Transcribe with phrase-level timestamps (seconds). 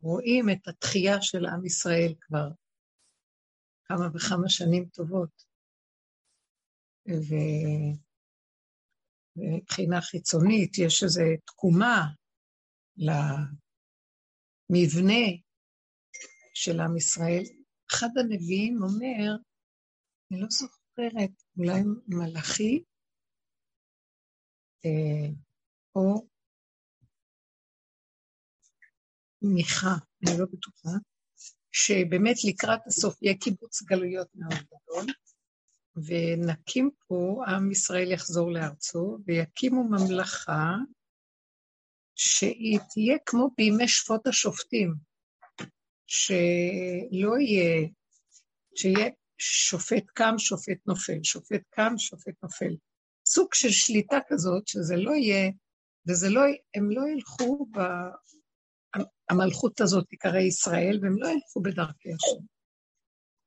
[0.00, 2.48] רואים את התחייה של עם ישראל כבר
[3.84, 5.44] כמה וכמה שנים טובות.
[7.08, 7.34] ו...
[9.36, 12.06] ומבחינה חיצונית יש איזו תקומה
[14.70, 15.24] למבנה
[16.54, 17.42] של עם ישראל.
[17.90, 19.36] אחד הנביאים אומר,
[20.30, 22.84] אני לא זוכרת, אולי מלאכי,
[24.84, 25.28] אה,
[25.94, 26.29] או
[29.42, 29.94] מיכה,
[30.26, 30.98] אני לא בטוחה,
[31.72, 35.14] שבאמת לקראת הסוף יהיה קיבוץ גלויות מאוד גדול,
[35.96, 40.74] ונקים פה, עם ישראל יחזור לארצו, ויקימו ממלכה
[42.14, 44.94] שהיא תהיה כמו בימי שפוט השופטים,
[46.06, 47.88] שלא יהיה,
[48.74, 52.76] שיהיה שופט קם, שופט נופל, שופט קם, שופט נופל.
[53.26, 55.50] סוג של שליטה כזאת, שזה לא יהיה,
[56.08, 56.40] וזה לא,
[56.74, 57.78] הם לא ילכו ב...
[59.30, 62.44] המלכות הזאת תיקרא ישראל, והם לא ילכו בדרכי השם.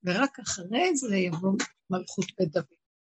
[0.04, 1.54] ורק אחרי זה יבוא
[1.90, 2.66] מלכות בית דוד.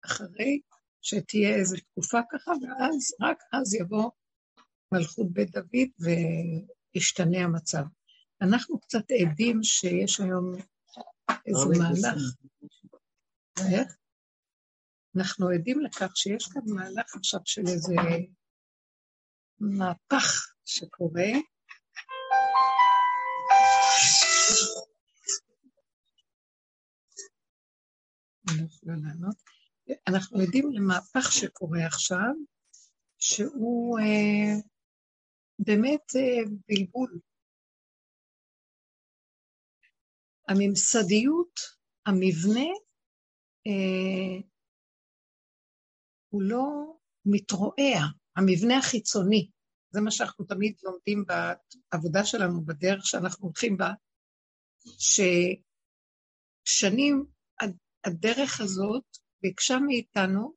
[0.05, 0.59] אחרי
[1.01, 4.09] שתהיה איזו תקופה ככה, ואז, רק אז יבוא
[4.93, 5.89] מלכות בית דוד
[6.95, 7.83] וישתנה המצב.
[8.41, 10.53] אנחנו קצת עדים שיש היום
[11.45, 12.21] איזה מהלך.
[13.73, 13.97] איך?
[15.17, 17.95] אנחנו עדים לכך שיש כאן מהלך עכשיו של איזה
[19.59, 21.31] מהפך שקורה.
[30.07, 32.33] אנחנו עדים למהפך שקורה עכשיו,
[33.17, 34.55] שהוא אה,
[35.59, 37.19] באמת אה, בלבול.
[40.47, 41.59] הממסדיות,
[42.05, 42.69] המבנה,
[43.67, 44.41] אה,
[46.29, 47.99] הוא לא מתרועע,
[48.35, 49.49] המבנה החיצוני,
[49.91, 53.91] זה מה שאנחנו תמיד לומדים בעבודה שלנו, בדרך שאנחנו הולכים בה,
[56.65, 57.25] ששנים
[58.05, 59.03] הדרך הזאת
[59.41, 60.53] ביקשה מאיתנו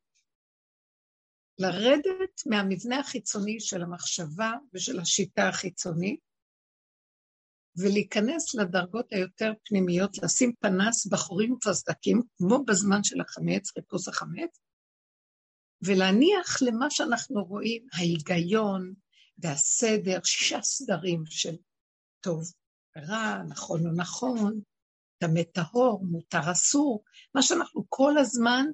[1.58, 6.20] לרדת מהמבנה החיצוני של המחשבה ושל השיטה החיצונית,
[7.76, 14.60] ולהיכנס לדרגות היותר פנימיות, לשים פנס בחורים ופסדקים, כמו בזמן של החמץ, חיפוש החמץ,
[15.82, 18.94] ולהניח למה שאנחנו רואים, ההיגיון
[19.38, 21.56] והסדר, שישה סדרים של
[22.20, 22.42] טוב
[22.96, 24.60] ורע, נכון או נכון,
[25.22, 28.66] טמא טהור, מותר אסור, מה שאנחנו כל הזמן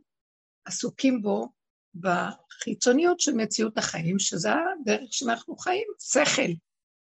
[0.65, 1.49] עסוקים בו
[1.95, 6.53] בחיצוניות של מציאות החיים, שזה הדרך שאנחנו חיים, שכל.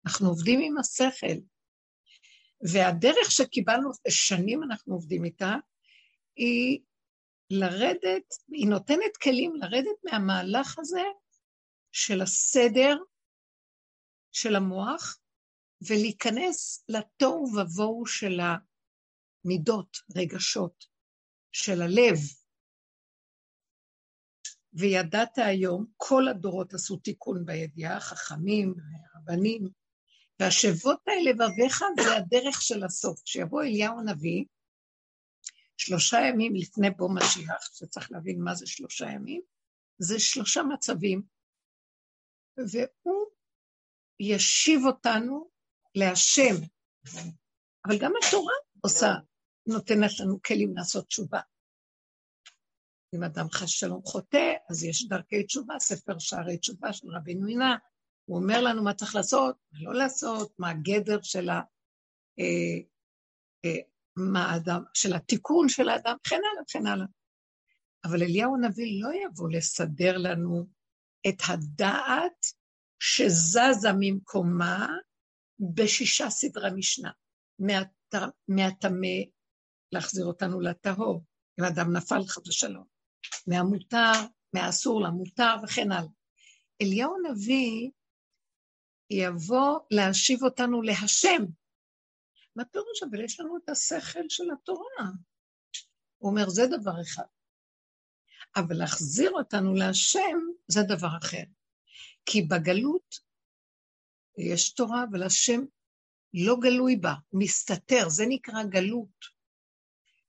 [0.06, 1.36] אנחנו עובדים עם השכל.
[2.72, 5.54] והדרך שקיבלנו, שנים אנחנו עובדים איתה,
[6.36, 6.80] היא
[7.50, 11.02] לרדת, היא נותנת כלים לרדת מהמהלך הזה
[11.92, 12.96] של הסדר
[14.32, 15.18] של המוח,
[15.88, 18.40] ולהיכנס לתוהו ובוהו של
[19.44, 20.84] המידות, רגשות,
[21.52, 22.18] של הלב.
[24.72, 28.74] וידעת היום, כל הדורות עשו תיקון בידיעה, חכמים,
[29.16, 29.68] רבנים,
[30.40, 33.22] והשבות האלה לבביך זה הדרך של הסוף.
[33.22, 34.44] כשיבוא אליהו הנביא,
[35.76, 39.42] שלושה ימים לפני בוא משיח, שצריך להבין מה זה שלושה ימים,
[39.98, 41.22] זה שלושה מצבים,
[42.56, 43.26] והוא
[44.20, 45.50] ישיב אותנו
[45.94, 46.54] להשם.
[47.86, 49.08] אבל גם התורה עושה,
[49.66, 51.40] נותנת לנו כלים לעשות תשובה.
[53.14, 57.76] אם אדם חס שלום חוטא, אז יש דרכי תשובה, ספר שערי תשובה של רבינו עינה,
[58.24, 61.60] הוא אומר לנו מה צריך לעשות, מה לא לעשות, מה הגדר של, ה,
[62.38, 62.78] אה,
[63.64, 63.80] אה,
[64.16, 67.06] מה האדם, של התיקון של האדם, וכן הלאה וכן הלאה.
[68.04, 70.66] אבל אליהו הנביא לא יבוא לסדר לנו
[71.28, 72.46] את הדעת
[72.98, 74.88] שזזה ממקומה
[75.74, 77.10] בשישה סדרי משנה,
[78.48, 79.16] מהטמא
[79.94, 81.24] להחזיר אותנו לטהור,
[81.60, 82.84] אם אדם נפל חד ושלום,
[83.46, 84.12] מהמותר,
[84.52, 86.10] מהאסור למותר וכן הלאה.
[86.82, 87.90] אליהו הנביא
[89.10, 91.44] יבוא להשיב אותנו להשם.
[92.56, 93.02] מה פירוש?
[93.10, 95.10] אבל יש לנו את השכל של התורה.
[96.18, 97.24] הוא אומר, זה דבר אחד.
[98.56, 100.38] אבל להחזיר אותנו להשם
[100.68, 101.44] זה דבר אחר.
[102.26, 103.14] כי בגלות
[104.38, 105.60] יש תורה, אבל השם
[106.34, 109.33] לא גלוי בה, מסתתר, זה נקרא גלות.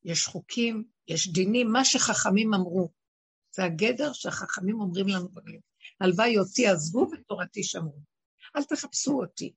[0.05, 2.91] יש חוקים, יש דינים, מה שחכמים אמרו.
[3.55, 5.63] זה הגדר שהחכמים אומרים לנו בגלות.
[6.01, 7.99] הלוואי אותי עזבו ותורתי שמרו.
[8.55, 9.53] אל תחפשו אותי.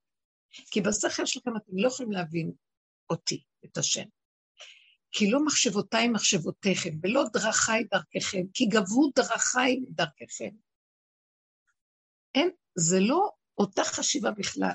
[0.71, 2.53] כי בשכל שלכם אתם לא יכולים להבין
[3.11, 4.05] אותי, את השם.
[5.11, 10.51] כי לא מחשבותיי מחשבותיכם, ולא דרכיי דרככם, כי גבו דרכיי דרככם.
[12.35, 14.75] אין, זה לא אותה חשיבה בכלל.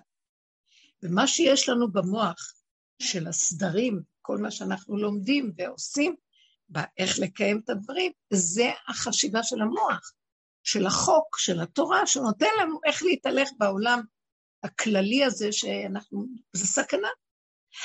[1.03, 2.53] ומה שיש לנו במוח
[3.01, 6.15] של הסדרים, כל מה שאנחנו לומדים ועושים,
[6.69, 10.13] באיך לקיים את הדברים, זה החשיבה של המוח,
[10.63, 14.01] של החוק, של התורה, שנותן לנו איך להתהלך בעולם
[14.63, 17.07] הכללי הזה שאנחנו, זה סכנה.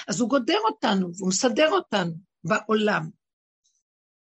[0.09, 2.13] אז הוא גודר אותנו והוא מסדר אותנו
[2.45, 3.11] בעולם.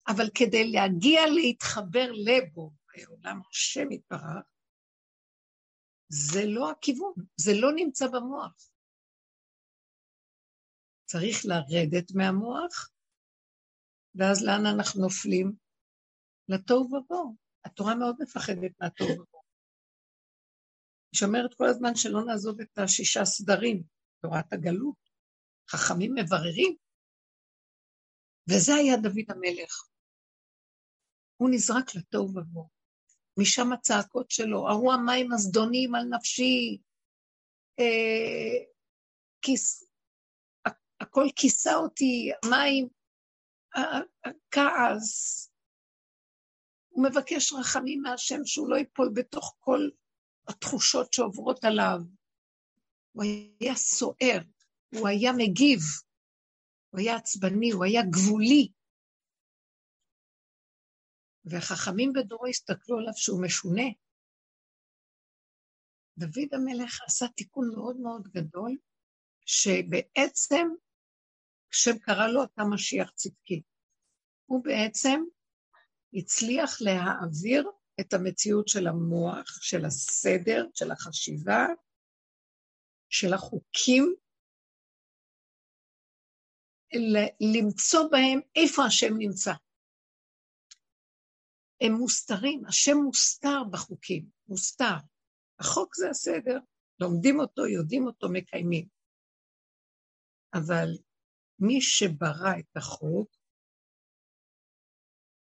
[0.08, 4.44] אבל כדי להגיע להתחבר לבו, בעולם השם יתברך,
[6.08, 8.70] זה לא הכיוון, זה לא נמצא במוח.
[11.06, 12.90] צריך לרדת מהמוח,
[14.14, 15.52] ואז לאן אנחנו נופלים?
[16.48, 17.36] לתוהו ובוהו.
[17.64, 19.42] התורה מאוד מפחדת מהתוהו ובוהו.
[21.12, 23.82] היא שומרת כל הזמן שלא נעזוב את השישה סדרים,
[24.22, 25.06] תורת הגלות.
[25.70, 26.76] חכמים מבררים.
[28.50, 29.88] וזה היה דוד המלך.
[31.36, 32.68] הוא נזרק לתוהו ובוהו.
[33.38, 36.78] משם הצעקות שלו, ההוא המים הזדונים על נפשי,
[37.78, 38.64] אה,
[39.42, 39.85] כיס,
[41.00, 42.88] הכל כיסה אותי, מים,
[44.24, 45.50] הכעס.
[46.88, 49.80] הוא מבקש רחמים מהשם שהוא לא ייפול בתוך כל
[50.48, 51.98] התחושות שעוברות עליו.
[53.12, 53.24] הוא
[53.60, 54.40] היה סוער,
[54.94, 55.80] הוא היה מגיב,
[56.90, 58.72] הוא היה עצבני, הוא היה גבולי.
[61.44, 63.86] והחכמים בדורו הסתכלו עליו שהוא משונה.
[66.18, 68.76] דוד המלך עשה תיקון מאוד מאוד גדול,
[69.46, 70.68] שבעצם,
[71.70, 73.62] כשם קרא לו אתה משיח צדקי,
[74.46, 75.22] הוא בעצם
[76.14, 77.70] הצליח להעביר
[78.00, 81.66] את המציאות של המוח, של הסדר, של החשיבה,
[83.08, 84.14] של החוקים,
[87.40, 89.52] למצוא בהם איפה השם נמצא.
[91.80, 94.96] הם מוסתרים, השם מוסתר בחוקים, מוסתר.
[95.58, 96.58] החוק זה הסדר,
[97.00, 98.86] לומדים אותו, יודעים אותו, מקיימים.
[100.54, 100.88] אבל
[101.58, 103.36] מי שברא את החוק,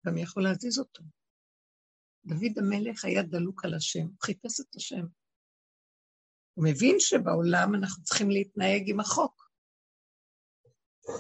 [0.06, 1.04] גם יכול להזיז אותו.
[2.26, 5.06] דוד המלך היה דלוק על השם, הוא חיפש את השם.
[6.54, 9.52] הוא מבין שבעולם אנחנו צריכים להתנהג עם החוק,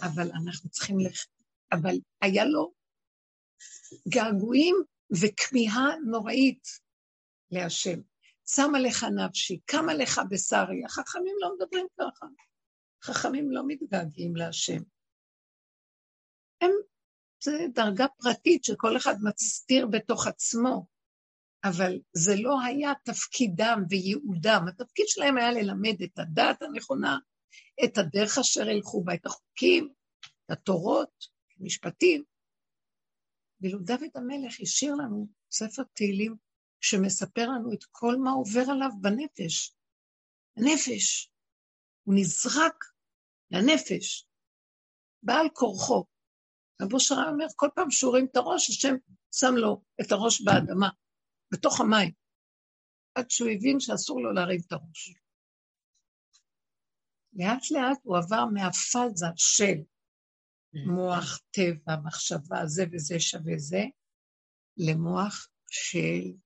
[0.01, 1.25] אבל אנחנו צריכים לח...
[1.71, 2.73] אבל היה לו
[4.07, 4.75] געגועים
[5.21, 6.67] וכמיהה נוראית
[7.51, 7.99] להשם.
[8.47, 10.85] שמה לך נפשי, קמה לך בשרי.
[10.85, 12.25] החכמים לא מדברים ככה.
[13.03, 14.81] חכמים לא מתגעגעים להשם.
[16.61, 16.71] הם,
[17.43, 20.85] זה דרגה פרטית שכל אחד מסתיר בתוך עצמו,
[21.63, 24.65] אבל זה לא היה תפקידם וייעודם.
[24.67, 27.17] התפקיד שלהם היה ללמד את הדת הנכונה,
[27.85, 29.93] את הדרך אשר ילכו בה, את החוקים,
[30.45, 31.27] את התורות,
[31.59, 32.23] משפטים.
[33.61, 36.35] ואילו דוד המלך השאיר לנו ספר תהילים
[36.81, 39.75] שמספר לנו את כל מה עובר עליו בנפש.
[40.57, 41.30] הנפש.
[42.03, 42.83] הוא נזרק
[43.51, 44.27] לנפש,
[45.23, 46.05] בעל כורחו.
[46.81, 48.95] רבו שרה אומר, כל פעם שהוא רואים את הראש, השם
[49.35, 50.89] שם לו את הראש באדמה,
[51.53, 52.11] בתוך המים,
[53.15, 55.13] עד שהוא הבין שאסור לו להרים את הראש.
[57.33, 59.77] לאט לאט הוא עבר מהפאזה של
[60.73, 63.83] מוח טבע, מחשבה, זה וזה שווה זה,
[64.77, 66.37] למוח של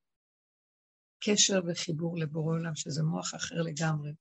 [1.24, 4.12] קשר וחיבור לבורא עולם, שזה מוח אחר לגמרי.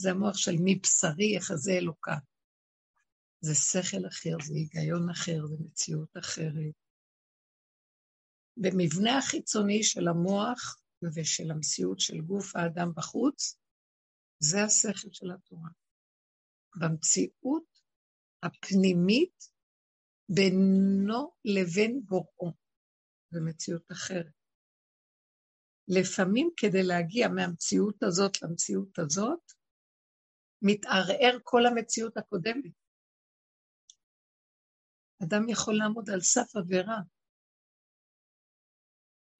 [0.00, 2.16] זה המוח של מי בשרי יחזה אלוקה.
[3.40, 6.74] זה שכל אחר, זה היגיון אחר, זה מציאות אחרת.
[8.56, 10.80] במבנה החיצוני של המוח
[11.14, 13.58] ושל המציאות של גוף האדם בחוץ,
[14.38, 15.70] זה השכל של התורה.
[16.76, 17.80] במציאות
[18.42, 19.44] הפנימית
[20.28, 22.52] בינו לבין בוראו.
[23.30, 24.32] זו מציאות אחרת.
[25.88, 29.52] לפעמים כדי להגיע מהמציאות הזאת למציאות הזאת,
[30.62, 32.72] מתערער כל המציאות הקודמת.
[35.22, 36.98] אדם יכול לעמוד על סף עבירה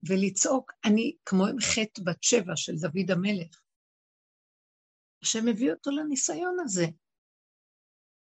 [0.09, 3.61] ולצעוק, אני כמו עם חטא בת שבע של דוד המלך.
[5.23, 6.85] השם הביא אותו לניסיון הזה.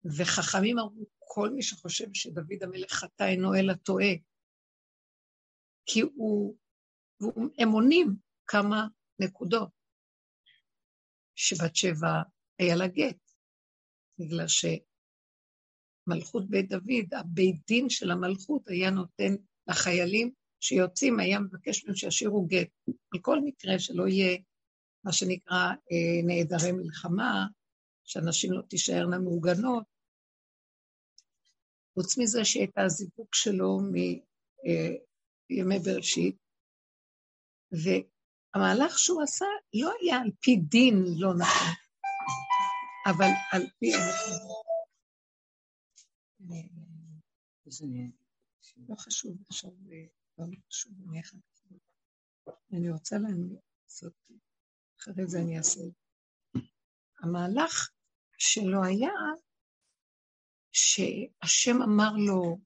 [0.05, 4.15] וחכמים אמרו, כל מי שחושב שדוד המלך חטא אינו אלא טועה,
[5.87, 6.57] כי הוא,
[7.59, 8.87] הם עונים כמה
[9.19, 9.71] נקודות,
[11.35, 13.17] שבת שבע היה לה גט,
[14.19, 14.47] בגלל
[16.09, 19.35] שמלכות בית דוד, הבית דין של המלכות היה נותן
[19.67, 22.69] לחיילים שיוצאים, היה מבקש מהם שישאירו גט.
[23.15, 24.39] על כל מקרה שלא יהיה
[25.05, 25.57] מה שנקרא
[25.93, 27.47] אה, נעדרי מלחמה,
[28.05, 29.85] שאנשים לא תישארנה מעוגנות,
[31.95, 36.37] חוץ מזה שהייתה הזיווג שלו מימי אה, בראשית,
[37.73, 41.88] והמהלך שהוא עשה לא היה על פי דין לא נכון.
[43.11, 43.93] אבל על פי...
[48.89, 49.71] לא חשוב עכשיו,
[50.39, 51.35] לא חשוב, אני כך.
[52.73, 54.13] אני רוצה לעשות,
[55.01, 55.81] אחרי זה אני אעשה.
[57.23, 57.91] המהלך
[58.39, 59.13] שלו היה
[60.73, 62.59] שהשם אמר לו,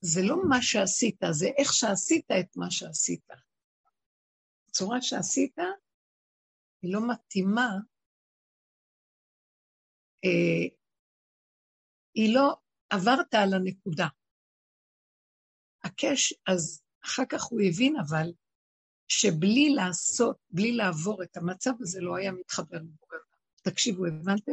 [0.00, 3.24] זה לא מה שעשית, זה איך שעשית את מה שעשית.
[4.68, 5.56] הצורה שעשית
[6.82, 7.91] היא לא מתאימה, אה,
[12.14, 12.56] היא לא,
[12.90, 14.06] עברת על הנקודה.
[15.84, 18.32] הקש, אז אחר כך הוא הבין אבל,
[19.08, 23.18] שבלי לעשות, בלי לעבור את המצב הזה, לא היה מתחבר לבורא.
[23.62, 24.52] תקשיבו, הבנתם?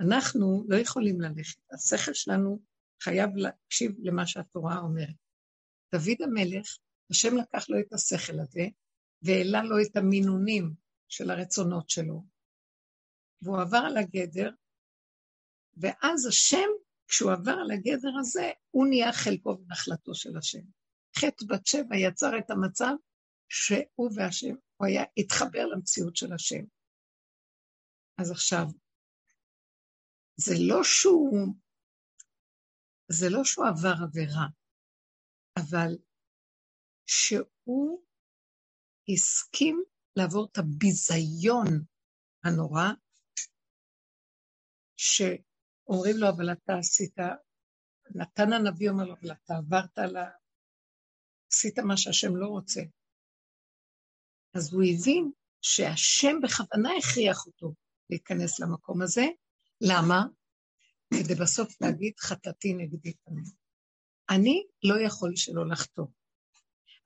[0.00, 1.58] אנחנו לא יכולים ללכת.
[1.72, 2.62] השכל שלנו
[3.02, 5.14] חייב להקשיב למה שהתורה אומרת.
[5.92, 6.78] דוד המלך,
[7.10, 8.66] השם לקח לו את השכל הזה,
[9.22, 10.74] והעלה לו את המינונים
[11.08, 12.24] של הרצונות שלו,
[13.44, 14.50] והוא עבר על הגדר,
[15.76, 16.68] ואז השם,
[17.08, 20.62] כשהוא עבר על הגדר הזה, הוא נהיה חלקו ונחלתו של השם.
[21.18, 22.94] חטא בת שבע יצר את המצב
[23.48, 26.64] שהוא והשם, הוא היה התחבר למציאות של השם.
[28.18, 28.66] אז עכשיו,
[30.36, 31.54] זה לא שהוא,
[33.08, 34.46] זה לא שהוא עבר עבירה,
[35.58, 35.96] אבל
[37.06, 38.04] שהוא
[39.08, 39.84] הסכים
[40.16, 41.66] לעבור את הביזיון
[42.44, 42.88] הנורא,
[45.04, 47.16] שאומרים לו, אבל אתה עשית,
[48.14, 50.16] נתן הנביא אומר לו, אבל אתה עברת ל...
[51.52, 52.80] עשית מה שהשם לא רוצה.
[54.54, 55.30] אז הוא הבין
[55.62, 57.74] שהשם בכוונה הכריח אותו
[58.10, 59.24] להיכנס למקום הזה.
[59.80, 60.22] למה?
[61.10, 63.44] כדי בסוף להגיד חטאתי נגדי פנים.
[64.30, 66.06] אני לא יכול שלא לחטוא.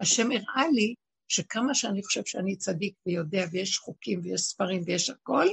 [0.01, 0.95] השם הראה לי
[1.29, 5.47] שכמה שאני חושב שאני צדיק ויודע ויש חוקים ויש ספרים ויש הכל,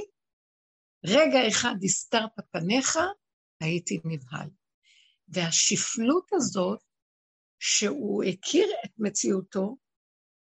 [1.08, 2.98] רגע אחד הסתרת פניך,
[3.60, 4.50] הייתי נבהל.
[5.28, 6.82] והשפלות הזאת,
[7.58, 9.76] שהוא הכיר את מציאותו,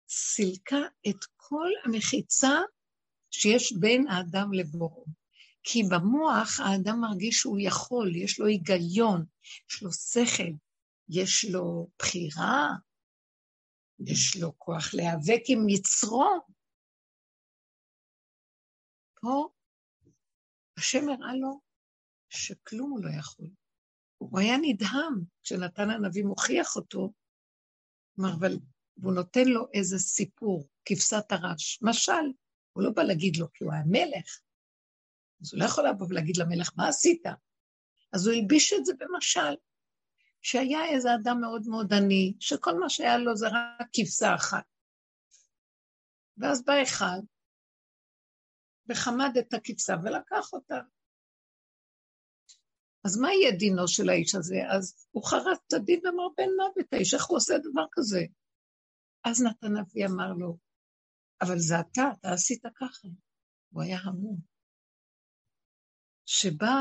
[0.08, 2.58] סילקה את כל המחיצה
[3.30, 5.04] שיש בין האדם לבוראו.
[5.62, 9.24] כי במוח האדם מרגיש שהוא יכול, יש לו היגיון,
[9.70, 10.52] יש לו שכל,
[11.08, 12.68] יש לו בחירה,
[14.06, 16.40] יש לו כוח להיאבק עם יצרו.
[19.20, 19.48] פה
[20.78, 21.60] השם הראה לו
[22.28, 23.46] שכלום הוא לא יכול.
[24.18, 27.12] הוא היה נדהם כשנתן הנביא מוכיח אותו,
[28.16, 28.56] כלומר, אבל
[28.96, 31.78] והוא נותן לו איזה סיפור, כבשת הרש.
[31.82, 32.32] משל,
[32.72, 34.40] הוא לא בא להגיד לו כי הוא היה מלך,
[35.40, 37.22] אז הוא לא יכול לבוא ולהגיד למלך, מה עשית?
[38.12, 39.54] אז הוא הלביש את זה במשל,
[40.42, 44.64] שהיה איזה אדם מאוד מאוד עני, שכל מה שהיה לו זה רק כבשה אחת.
[46.36, 47.20] ואז בא אחד,
[48.88, 50.80] וחמד את הכבשה ולקח אותה.
[53.04, 54.56] אז מה יהיה דינו של האיש הזה?
[54.76, 58.20] אז הוא חרץ את הדין ואמר, בן מוות האיש, איך הוא עושה דבר כזה?
[59.24, 60.58] אז נתן אבי אמר לו,
[61.42, 63.08] אבל זה אתה, אתה עשית ככה.
[63.70, 64.40] הוא היה המום.
[66.26, 66.74] שבא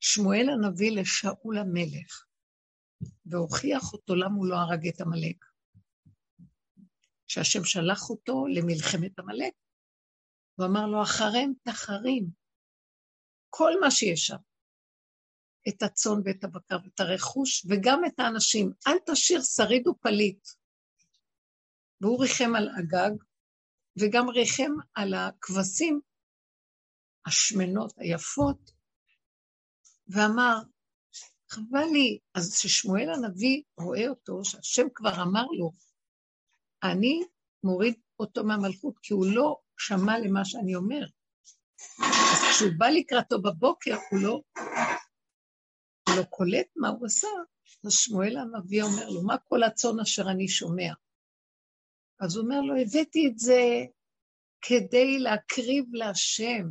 [0.00, 2.26] שמואל הנביא לשאול המלך,
[3.26, 5.44] והוכיח אותו למה הוא לא הרג את עמלק.
[7.26, 9.52] שהשם שלח אותו למלחמת עמלק,
[10.56, 12.26] הוא אמר לו, אחריהם תחרים,
[13.50, 14.36] כל מה שיש שם,
[15.68, 18.72] את הצאן ואת הבקר ואת הרכוש, וגם את האנשים.
[18.86, 20.48] אל תשאיר שריד ופליט.
[22.00, 23.16] והוא ריחם על הגג,
[24.00, 26.00] וגם ריחם על הכבשים
[27.26, 28.70] השמנות, היפות,
[30.08, 30.56] ואמר,
[31.50, 35.70] חבל לי, אז כששמואל הנביא רואה אותו, שהשם כבר אמר לו,
[36.82, 37.20] אני
[37.64, 41.06] מוריד אותו מהמלכות, כי הוא לא שמע למה שאני אומר.
[41.98, 44.40] אז כשהוא בא לקראתו בבוקר, הוא לא,
[46.08, 47.28] הוא לא קולט מה הוא עשה.
[47.86, 50.92] אז שמואל הנביא אומר לו, מה כל הצאן אשר אני שומע?
[52.20, 53.60] אז הוא אומר לו, הבאתי את זה
[54.60, 56.66] כדי להקריב להשם.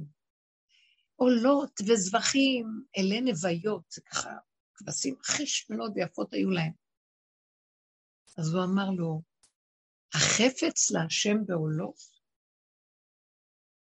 [1.16, 4.30] עולות וזבחים, אלה נוויות, זה ככה,
[4.76, 6.72] כבשים הכי שמנות ויפות היו להם.
[8.38, 9.22] אז הוא אמר לו,
[10.14, 12.13] החפץ להשם בעולות?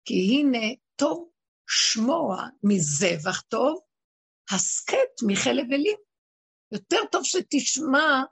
[0.08, 1.30] כי הנה טוב
[1.68, 3.80] שמוע מזבח טוב,
[4.54, 5.98] הסכת מחלב אלים.
[6.72, 8.22] יותר טוב שתשמע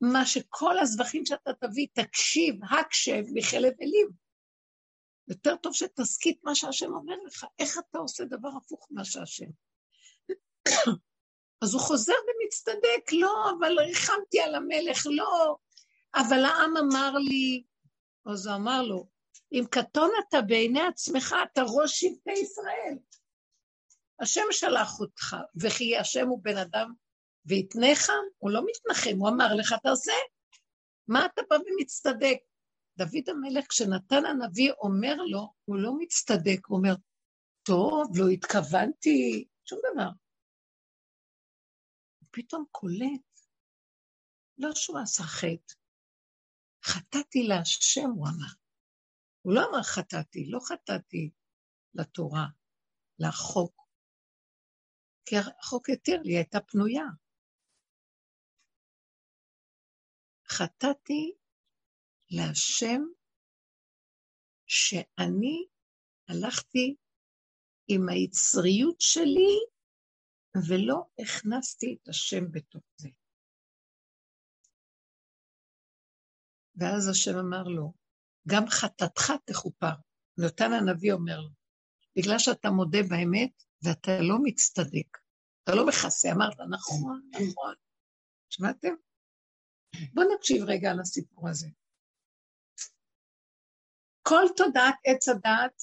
[0.00, 4.08] מה שכל הזבחים שאתה תביא, תקשיב, הקשב מחלב אלים.
[5.28, 9.50] יותר טוב שתסכית מה שהשם אומר לך, איך אתה עושה דבר הפוך ממה שהשם.
[11.62, 15.56] אז הוא חוזר ומצטדק, לא, אבל ריחמתי על המלך, לא,
[16.14, 17.64] אבל העם אמר לי,
[18.26, 19.17] אז הוא אמר לו,
[19.52, 22.98] אם קטון אתה בעיני עצמך, אתה ראש שבטי ישראל.
[24.20, 26.92] השם שלח אותך, וכי השם הוא בן אדם
[27.44, 30.12] ויתנך, הוא לא מתנחם, הוא אמר לך, תעשה.
[31.08, 32.38] מה אתה בא ומצטדק?
[32.98, 36.94] דוד המלך, כשנתן הנביא אומר לו, הוא לא מצטדק, הוא אומר,
[37.62, 40.08] טוב, לא התכוונתי, שום דבר.
[42.18, 43.40] הוא פתאום קולט,
[44.58, 45.74] לא שהוא עשה חטא,
[46.84, 48.67] חטאתי להשם, הוא אמר.
[49.48, 51.30] הוא לא אמר חטאתי, לא חטאתי
[51.94, 52.46] לתורה,
[53.18, 53.74] לחוק,
[55.24, 57.04] כי החוק התיר לי, הייתה פנויה.
[60.48, 61.32] חטאתי
[62.30, 63.02] להשם
[64.66, 65.66] שאני
[66.28, 66.96] הלכתי
[67.88, 69.52] עם היצריות שלי
[70.68, 73.08] ולא הכנסתי את השם בתוך זה.
[76.76, 77.97] ואז השם אמר לו,
[78.50, 79.94] גם חטאתך תכופר.
[80.38, 81.50] נתן הנביא אומר לו,
[82.18, 85.18] בגלל שאתה מודה באמת ואתה לא מצטדק,
[85.62, 87.74] אתה לא מכסה, אמרת, נכון, נכון.
[88.50, 88.94] שמעתם?
[90.14, 91.68] בואו נקשיב רגע על הסיפור הזה.
[94.22, 95.82] כל תודעת עץ הדעת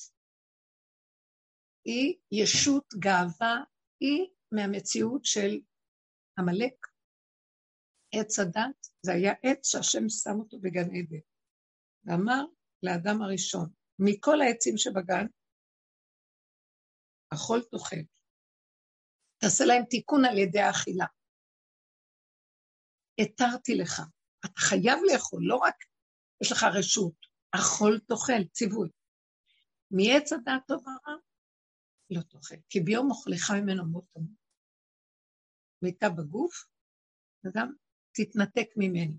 [1.86, 3.64] היא ישות, גאווה,
[4.00, 5.60] היא מהמציאות של
[6.40, 6.88] עמלק.
[8.14, 11.26] עץ הדת זה היה עץ שהשם שם אותו בגן עדן.
[12.06, 12.46] ואמר
[12.86, 15.26] לאדם הראשון, מכל העצים שבגן,
[17.34, 18.04] אכול תאכל.
[19.38, 21.06] תעשה להם תיקון על ידי האכילה.
[23.22, 24.02] התרתי לך,
[24.46, 25.76] אתה חייב לאכול, לא רק
[26.42, 28.90] יש לך רשות, אכול תאכל, ציווי.
[29.92, 31.16] מעץ הדעת טוב ורע,
[32.10, 34.46] לא תאכל, כי ביום אוכלך ממנו מות תמות.
[35.82, 36.66] מיטה בגוף,
[37.44, 37.74] וגם
[38.12, 39.18] תתנתק ממני.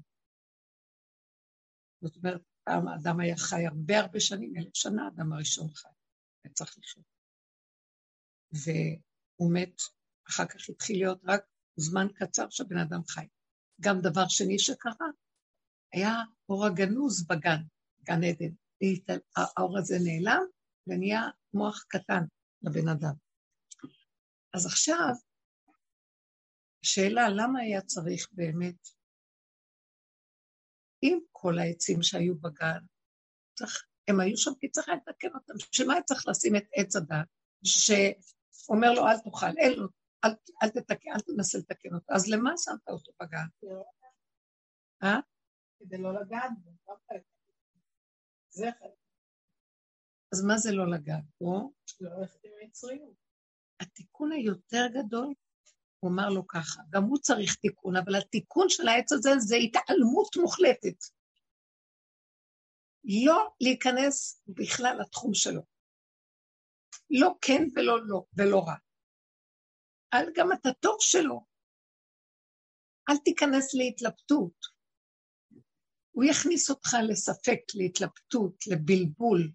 [2.02, 5.88] זאת אומרת, האדם היה חי הרבה הרבה שנים, אלף שנה, האדם הראשון חי,
[6.44, 7.04] היה צריך לחיות.
[8.52, 9.80] והוא מת,
[10.28, 11.44] אחר כך התחיל להיות רק
[11.76, 13.26] זמן קצר שהבן אדם חי.
[13.80, 15.06] גם דבר שני שקרה,
[15.92, 16.14] היה
[16.48, 17.62] אור הגנוז בגן,
[18.02, 18.54] גן עדן.
[19.36, 20.42] האור הזה נעלם
[20.86, 21.20] ונהיה
[21.54, 22.22] מוח קטן
[22.62, 23.14] לבן אדם.
[24.54, 25.14] אז עכשיו,
[26.82, 28.88] שאלה, למה היה צריך באמת,
[31.02, 32.78] עם כל העצים שהיו בגן,
[33.58, 36.96] צריך, הם היו שם כי צריך לתקן אותם, בשביל מה היה צריך לשים את עץ
[36.96, 37.26] הדת,
[37.64, 39.88] שאומר לו אל תאכל, אין לו,
[40.24, 40.30] אל,
[40.62, 43.46] אל תתקן, אל תנסה לתקן אותו, אז למה שמת אותו בגן?
[45.02, 45.20] אה?
[45.78, 46.96] כדי לא לגעת בו, לא
[48.50, 48.86] זכר.
[50.32, 51.72] אז מה זה לא לגעת בו?
[52.00, 53.10] לא ללכת עם.
[53.80, 55.34] התיקון היותר גדול,
[56.00, 60.36] הוא אמר לו ככה, גם הוא צריך תיקון, אבל התיקון של העץ הזה זה התעלמות
[60.36, 60.96] מוחלטת.
[63.24, 65.62] לא להיכנס בכלל לתחום שלו.
[67.10, 68.74] לא כן ולא לא, ולא רע.
[70.10, 71.44] על גם את הטוב שלו.
[73.08, 74.76] אל תיכנס להתלבטות.
[76.10, 79.52] הוא יכניס אותך לספק, להתלבטות, לבלבול,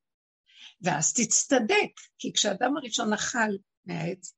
[0.82, 4.36] ואז תצטדק, כי כשאדם הראשון אכל מהעץ,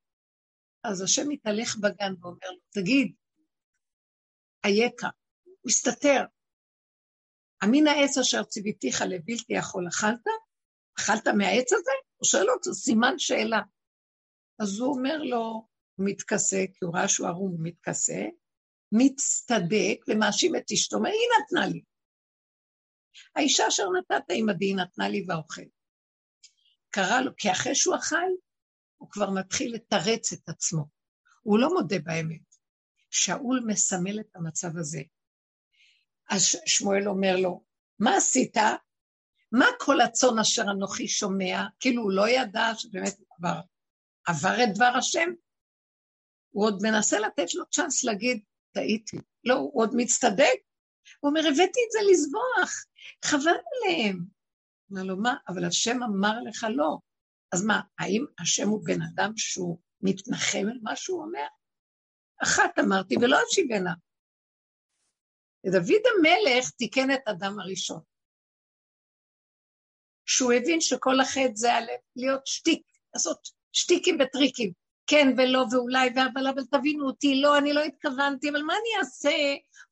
[0.84, 3.14] אז השם מתהלך בגן ואומר לו, תגיד,
[4.66, 5.10] אייכה,
[5.44, 6.26] הוא הסתתר,
[7.64, 10.24] אמין העץ אשר ציוויתיך לבלתי יכול אכלת?
[11.00, 11.92] אכלת מהעץ הזה?
[12.18, 13.62] הוא שואל אותו, סימן שאלה.
[14.60, 18.22] אז הוא אומר לו, הוא מתכסה, כי הוא ראה שהוא ערום, הוא מתכסה,
[18.92, 21.84] מצטדק ומאשים את אשתו, אומר, היא נתנה לי.
[23.36, 25.62] האישה אשר נתת עמדי היא נתנה לי ואוכל.
[26.90, 28.30] קרא לו, כי אחרי שהוא אכל,
[29.04, 30.86] הוא כבר מתחיל לתרץ את עצמו.
[31.42, 32.56] הוא לא מודה באמת.
[33.10, 35.02] שאול מסמל את המצב הזה.
[36.30, 37.64] אז שמואל אומר לו,
[38.00, 38.58] מה עשית?
[39.52, 41.64] מה כל הצאן אשר אנוכי שומע?
[41.80, 43.60] כאילו הוא לא ידע שבאמת כבר
[44.28, 45.30] עבר את דבר השם?
[46.50, 49.18] הוא עוד מנסה לתת לו צ'אנס להגיד, טעיתי.
[49.44, 50.60] לא, הוא עוד מצטדק.
[51.20, 52.86] הוא אומר, הבאתי את זה לזבוח,
[53.26, 54.26] חבל עליהם.
[54.92, 55.36] אומר לו, מה?
[55.48, 56.98] אבל השם אמר לך לא.
[57.54, 61.48] אז מה, האם השם הוא בן אדם שהוא מתנחם על מה שהוא אומר?
[62.44, 63.94] אחת אמרתי, ולא אשיבנה.
[65.66, 68.02] דוד המלך תיקן את אדם הראשון.
[70.26, 71.70] שהוא הבין שכל החטא זה
[72.16, 72.82] להיות שטיק,
[73.14, 73.38] לעשות
[73.72, 74.72] שטיקים וטריקים.
[75.08, 79.30] כן ולא ואולי ואבל, אבל תבינו אותי, לא, אני לא התכוונתי, אבל מה אני אעשה?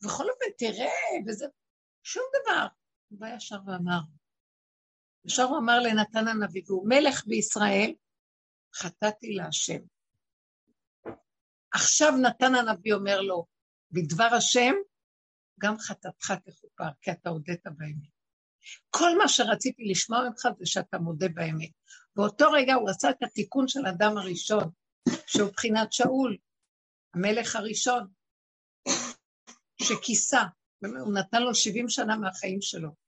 [0.04, 0.90] בכל אופן, תראה,
[1.28, 1.46] וזה...
[2.04, 2.68] שום דבר.
[3.10, 4.00] הוא בא ישר ואמר,
[5.26, 7.94] ישר הוא אמר לנתן הנביא, והוא מלך בישראל,
[8.76, 9.80] חטאתי להשם.
[11.74, 13.46] עכשיו נתן הנביא אומר לו,
[13.92, 14.74] בדבר השם,
[15.60, 18.10] גם חטאתך תכופר, כי אתה הודית באמת.
[18.90, 21.72] כל מה שרציתי לשמוע ממך זה שאתה מודה באמת.
[22.16, 24.72] באותו רגע הוא עשה את התיקון של אדם הראשון,
[25.28, 26.38] שהוא בחינת שאול,
[27.14, 28.08] המלך הראשון,
[29.82, 30.42] שכיסה,
[30.80, 33.01] הוא נתן לו 70 שנה מהחיים שלו,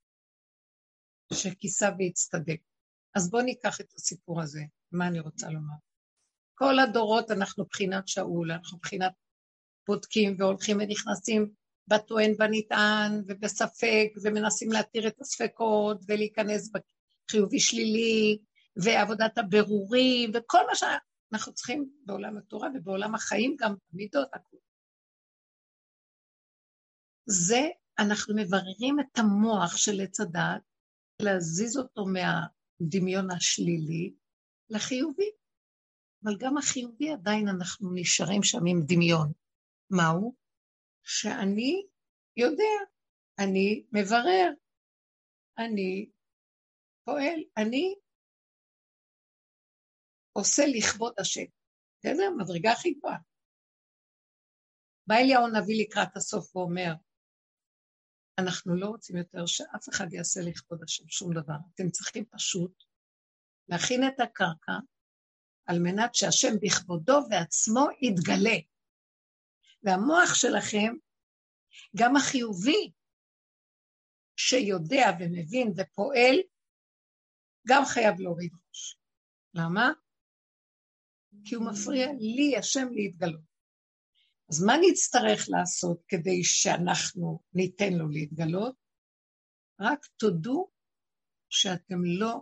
[1.34, 2.60] שכיסה והצטדק.
[3.16, 5.76] אז בואו ניקח את הסיפור הזה, מה אני רוצה לומר.
[6.56, 9.12] כל הדורות אנחנו בחינת שאול, אנחנו בחינת
[9.88, 11.54] בודקים והולכים ונכנסים
[11.88, 16.72] בטוען בנטען ובספק ומנסים להתיר את הספקות ולהיכנס
[17.28, 18.38] בחיובי שלילי
[18.76, 24.60] ועבודת הבירורים וכל מה שאנחנו צריכים בעולם התורה ובעולם החיים גם במידות הכול.
[27.26, 27.62] זה,
[28.00, 30.62] אנחנו מבררים את המוח של עץ הדעת,
[31.24, 34.14] להזיז אותו מהדמיון השלילי
[34.70, 35.32] לחיובי.
[36.24, 39.32] אבל גם החיובי עדיין אנחנו נשארים שם עם דמיון.
[39.90, 40.36] מהו?
[41.04, 41.88] שאני
[42.38, 42.76] יודע,
[43.40, 44.50] אני מברר,
[45.58, 46.10] אני
[47.06, 47.96] פועל, אני
[50.34, 51.46] עושה לכבוד השם.
[52.00, 52.30] בסדר?
[52.38, 53.18] מדרגה הכי גבוהה.
[55.08, 56.94] בא אליהו הנביא לקראת הסוף ואומר,
[58.38, 61.56] אנחנו לא רוצים יותר שאף אחד יעשה לכבוד השם שום דבר.
[61.76, 62.84] אתם צריכים פשוט
[63.68, 64.72] להכין את הקרקע
[65.66, 68.58] על מנת שהשם בכבודו ועצמו יתגלה.
[69.84, 70.94] והמוח שלכם,
[71.96, 72.92] גם החיובי,
[74.36, 76.36] שיודע ומבין ופועל,
[77.68, 78.98] גם חייב להוריד ראש.
[79.54, 79.92] למה?
[81.46, 83.53] כי הוא מפריע לי, השם, להתגלות.
[84.50, 88.76] אז מה נצטרך לעשות כדי שאנחנו ניתן לו להתגלות?
[89.80, 90.70] רק תודו
[91.50, 92.42] שאתם לא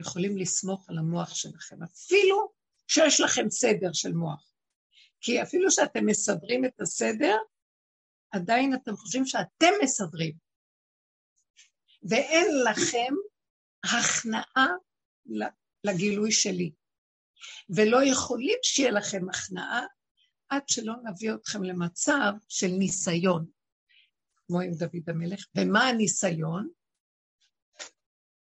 [0.00, 2.52] יכולים לסמוך על המוח שלכם, אפילו
[2.88, 4.52] שיש לכם סדר של מוח.
[5.20, 7.36] כי אפילו שאתם מסדרים את הסדר,
[8.30, 10.36] עדיין אתם חושבים שאתם מסדרים.
[12.02, 13.14] ואין לכם
[13.84, 14.68] הכנעה
[15.84, 16.72] לגילוי שלי.
[17.76, 19.80] ולא יכולים שיהיה לכם הכנעה
[20.48, 23.46] עד שלא נביא אתכם למצב של ניסיון,
[24.46, 25.46] כמו עם דוד המלך.
[25.56, 26.68] ומה הניסיון?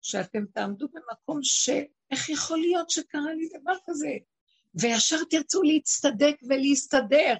[0.01, 1.69] שאתם תעמדו במקום ש...
[2.11, 4.11] איך יכול להיות שקרה לי דבר כזה?
[4.81, 7.33] וישר תרצו להצטדק ולהסתדר.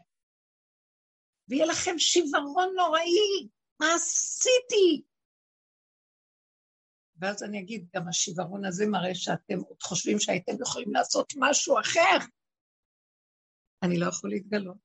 [1.48, 3.48] ויהיה לכם שיוורון נוראי,
[3.80, 5.04] מה עשיתי?
[7.20, 12.17] ואז אני אגיד, גם השיוורון הזה מראה שאתם עוד חושבים שהייתם יכולים לעשות משהו אחר.
[13.84, 14.78] אני לא יכול להתגלות.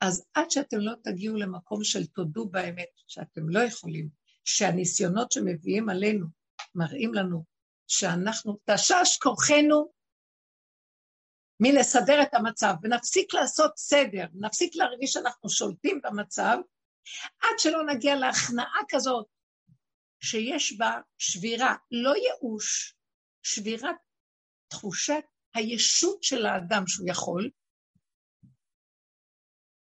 [0.00, 4.08] אז עד שאתם לא תגיעו למקום של תודו באמת, שאתם לא יכולים,
[4.44, 6.26] שהניסיונות שמביאים עלינו
[6.74, 7.44] מראים לנו
[7.86, 9.92] שאנחנו, תשש כוחנו
[11.60, 16.56] מלסדר את המצב, ונפסיק לעשות סדר, נפסיק להרגיש שאנחנו שולטים במצב,
[17.40, 19.26] עד שלא נגיע להכנעה כזאת
[20.20, 22.94] שיש בה שבירה, לא ייאוש,
[23.42, 23.96] שבירת
[24.68, 25.24] תחושת
[25.54, 27.50] הישות של האדם שהוא יכול,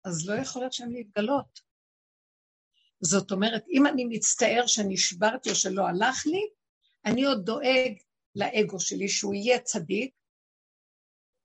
[0.04, 1.60] אז לא יכול להיות שהן להתגלות.
[3.02, 6.50] זאת אומרת, אם אני מצטער שנשברתי או שלא הלך לי,
[7.06, 7.94] אני עוד דואג
[8.36, 10.16] לאגו שלי שהוא יהיה צדיק,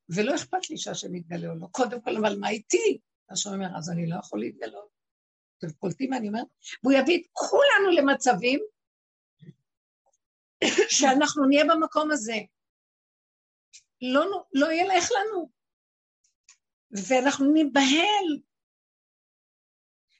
[0.08, 1.66] ולא אכפת לי שהשם יתגלה או לא.
[1.70, 2.98] קודם כל, אבל מה איתי?
[3.30, 4.88] השם אומר, אז אני לא יכול להתגלות.
[5.58, 6.46] אתם קולטים מה אני אומרת?
[6.82, 8.60] והוא יביא את כולנו למצבים
[10.88, 12.36] שאנחנו נהיה במקום הזה.
[14.02, 15.50] לא, לא ילך לנו.
[16.90, 18.40] ואנחנו ניבהל.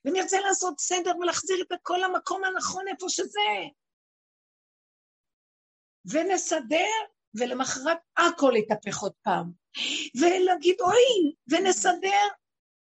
[0.07, 3.51] ונרצה לעשות סדר ולהחזיר את הכל למקום הנכון איפה שזה.
[6.12, 6.95] ונסדר,
[7.35, 9.53] ולמחרת הכל יתהפך עוד פעם.
[10.21, 12.27] ולהגיד, אוי, ונסדר,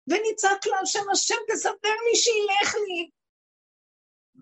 [0.07, 0.79] ונצעק לה,
[1.11, 3.09] השם, תסדר לי, שילך לי.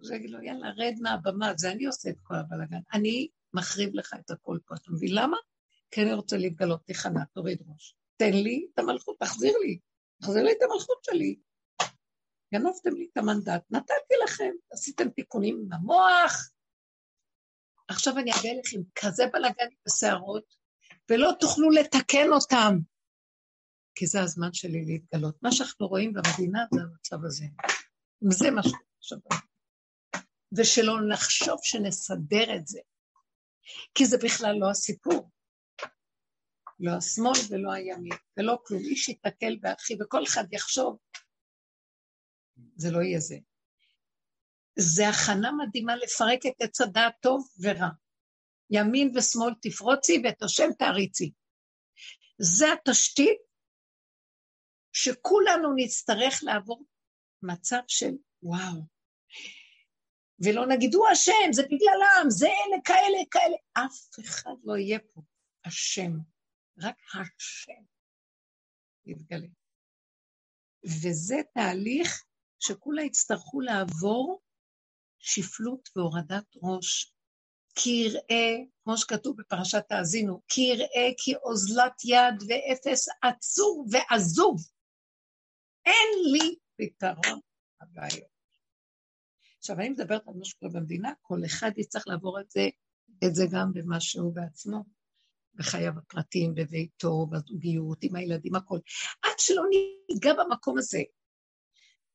[0.01, 2.81] אז הוא יגיד לו, יאללה, רד מהבמה, זה אני עושה את כל הבלאגן.
[2.93, 4.75] אני מחריב לך את הכל פה.
[4.75, 5.37] אתה מבין למה?
[5.91, 7.95] כי אני רוצה להתגלות, תיכנע, תוריד ראש.
[8.17, 9.79] תן לי את המלכות, תחזיר לי.
[10.21, 11.35] תחזיר לי את המלכות שלי.
[12.55, 16.49] גנבתם לי את המנדט, נתתי לכם, עשיתם תיקונים במוח.
[17.87, 20.55] עכשיו אני אביא לכם כזה בלאגן בשערות,
[21.09, 22.77] ולא תוכלו לתקן אותם,
[23.95, 25.43] כי זה הזמן שלי להתגלות.
[25.43, 27.45] מה שאנחנו רואים במדינה זה המצב הזה.
[28.29, 28.61] זה מה
[29.01, 29.39] שקורה
[30.57, 32.79] ושלא נחשוב שנסדר את זה,
[33.93, 35.29] כי זה בכלל לא הסיפור.
[36.79, 38.81] לא השמאל ולא הימין, ולא כלום.
[38.81, 40.97] איש יתקל באחי, וכל אחד יחשוב,
[42.75, 43.37] זה לא יהיה זה.
[44.79, 47.89] זה הכנה מדהימה לפרק את עץ הדעת טוב ורע.
[48.69, 51.31] ימין ושמאל תפרוצי ואת השם תעריצי.
[52.37, 53.37] זה התשתית
[54.93, 56.85] שכולנו נצטרך לעבור
[57.41, 58.11] מצב של
[58.43, 58.81] וואו,
[60.39, 63.55] ולא נגיד, הוא אשם, זה בגללם, זה אלה, כאלה, כאלה.
[63.73, 65.21] אף אחד לא יהיה פה
[65.67, 66.11] אשם,
[66.79, 67.83] רק השם
[69.05, 69.47] יתגלה.
[70.83, 72.25] וזה תהליך
[72.67, 74.41] שכולה יצטרכו לעבור
[75.19, 77.15] שפלות והורדת ראש.
[77.75, 84.57] כי יראה, כמו שכתוב בפרשת האזינו, כי יראה כי אוזלת יד ואפס עצוב ועזוב.
[85.85, 87.39] אין לי פתרון
[87.81, 88.35] הבעיות.
[89.57, 92.61] עכשיו, אני מדברת על מה שקורה במדינה, כל אחד יצטרך לעבור את זה,
[93.25, 94.83] את זה גם במה שהוא בעצמו,
[95.53, 98.79] בחייו הפרטיים, בביתו, בזוגיות, עם הילדים, הכל.
[99.21, 99.63] עד שלא
[100.09, 101.01] ניגע במקום הזה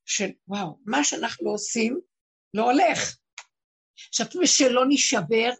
[0.04, 2.00] של, וואו, מה שאנחנו עושים
[2.54, 3.16] לא הולך.
[3.94, 5.50] שאפילו שלא נישבר,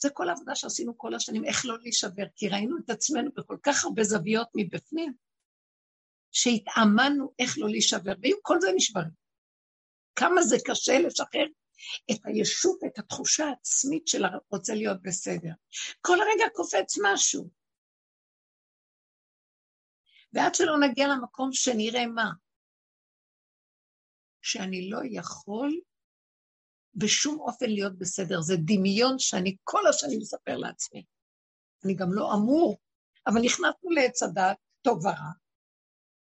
[0.00, 3.84] זה כל העבודה שעשינו כל השנים, איך לא להישבר, כי ראינו את עצמנו בכל כך
[3.84, 5.14] הרבה זוויות מבפנים,
[6.32, 9.10] שהתאמנו איך לא להישבר, ועם כל זה נשברים.
[10.16, 11.46] כמה זה קשה לשחרר
[12.10, 15.52] את הישות, את התחושה העצמית של הרוצה להיות בסדר.
[16.00, 17.50] כל רגע קופץ משהו.
[20.32, 22.30] ועד שלא נגיע למקום שנראה מה?
[24.46, 25.80] שאני לא יכול
[26.94, 28.40] בשום אופן להיות בסדר.
[28.40, 31.04] זה דמיון שאני כל השנים מספר לעצמי.
[31.84, 32.78] אני גם לא אמור,
[33.26, 35.32] אבל נכנסנו לעץ הדת, טוב ורע,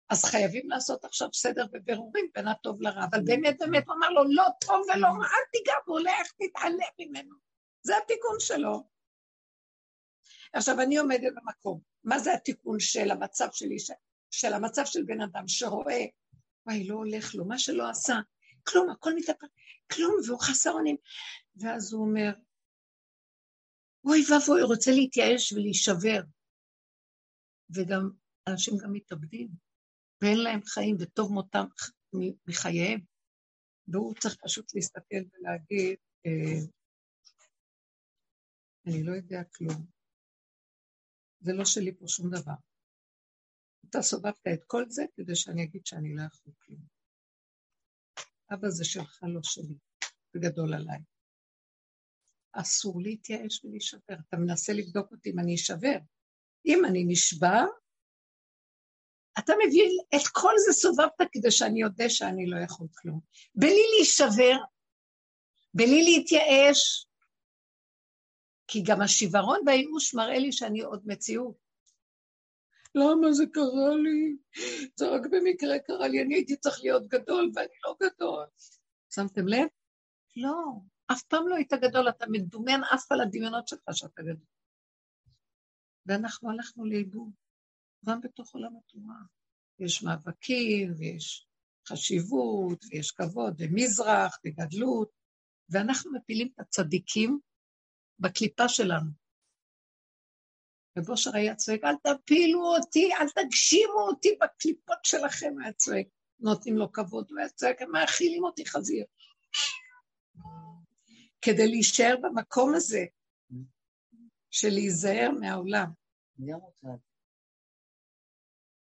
[0.08, 3.04] אז חייבים לעשות עכשיו סדר ובירורים בין הטוב לרע.
[3.11, 6.92] אבל באמת באמת הוא אמר לו, לא טוב ולא רע, אל תיגע בו, לך תתעלם
[6.98, 7.37] ממנו.
[7.82, 8.88] זה התיקון שלו.
[10.52, 11.80] עכשיו, אני עומדת במקום.
[12.04, 13.76] מה זה התיקון של המצב שלי,
[14.30, 16.04] של המצב של בן אדם שרואה,
[16.66, 18.14] וואי, לא הולך לו, מה שלא עשה,
[18.66, 19.46] כלום, הכל מתהפך,
[19.92, 20.96] כלום, והוא חסר אונים.
[21.57, 22.33] ואז הוא אומר,
[24.05, 26.20] אוי ואבוי, רוצה להתייאש ולהישבר.
[27.77, 28.11] וגם,
[28.48, 29.48] אנשים גם מתאבדים.
[30.22, 31.64] ואין להם חיים, וטוב מותם
[32.46, 33.01] מחייהם.
[33.88, 35.96] והוא צריך פשוט להסתכל ולהגיד,
[36.27, 36.66] אה,
[38.87, 39.87] אני לא יודע כלום.
[41.40, 42.71] זה לא שלי פה שום דבר.
[43.92, 46.81] אתה סובבת את כל זה כדי שאני אגיד שאני לא יכול כלום.
[48.55, 49.74] אבא זה שלך, לא שלי,
[50.33, 50.98] זה גדול עליי.
[52.52, 54.16] אסור להתייאש ולהישבר.
[54.28, 55.98] אתה מנסה לבדוק אותי אם אני אשבר.
[56.66, 57.64] אם אני נשבר,
[59.38, 59.83] אתה מביא
[60.14, 63.20] את כל זה סובבת כדי שאני אודה שאני לא יכול כלום.
[63.55, 64.57] בלי להישבר,
[65.74, 67.07] בלי להתייאש,
[68.66, 71.62] כי גם השיוורון והייאוש מראה לי שאני עוד מציאות.
[72.94, 74.37] למה זה קרה לי?
[74.96, 78.46] זה רק במקרה קרה לי, אני הייתי צריך להיות גדול ואני לא גדול.
[79.14, 79.66] שמתם לב?
[80.37, 80.72] לא,
[81.12, 84.46] אף פעם לא היית גדול, אתה מדומיין אף על הדמיונות שלך שאתה גדול.
[86.07, 87.31] ואנחנו הלכנו לאיבוד.
[88.07, 89.16] גם בתוך עולם התורה.
[89.78, 91.46] יש מאבקים, ויש
[91.88, 95.11] חשיבות, ויש כבוד, ומזרח, וגדלות,
[95.68, 97.38] ואנחנו מפילים את הצדיקים
[98.18, 99.21] בקליפה שלנו.
[100.98, 106.07] ובושר היה צועק, אל תפילו אותי, אל תגשימו אותי בקליפות שלכם, היה צועק.
[106.40, 109.05] נותנים לו כבוד, הוא היה צועק, הם מאכילים אותי חזיר.
[111.42, 113.05] כדי להישאר במקום הזה
[114.50, 115.88] של להיזהר מהעולם.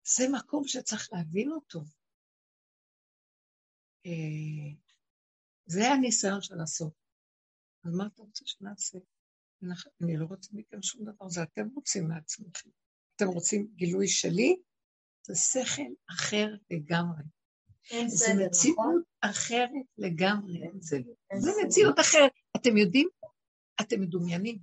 [0.04, 1.80] זה מקום שצריך להבין אותו.
[4.06, 4.76] אה,
[5.66, 6.94] זה הניסיון של הסוף.
[7.84, 8.98] אז מה אתה רוצה שנעשה?
[10.02, 12.70] אני לא רוצה מכם שום דבר, זה אתם רוצים מעצמכם.
[13.16, 14.56] אתם רוצים גילוי שלי?
[15.26, 17.22] זה שכל אחר לגמרי.
[17.90, 18.38] אין סדר, נכון?
[18.38, 20.62] זה מציאות אחרת לגמרי.
[20.62, 21.12] אין סדר.
[21.38, 22.30] זה מציאות אחרת.
[22.56, 23.08] אתם יודעים?
[23.80, 24.58] אתם מדומיינים.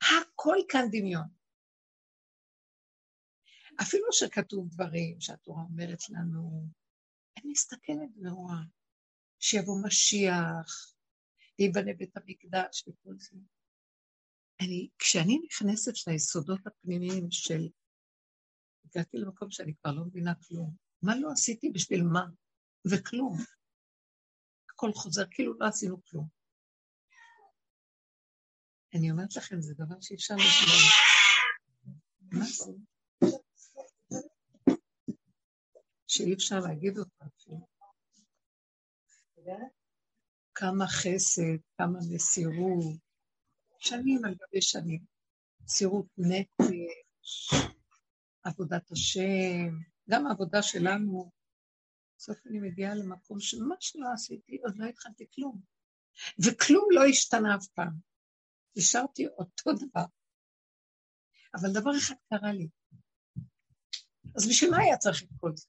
[0.00, 1.26] הכל כאן דמיון.
[3.82, 6.66] אפילו שכתוב דברים שהתורה אומרת לנו,
[7.38, 8.58] אני מסתכלת ורואה
[9.38, 10.94] שיבוא משיח,
[11.58, 13.36] ויבנה בית המקדש וכל זה.
[14.60, 17.68] אני, כשאני נכנסת ליסודות הפנימיים של...
[18.84, 20.76] הגעתי למקום שאני כבר לא מבינה כלום.
[21.02, 22.24] מה לא עשיתי בשביל מה?
[22.90, 23.36] וכלום.
[24.70, 26.28] הכל חוזר כאילו לא עשינו כלום.
[28.94, 30.74] אני אומרת לכם, זה דבר שאי אפשר לשמוע.
[32.32, 32.72] מה זה?
[36.06, 37.68] שאי אפשר להגיד אותה אפילו.
[40.54, 43.07] כמה חסד, כמה מסירות,
[43.78, 45.00] שנים על גבי שנים.
[45.64, 47.54] מסירות נפש,
[48.42, 49.70] עבודת השם,
[50.10, 51.30] גם העבודה שלנו.
[52.18, 55.60] בסוף אני מגיעה למקום שמה שלא עשיתי, עוד לא התחלתי כלום.
[56.44, 57.92] וכלום לא השתנה אף פעם.
[58.76, 60.04] נשארתי אותו דבר.
[61.54, 62.68] אבל דבר אחד קרה לי.
[64.36, 65.68] אז בשביל מה היה צריך את כל זה?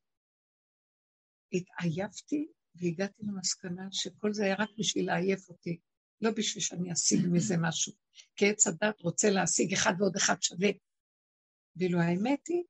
[1.53, 5.79] התעייפתי והגעתי למסקנה שכל זה היה רק בשביל לעייף אותי,
[6.21, 7.93] לא בשביל שאני אשיג מזה משהו.
[8.35, 10.69] כי עץ הדת רוצה להשיג אחד ועוד אחד שווה.
[11.75, 12.63] ואילו האמת היא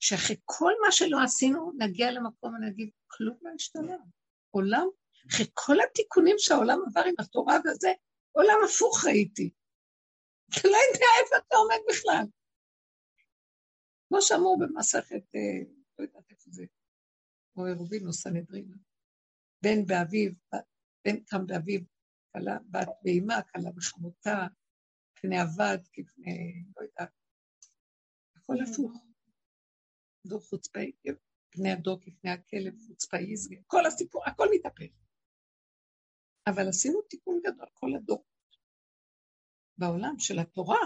[0.00, 3.96] שאחרי כל מה שלא עשינו, נגיע למקום ונגיד, כלום לא השתנה.
[4.50, 4.86] עולם,
[5.30, 7.88] אחרי כל התיקונים שהעולם עבר עם התורה וזה,
[8.32, 9.50] עולם הפוך ראיתי.
[10.50, 12.24] אתה לא יודע איפה אתה עומד בכלל.
[14.08, 16.64] כמו שאמרו במסכת, אה, לא יודעת איפה זה,
[17.56, 18.72] או עירובין או סנהדרין.
[19.62, 20.32] בן באביו,
[21.04, 21.80] בן קם באביו,
[22.32, 24.46] כלה, בת באימה, כלה בחמותה,
[25.14, 27.12] פני עבד, כפני, לא יודעת,
[28.36, 28.92] הכל הפוך.
[30.26, 30.92] דור חוצפאי,
[31.50, 33.34] פני הדור כפני הכלב, חוצפאי
[33.66, 34.92] כל הסיפור, הכל מתהפך.
[36.46, 38.24] אבל עשינו תיקון גדול, כל הדור.
[39.78, 40.80] בעולם של התורה.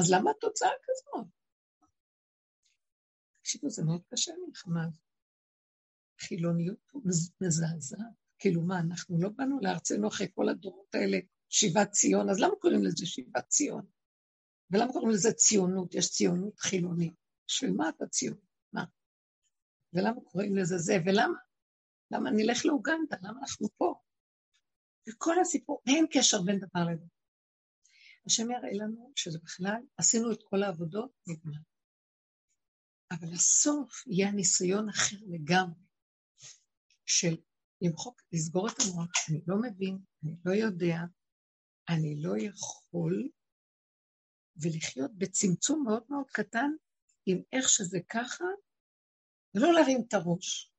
[0.00, 1.26] אז למה התוצאה כזאת?
[3.40, 5.02] תקשיבו, זה מאוד קשה המלחמה הזאת.
[6.20, 6.78] חילוניות
[7.40, 8.21] מזעזעת.
[8.42, 12.84] כאילו מה, אנחנו לא באנו לארצנו אחרי כל הדורות האלה, שיבת ציון, אז למה קוראים
[12.84, 13.86] לזה שיבת ציון?
[14.70, 15.94] ולמה קוראים לזה ציונות?
[15.94, 17.12] יש ציונות חילונית.
[17.48, 18.38] בשביל מה אתה ציון?
[18.72, 18.84] מה?
[19.92, 20.96] ולמה קוראים לזה זה?
[21.06, 21.38] ולמה?
[22.10, 23.16] למה נלך לאוגנדה?
[23.22, 23.94] למה אנחנו פה?
[25.08, 27.06] וכל הסיפור, אין קשר בין דבר לדבר.
[28.26, 31.58] השם יראה לנו שזה בכלל, עשינו את כל העבודות, נגמר.
[33.10, 35.80] אבל הסוף יהיה הניסיון אחר לגמרי,
[37.06, 37.36] של
[37.82, 40.98] למחוק, לסגור את המוח, אני לא מבין, אני לא יודע,
[41.88, 43.28] אני לא יכול,
[44.56, 46.70] ולחיות בצמצום מאוד מאוד קטן
[47.26, 48.44] עם איך שזה ככה,
[49.54, 50.72] ולא להרים את הראש,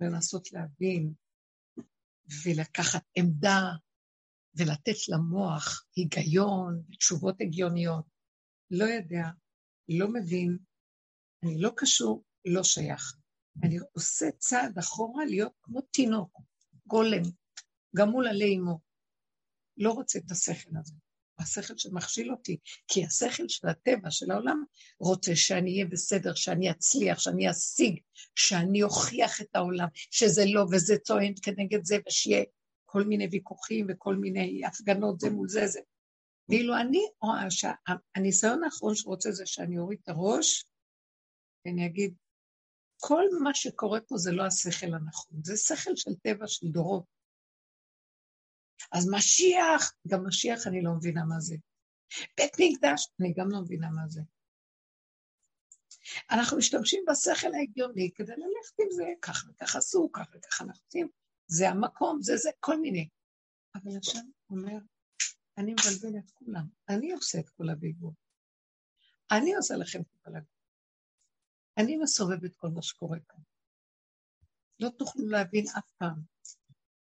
[0.00, 1.12] ולנסות להבין,
[2.44, 3.62] ולקחת עמדה,
[4.54, 8.06] ולתת למוח היגיון ותשובות הגיוניות.
[8.70, 9.24] לא יודע,
[9.88, 10.58] לא מבין,
[11.44, 13.17] אני לא קשור, לא שייך.
[13.62, 16.40] אני עושה צעד אחורה להיות כמו תינוק,
[16.86, 17.22] גולם,
[17.96, 18.78] גם מול עלי אמו.
[19.76, 20.94] לא רוצה את השכל הזה.
[21.38, 24.64] השכל שמכשיל אותי, כי השכל של הטבע, של העולם,
[25.00, 28.00] רוצה שאני אהיה בסדר, שאני אצליח, שאני אשיג,
[28.34, 32.44] שאני אוכיח את העולם, שזה לא וזה טוען כנגד זה, ושיהיה
[32.84, 35.80] כל מיני ויכוחים וכל מיני הפגנות זה מול זה זה.
[36.48, 40.64] ואילו אני רואה שהניסיון האחרון שרוצה זה שאני אוריד את הראש,
[41.64, 42.14] ואני אגיד,
[43.00, 47.04] כל מה שקורה פה זה לא השכל הנכון, זה שכל של טבע של דורות.
[48.92, 51.56] אז משיח, גם משיח אני לא מבינה מה זה.
[52.36, 54.20] בית מקדש, אני גם לא מבינה מה זה.
[56.30, 61.08] אנחנו משתמשים בשכל ההגיוני כדי ללכת עם זה, כך וכך עשו, כך וכך אנחנו עושים,
[61.46, 63.08] זה המקום, זה זה, כל מיני.
[63.74, 64.78] אבל השם אומר,
[65.58, 68.14] אני מבלבל את כולם, אני עושה את כל הביגור.
[69.30, 70.57] אני עושה לכם את כל הביגור.
[71.78, 73.40] אני מסובב את כל מה שקורה כאן.
[74.80, 76.20] לא תוכלו להבין אף פעם.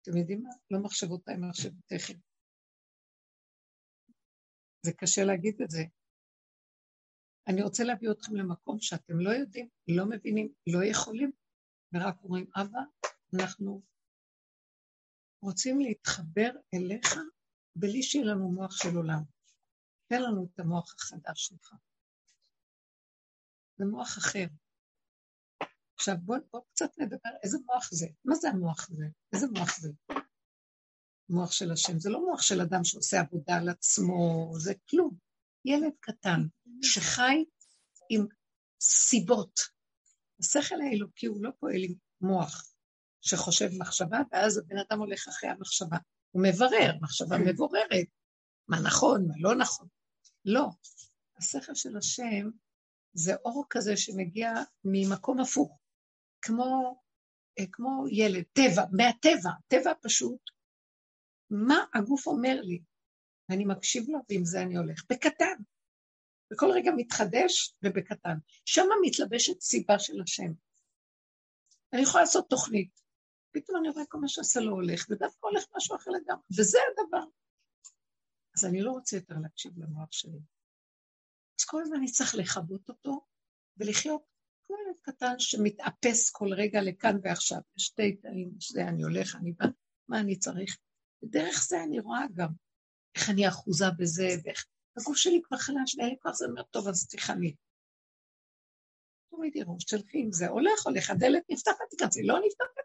[0.02, 0.50] אתם יודעים מה?
[0.70, 2.18] לא מחשבותיי, מחשבותיכם.
[4.86, 5.82] זה קשה להגיד את זה.
[7.48, 11.30] אני רוצה להביא אתכם למקום שאתם לא יודעים, לא מבינים, לא יכולים,
[11.92, 12.80] ורק אומרים, אבא,
[13.34, 13.82] אנחנו
[15.42, 17.08] רוצים להתחבר אליך
[17.76, 19.22] בלי שיהיה לנו מוח של עולם.
[20.06, 21.74] תן לנו את המוח החדש שלך.
[23.82, 24.46] זה מוח אחר.
[25.94, 28.06] עכשיו בואו בוא קצת נדבר, איזה מוח זה?
[28.24, 29.04] מה זה המוח הזה?
[29.32, 29.88] איזה מוח זה?
[31.28, 31.98] מוח של השם.
[31.98, 35.16] זה לא מוח של אדם שעושה עבודה על עצמו, זה כלום.
[35.64, 36.40] ילד קטן
[36.82, 37.44] שחי
[38.10, 38.26] עם
[38.80, 39.60] סיבות.
[40.40, 42.74] השכל האלוקי הוא לא פועל עם מוח.
[43.20, 45.96] שחושב מחשבה, ואז הבן אדם הולך אחרי המחשבה.
[46.30, 48.06] הוא מברר, מחשבה מבוררת,
[48.68, 49.88] מה נכון, מה לא נכון.
[50.44, 50.68] לא.
[51.36, 52.50] השכל של השם
[53.14, 54.52] זה אור כזה שמגיע
[54.84, 55.78] ממקום הפוך,
[56.42, 57.00] כמו,
[57.58, 60.40] אה, כמו ילד, טבע, מהטבע, טבע פשוט.
[61.50, 62.82] מה הגוף אומר לי?
[63.48, 65.02] ואני מקשיב לו, ועם זה אני הולך.
[65.10, 65.62] בקטן.
[66.52, 68.38] בכל רגע מתחדש ובקטן.
[68.64, 70.52] שם מתלבשת סיבה של השם.
[71.92, 73.00] אני יכולה לעשות תוכנית.
[73.52, 77.24] פתאום אני רואה כל מה שעשה לו הולך, ודווקא הולך משהו אחר לגמרי, וזה הדבר.
[78.56, 80.38] אז אני לא רוצה יותר להקשיב למוח שלי.
[81.60, 83.26] אז כל הזמן אני צריך לכבות אותו
[83.76, 84.22] ולחיות
[84.66, 87.58] כמו ילד קטן שמתאפס כל רגע לכאן ועכשיו.
[87.78, 89.66] יש שתי תאים, זה אני הולך, אני בא,
[90.08, 90.78] מה אני צריך?
[91.24, 92.48] ודרך זה אני רואה גם
[93.14, 96.88] איך אני אחוזה בזה, ואיך הגוף שלי כבר חלש, ואין לי כוח, זה אומר, טוב,
[96.88, 97.54] אז תיכני.
[99.30, 102.82] תורידי ראש, תלכי עם זה, הולך, הולך, הדלת נפתחת, תיכנסי, לא נפתחת,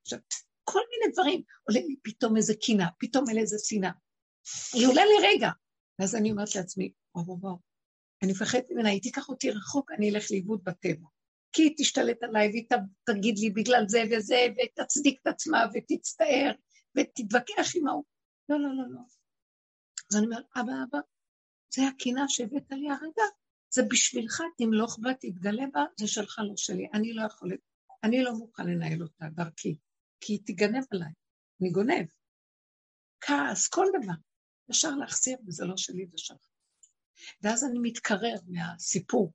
[0.00, 0.18] עכשיו,
[0.64, 3.90] כל מיני דברים, עולה לי פתאום איזה קינה, פתאום איזה שנאה.
[4.72, 5.50] היא עולה לי רגע.
[5.98, 7.70] ואז אני אומרת לעצמי, וואו וואו
[8.22, 11.06] אני מפחדת ממנה, היא תיקח אותי רחוק, אני אלך לאיבוד בטבע.
[11.52, 12.66] כי היא תשתלט עליי והיא
[13.04, 16.52] תגיד לי בגלל זה וזה, ותצדיק את עצמה ותצטער
[16.96, 18.04] ותתווכח עם ההוא.
[18.48, 19.00] לא, לא, לא, לא.
[20.10, 20.98] אז אני אומרת, אבא, אבא,
[21.74, 23.22] זה הקינה שהבאת לי הרגע,
[23.70, 26.88] זה בשבילך, תמלוך בה, תתגלה בה, זה שלך, לא שלי.
[26.94, 27.52] אני לא יכול,
[28.04, 29.76] אני לא מוכן לנהל אותה דרכי,
[30.20, 31.12] כי היא תיגנב עליי.
[31.60, 32.06] אני גונב.
[33.20, 34.14] כעס, כל דבר.
[34.70, 36.49] אפשר להחזיר, וזה לא שלי, זה שלך.
[37.42, 39.32] ואז אני מתקרר מהסיפור,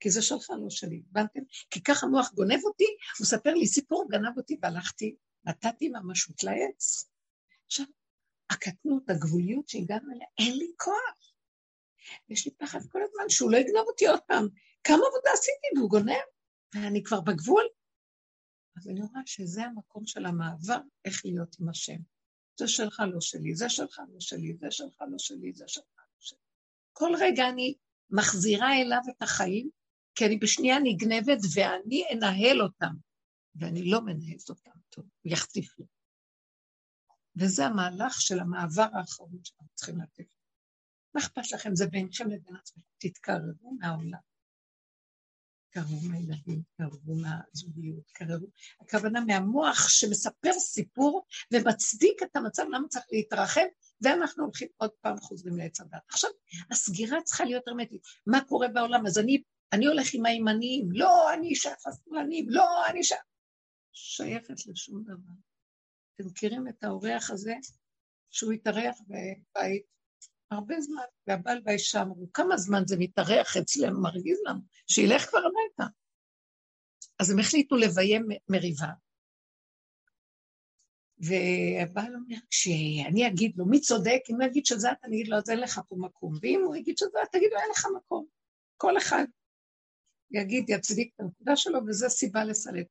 [0.00, 1.40] כי זה שלך, לא שלי, הבנתם?
[1.70, 7.10] כי ככה המוח גונב אותי, הוא מספר לי סיפור, גנב אותי והלכתי, נתתי ממשות לעץ.
[7.66, 7.86] עכשיו,
[8.50, 11.32] הקטנות, הגבוליות שהגענו אליה, אין לי כוח.
[12.28, 14.48] יש לי פחד כל הזמן שהוא לא יגנוב אותי עוד פעם.
[14.84, 16.26] כמה עבודה עשיתי והוא גונב,
[16.74, 17.64] ואני כבר בגבול.
[18.76, 21.98] אז אני רואה שזה המקום של המעבר, איך להיות עם השם.
[22.58, 25.97] זה שלך, לא שלי, זה שלך, לא שלי, זה שלך, לא שלי, זה שלך.
[26.98, 27.74] כל רגע אני
[28.10, 29.70] מחזירה אליו את החיים,
[30.14, 32.94] כי אני בשנייה נגנבת ואני אנהל אותם,
[33.54, 35.84] ואני לא מנהלת אותם טוב, יחטיף לי.
[37.36, 40.34] וזה המהלך של המעבר האחרון שאנחנו צריכים לתת.
[41.14, 41.74] מה אכפת לכם?
[41.74, 42.86] זה בינכם לבין עצמכם.
[42.98, 44.20] תתקרבו מהעולם.
[45.66, 48.46] תתקרבו מהילדים, תתקרבו מהזוגיות, תתקרבו.
[48.80, 53.66] הכוונה מהמוח שמספר סיפור ומצדיק את המצב, למה צריך להתרחב,
[54.02, 56.02] ואנחנו הולכים עוד פעם חוזרים לעץ הדת.
[56.08, 56.30] עכשיו,
[56.70, 58.02] הסגירה צריכה להיות הרמטית.
[58.26, 59.06] מה קורה בעולם?
[59.06, 59.42] אז אני,
[59.72, 63.20] אני הולך עם הימניים, לא, אני שייך לשמאלנים, לא, אני שייך...
[63.92, 65.32] שייכת לשום דבר.
[66.14, 67.54] אתם מכירים את האורח הזה,
[68.30, 69.82] שהוא התארח בבית
[70.50, 75.94] הרבה זמן, והבעל והאישה אמרו, כמה זמן זה מתארח אצלם, מרגיז לנו, שילך כבר הביתה.
[77.18, 78.88] אז הם החליטו לביים מריבה.
[81.20, 85.36] והבעל אומר, כשאני אגיד לו מי צודק, אם הוא יגיד שזה אתה, אני אגיד לו,
[85.36, 86.34] אז אין לך פה מקום.
[86.42, 88.26] ואם הוא יגיד שזה אתה, תגיד לו, אין לך מקום.
[88.76, 89.24] כל אחד
[90.30, 92.86] יגיד, יצדיק את הנקודה שלו, וזו סיבה לסלק.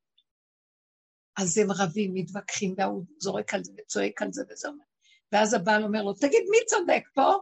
[1.37, 4.83] אז הם רבים, מתווכחים, והוא זורק על זה וצועק על זה וזה אומר.
[5.31, 7.33] ואז הבעל אומר לו, תגיד, מי צודק פה?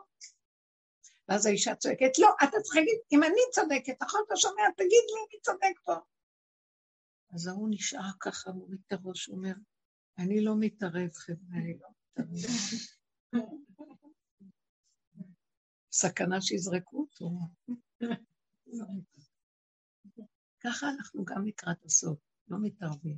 [1.29, 5.21] ואז האישה צועקת, לא, אתה צריך להגיד, אם אני צודקת, נכון, אתה שומע, תגיד לי
[5.33, 5.95] מי צודק פה.
[7.33, 9.53] אז ההוא נשאר ככה, מוריד את הראש, הוא אומר,
[10.17, 12.55] אני לא מתערב, חבר'ה, אני לא מתערב.
[15.91, 17.29] סכנה שיזרקו אותו.
[20.59, 23.17] ככה אנחנו גם לקראת הסוף, לא מתערבים.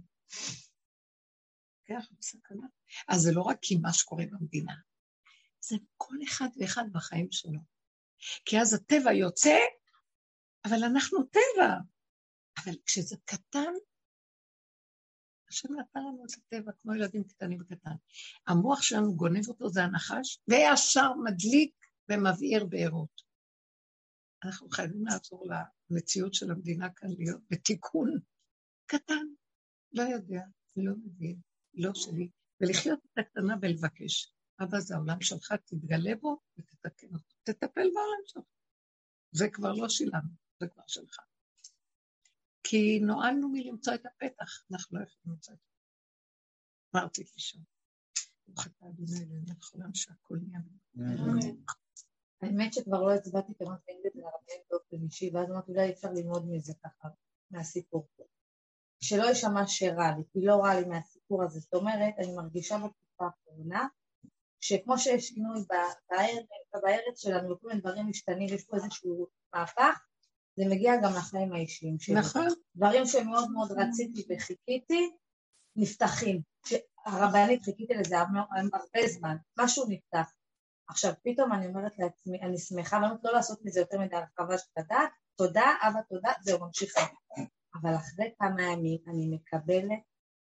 [1.90, 2.68] לוקח בסכנה.
[3.08, 4.74] אז זה לא רק כי מה שקורה במדינה,
[5.60, 7.60] זה כל אחד ואחד בחיים שלו.
[8.46, 9.58] כי אז הטבע יוצא,
[10.66, 11.74] אבל אנחנו טבע.
[12.64, 13.74] אבל כשזה קטן,
[15.50, 17.96] השם נתן לנו את הטבע כמו ילדים קטנים וקטן.
[18.48, 21.74] המוח שלנו גונב אותו, זה הנחש, וישר מדליק
[22.10, 23.22] ומבעיר בארות.
[24.44, 25.48] אנחנו חייבים לעזור
[25.90, 28.20] למציאות של המדינה כאן להיות בתיקון
[28.86, 29.26] קטן,
[29.94, 30.42] לא יודע,
[30.76, 31.40] לא מבין.
[31.78, 32.30] לא שלי,
[32.62, 34.34] ולחיות את הקטנה ולבקש.
[34.64, 37.36] אבא, זה העולם שלך, תתגלה בו ותתקן אותו.
[37.44, 38.44] תטפל בעולם שלך.
[39.32, 40.30] זה כבר לא שלנו,
[40.60, 41.18] זה כבר שלך.
[42.70, 46.96] כי נועלנו מלמצוא את הפתח, אנחנו לא יכולים למצוא את הפתח.
[46.96, 47.60] אמרתי לי שם.
[48.48, 50.60] ברוך אתה אדוני אלוהינו העולם שהכל נהיה.
[52.42, 56.74] האמת שכבר לא הצבעתי כמעט נגד לרבים באופן אישי, ואז אמרתי, אולי אפשר ללמוד מזה
[56.84, 57.10] ככה,
[57.52, 58.08] מהסיפור.
[59.00, 61.60] שלא יישמע שרע לי, כי לא רע לי מהסיפור הזה.
[61.60, 63.88] זאת אומרת, אני מרגישה בתקופה האחרונה,
[64.62, 65.66] שכמו שיש שינוי
[66.74, 70.00] בארץ שלנו וכל מיני דברים משתנים, יש פה איזשהו מהפך,
[70.58, 72.16] זה מגיע גם לחיים האישיים שלי.
[72.16, 72.48] נכון.
[72.76, 75.10] דברים שמאוד מאוד רציתי וחיכיתי,
[75.76, 76.42] נפתחים.
[77.06, 80.32] הרבנית, חיכיתי לזה הרבה זמן, משהו נפתח.
[80.90, 84.58] עכשיו, פתאום אני אומרת לעצמי, אני שמחה, ואני אומרת לא לעשות מזה יותר מדי הרחבה
[84.58, 87.02] של הדעת, תודה, אבא, תודה, זהו, ממשיכה.
[87.82, 90.00] אבל אחרי כמה ימים אני מקבלת,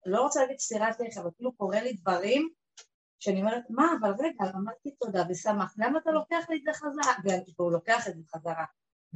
[0.06, 2.48] לא רוצה להגיד סטירת לחם, אבל כאילו קורה לי דברים
[3.18, 7.14] שאני אומרת, מה, אבל רגע, אמרתי תודה ושמח, למה אתה לוקח לי את זה חזרה?
[7.58, 8.64] והוא לוקח את זה חזרה.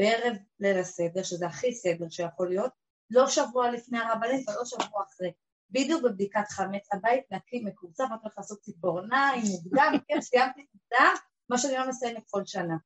[0.01, 2.73] בערב ליל הסדר, שזה הכי סדר שיכול להיות,
[3.11, 5.33] לא שבוע לפני הרבנית ולא שבוע אחרי.
[5.71, 11.15] בדיוק בבדיקת חמץ, הבית נקי, מקורצף, רק הולך לעשות ציפורניים, מוקדם, כן, סיימתי מוקדם,
[11.49, 12.77] מה שאני לא מסיימת כל שנה.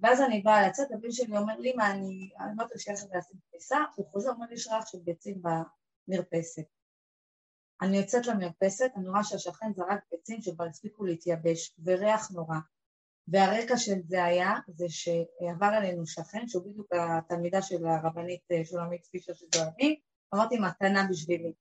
[0.00, 3.78] ואז אני באה לצאת, הבן שלי אומר לי, מה, אני אמרתי לו שהולכת לעשות כניסה,
[3.96, 6.64] הוא חוזר, אומר לי, יש ריח של ביצים במרפסת.
[7.82, 12.56] אני יוצאת למרפסת, אני רואה שהשכן זרק ביצים שכבר הספיקו להתייבש, וריח נורא.
[13.28, 19.06] והרקע של זה היה, זה שעבר אלינו שכן, שהוא בדיוק התלמידה של הרבנית אה, שולמית
[19.06, 19.46] פישר של
[19.78, 20.00] אני,
[20.34, 21.52] אמרתי, מתנה בשבילי.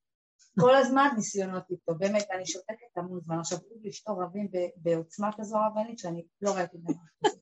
[0.59, 3.39] כל הזמן ניסיונות איתו, באמת, אני שותקת המון זמן.
[3.39, 6.93] עכשיו, הוא ואשתו רבים בעוצמה כזו רבנית, שאני לא ראיתי דבר
[7.25, 7.37] כזה.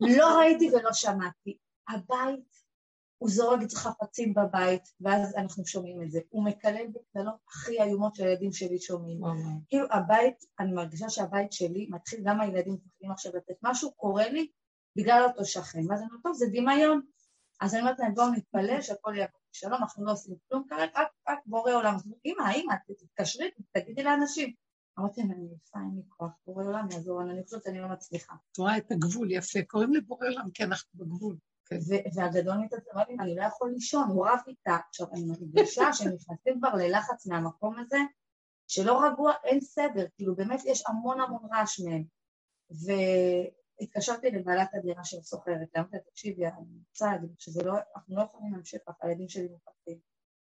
[0.00, 1.58] לא ראיתי ולא שמעתי.
[1.88, 2.67] הבית
[3.18, 6.20] הוא זורק את חפצים בבית, ואז אנחנו שומעים את זה.
[6.28, 9.20] הוא מקלל בקללות הכי איומות שהילדים שלי שומעים.
[9.68, 14.48] כאילו הבית, אני מרגישה שהבית שלי מתחיל, גם הילדים מפחדים עכשיו לתת משהו, קורה לי
[14.96, 15.78] בגלל אותו שכן.
[15.78, 17.00] ואז אני אומרת, טוב, זה דמיון.
[17.60, 21.08] אז אני אומרת להם, בואו נתפלל שהכל יהיה בשלום, אנחנו לא עושים כלום כרגע, רק,
[21.28, 21.96] רק בורא עולם.
[22.24, 24.52] אמא, אמא, תתקשרי, תגידי לאנשים.
[24.98, 28.34] אמרתי להם, אני יפה, אין לי כוח, בורא עולם יעזור, אני חושבת שאני לא מצליחה.
[28.52, 29.58] את רואה את הגבול, יפה.
[29.66, 31.36] קוראים לבורא עולם, כי אנחנו בגבול.
[32.14, 34.76] והגדול מתעצבן לי, אני לא יכול לישון, הוא רב איתה.
[34.88, 37.98] עכשיו, אני מרגישה שהם נכנסים כבר ללחץ מהמקום הזה,
[38.68, 42.04] שלא רגוע, אין סדר, כאילו באמת יש המון המון רעש מהם.
[43.80, 48.22] והתקשרתי לבעלת הדירה של סוחרת, אמרתי לה, תקשיבי, אני רוצה להגיד שזה לא, אנחנו לא
[48.22, 49.98] יכולים להמשיך ככה, הילדים שלי מפחדים.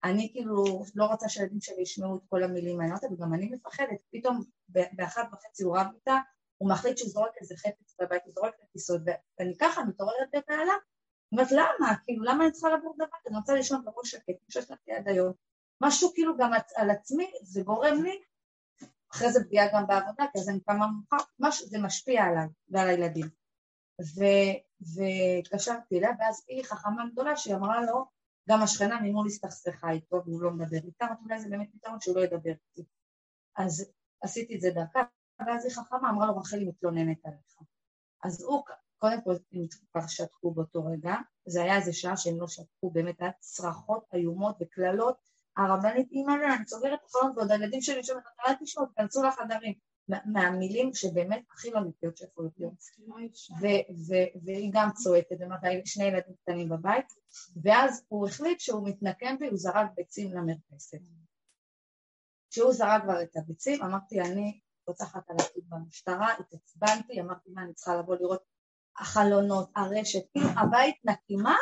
[0.04, 0.64] אני כאילו
[0.94, 5.64] לא רוצה שהילדים שלי ישמעו את כל המילים האלה, וגם אני מפחדת, פתאום באחת וחצי
[5.64, 6.16] הוא רב איתה,
[6.56, 9.00] הוא מחליט שהוא זורק איזה חפץ בבית, הוא זורק את הכיסאות,
[9.38, 10.72] ואני ככה מתעוררת בבהלה,
[11.32, 11.94] אומרת, למה?
[12.04, 13.28] כאילו, למה אני צריכה לעבור דבר כזה?
[13.28, 15.32] אני רוצה לישון בראש שקט, כמו שיש לי עד היום.
[15.82, 18.22] משהו כאילו גם על עצמי, זה גורם לי,
[19.12, 22.88] אחרי זה פגיעה גם בעבודה, כי אז אני קמה מאוחר, משהו, זה משפיע עליי ועל
[22.88, 23.26] הילדים.
[24.80, 28.06] והתקשרתי אליה, ואז היא חכמה גדולה שהיא אמרה לו,
[28.48, 32.20] גם השכנה ממול הסתכסכה איתו והוא לא מדבר איתה, אולי זה באמת פתרון שהוא לא
[32.20, 32.88] ידבר איתי.
[33.56, 35.00] אז עשיתי את זה דרכה,
[35.46, 37.58] ואז היא חכמה, אמרה לו רחלי מתלוננת עליך.
[38.24, 38.62] אז הוא
[39.00, 41.14] קודם כל הם כבר שתקו באותו רגע,
[41.46, 45.16] זה היה איזה שעה שהם לא שתקו, באמת היה צרחות איומות וקללות,
[45.56, 49.74] הרבנית אימא'לה, אני סוגרת את החלון ועוד הילדים שלי שומעים, אל תשמעו, תכנסו לחדרים,
[50.08, 52.74] מהמילים שבאמת הכי לא נקיות שיכולות להיות.
[54.44, 57.06] והיא גם צועקת, זאת שני ילדים קטנים בבית,
[57.62, 60.98] ואז הוא החליט שהוא מתנקם בי, הוא זרק ביצים למרפסת.
[62.50, 67.74] כשהוא זרק כבר את הביצים, אמרתי, אני פוצחת על התיק במשטרה, התעצבנתי, אמרתי, מה, אני
[67.74, 68.42] צריכה לבוא לראות
[69.00, 71.56] החלונות, הרשת, כאילו הבית נקי, מה?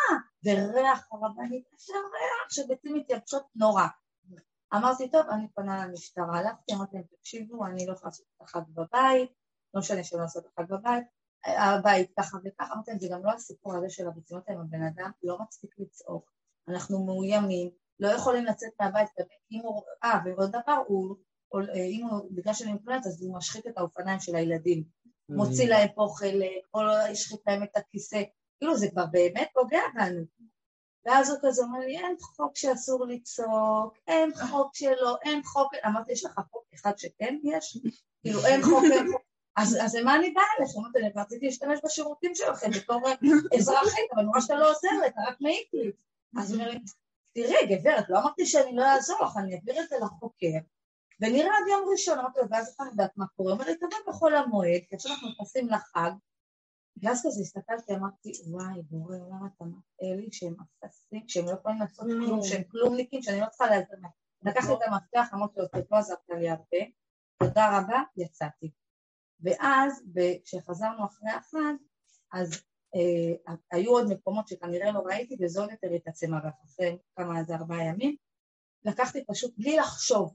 [0.45, 3.87] וריח הרבנית, איזה ריח שביצים מתייבשות נורא.
[4.75, 8.61] אמרתי, טוב, אני פונה למשטרה, הלכתי, אמרתי להם, תקשיבו, אני לא יכולה לעשות את החג
[8.69, 9.31] בבית,
[9.75, 11.05] לא משנה שלא לעשות את החג בבית,
[11.47, 15.11] הבית ככה וככה, אמרתי להם, זה גם לא הסיפור הזה של הביציות עם הבן אדם
[15.23, 16.31] לא מצליק לצעוק,
[16.69, 17.71] אנחנו מאוימים,
[18.01, 19.09] לא יכולים לצאת מהבית,
[19.53, 21.17] אם הוא, אה, ועוד דבר, הוא,
[21.75, 24.85] אם הוא, בגלל שאני מתלוננת, אז הוא משחית את האופניים של הילדים.
[25.29, 25.69] מוציא mm.
[25.69, 28.23] להם חלק, או לא השחית להם את הכיסא,
[28.59, 30.25] כאילו זה כבר באמת פוגע בנו.
[31.05, 36.13] ואז הוא כזה אומר לי, אין חוק שאסור לצעוק, אין חוק שלא, אין חוק, אמרתי,
[36.13, 37.79] יש לך חוק אחד שכן יש?
[38.23, 39.23] כאילו אין חוק, אין חוק.
[39.57, 40.79] אז, אז למה אני באה אליכם?
[40.81, 43.01] אמרתי, אני רציתי להשתמש בשירותים שלכם בתור
[43.59, 45.93] אזרחית, אבל נורא שאתה לא עוזר לי, אתה רק מעיק לי.
[46.39, 46.79] אז הוא אומר לי,
[47.35, 50.59] תראי, גברת, לא אמרתי שאני לא אעזור לך, אני אעביר את זה לחוקר,
[51.21, 53.53] ונראה עד יום ראשון, אמרתי לו, ואז אתה יודעת מה קורה?
[53.53, 56.11] אומר לי, תבוא בחול המועד, כי עכשיו אנחנו נכנסים לחג,
[57.03, 60.55] ואז כזה הסתכלתי, אמרתי, וואי, בורא עולם אתה מראה לי שהם
[60.85, 62.09] אפסים, שהם לא יכולים לעשות mm.
[62.09, 63.83] כלום, שהם כלומניקים, שאני לא צריכה להם.
[64.43, 66.79] לקחתי את המפתח, אמרתי לו, לא עזרת לי הרבה,
[67.43, 68.71] תודה רבה, יצאתי.
[69.41, 70.03] ואז,
[70.45, 71.75] כשחזרנו אחרי החג,
[72.33, 72.63] אז
[72.95, 77.55] אה, היו עוד מקומות שכנראה לא ראיתי, וזה עוד יותר התעצם הרב, אחרי כמה, איזה
[77.55, 78.17] ארבעה ימים,
[78.85, 80.35] לקחתי פשוט בלי לחשוב,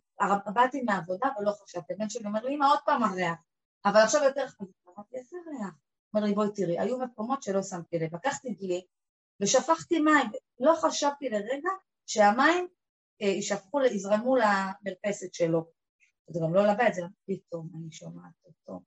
[0.53, 3.37] באתי מהעבודה ולא חשבתי, הבן שלי אומר לי, אמא עוד פעם הריח,
[3.85, 5.73] אבל עכשיו יותר חשוב, אמרתי, איזה ריח?
[6.13, 8.85] אומר לי, בואי תראי, היו מקומות שלא שמתי לב, לקחתי דלי
[9.41, 11.69] ושפכתי מים, לא חשבתי לרגע
[12.05, 12.67] שהמים
[13.21, 15.65] אה, יישפכו, יזרמו למרפסת שלו.
[16.27, 18.81] זה גם לא לבית, זה פתאום אני שומעת אותו.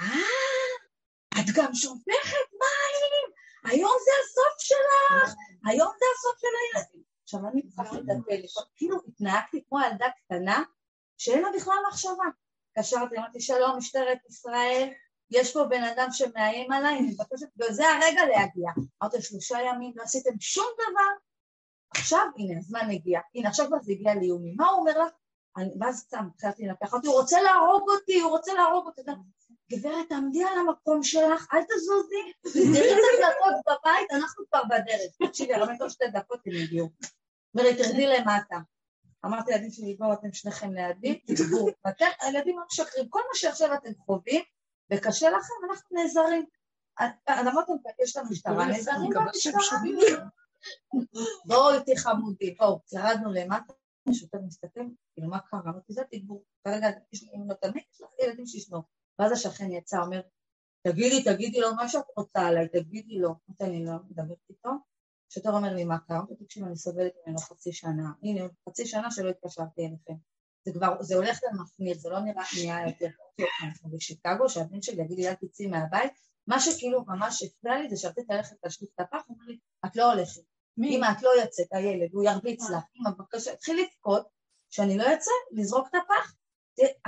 [0.00, 3.26] אה, את גם שופכת מים,
[3.64, 5.34] היום זה הסוף שלך,
[5.66, 7.05] היום זה הסוף של הילדים.
[7.26, 10.62] עכשיו אני פתחתי את הטלפון, כאילו התנהגתי כמו ילדה קטנה
[11.18, 12.24] שאין לה בכלל מחשבה.
[12.70, 14.88] התקשרתי, אמרתי שלום משטרת ישראל,
[15.30, 18.70] יש פה בן אדם שמאיים עליי, אני מבקשת, וזה הרגע להגיע.
[19.02, 21.10] אמרתי שלושה ימים לא עשיתם שום דבר,
[21.90, 25.12] עכשיו הנה הזמן הגיע, הנה עכשיו כבר זה הגיע לאיומים, מה הוא אומר לך?
[25.80, 29.00] ואז סתם התחלתי לקחת אותי, הוא רוצה להרוג אותי, הוא רוצה להרוג אותי,
[29.72, 35.54] גברת תעמדי על המקום שלך, אל תזוזי, תראי את הדלתות בבית, אנחנו כבר בדרך, תקשיבי,
[35.54, 36.88] הרמת עוד שתי דקות הם הגיעו.
[37.54, 38.56] אומרת, תרדי למטה.
[39.24, 41.66] אמרתי לילדים שלי, בואו אתם שניכם לידי, תגבו.
[41.84, 44.42] ואתם, הילדים לא משקרים, כל מה שעכשיו אתם חווים,
[44.92, 46.46] וקשה לכם, אנחנו נעזרים.
[47.30, 49.60] אמרתם, יש לנו משטרה, נעזרים במשטרה.
[51.46, 53.72] בואו איתי חמודי, בואו, ירדנו למטה,
[54.08, 54.80] השוטר מסתכל,
[55.14, 55.60] כאילו מה קרה?
[55.64, 56.44] אמרתי, זה תגבור.
[56.64, 56.88] כרגע,
[57.34, 58.82] אם לא תמיד, יש לך ילדים שישמעו.
[59.18, 60.20] ואז השכן יצא, אומר,
[60.82, 63.28] תגידי, תגידי לו מה שאת רוצה עליי, תגידי לו.
[63.28, 64.70] אמרתי, אני לא מדברת איתו.
[65.30, 66.20] השוטר אומר לי, מה קרה?
[66.44, 68.12] תקשיב, אני סובלת ממנו חצי שנה.
[68.22, 70.14] הנה, חצי שנה שלא התקשרתי אליכם.
[70.64, 73.46] זה כבר, זה הולך ומחמיר, זה לא נראה נהיה יותר טוב.
[73.64, 76.12] אנחנו בשיקגו, שהבן שלי יגיד לי, אל תצאי מהבית.
[76.46, 79.96] מה שכאילו ממש הפריע לי זה שרציתי ללכת להשליט את הפח, הוא אומר לי, את
[79.96, 80.40] לא הולכת.
[80.78, 84.26] אמא, את לא יוצאת, הילד, הוא ירביץ לך, אמא, בבקשה, התחיל לבכות,
[84.70, 86.34] שאני לא יוצא, לזרוק את הפח.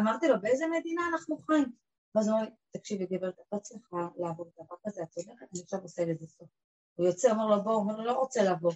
[0.00, 1.72] אמרתי לו, באיזה מדינה אנחנו חיים?
[2.14, 5.62] ואז הוא אמר לי, תקשיבי גברת, את לא צריכה לעבור דבר כזה, את צודקת, אני
[5.62, 6.48] עכשיו עושה לזה סוף.
[6.94, 8.72] הוא יוצא, אומר לו, בוא, הוא אומר לו, לא רוצה לבוא.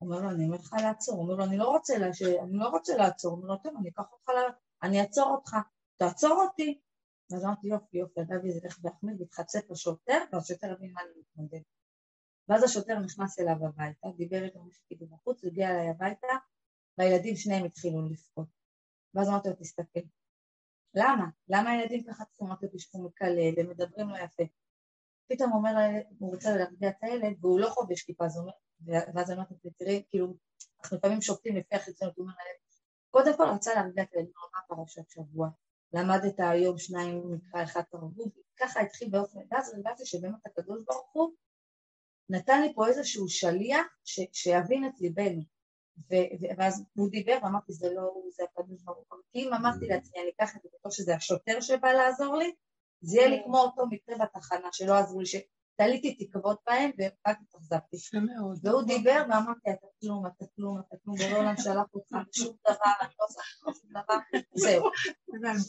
[0.00, 1.18] אומר לו, אני אומר לך לעצור.
[1.18, 2.22] אומר לו, אני לא רוצה, ש...
[2.22, 3.32] אני לא רוצה לעצור.
[3.32, 4.52] אומר לו, טוב, אני אקח אותך, ל...
[4.82, 5.56] אני אעצור אותך,
[5.96, 6.80] תעצור אותי.
[7.30, 11.60] ואז אמרתי, יופי, יופי, ידעתי זה איך להחמיר, והתחצף לשוטר, והשוטר הבין מה אני מתמודד.
[12.48, 16.26] ואז השוטר נכנס אליו הביתה, דיבר איתו משהו בחוץ, הגיע אליי הביתה,
[16.98, 18.48] והילדים שניהם התחילו לבכות.
[19.14, 20.00] ואז אמרתי לו, תסתכל.
[20.94, 21.26] למה?
[21.48, 24.42] למה הילדים ככה צריכים להיות בשביל מקלל ומדברים לא יפה?
[25.28, 25.70] פתאום אומר,
[26.18, 28.24] הוא רוצה להרגיע את הילד, והוא לא חובש כיפה,
[28.86, 30.34] ואז אני אומרת, תראי, כאילו,
[30.80, 32.58] אנחנו לפעמים שופטים לפי החיצונות, הוא אומר לילד,
[33.10, 35.48] קודם כל רצה להרגיע את הילד, מה פרשת שבוע?
[35.92, 41.32] למדת היום שניים מקרא אחד תרבות, ככה התחיל באופן, ואז הרגשתי שבאמת הקדוש ברוך הוא
[42.28, 43.86] נתן לי פה איזשהו שליח
[44.32, 45.42] שיבין את ליבנו.
[46.58, 49.18] ואז הוא דיבר ואמרתי זה לא זה הקדוש ברוך הוא.
[49.32, 52.52] כי אם אמרתי לעצמי אני אקח את זה בתור שזה השוטר שבא לעזור לי,
[53.00, 57.96] זה יהיה לי כמו אותו מקרה בתחנה שלא עזרו לי, שתליתי תקוות בהם ורק התאכזבתי.
[58.62, 62.92] והוא דיבר ואמרתי אתה כלום, אתה כלום, אתה כלום, בורא עולם שלח אותך בשום דבר,
[63.00, 64.18] אני לא עושה שום דבר,
[64.54, 64.84] זהו.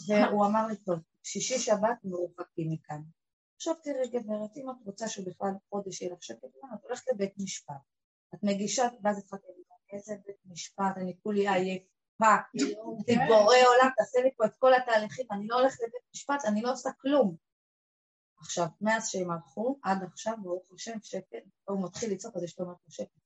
[0.07, 3.01] והוא אמר לי טוב, שישי שבת מרוחקים מכאן.
[3.55, 7.75] עכשיו תראי גברת, אם את רוצה שבכלל חודש יהיה לך שקט, את הולכת לבית משפט.
[8.33, 9.47] את מגישה, ואז התחלתי
[9.93, 12.35] איזה בית משפט, אני כולי עייפה,
[13.07, 16.71] תבורא עולם, תעשה לי פה את כל התהליכים, אני לא הולכת לבית משפט, אני לא
[16.71, 17.35] עושה כלום.
[18.37, 22.65] עכשיו, מאז שהם הלכו, עד עכשיו, ברוך השם, שקט, הוא מתחיל לצעוק, אז יש לו
[22.65, 23.23] משהו שקט.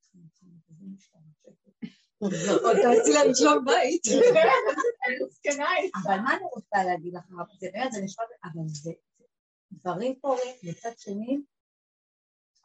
[2.17, 4.03] אתה מציע להם שלום בית.
[6.03, 7.23] אבל מה אני רוצה להגיד לך,
[7.59, 8.91] זה באמת, זה נשמע, אבל זה
[9.71, 11.37] דברים קורים, מצד שני,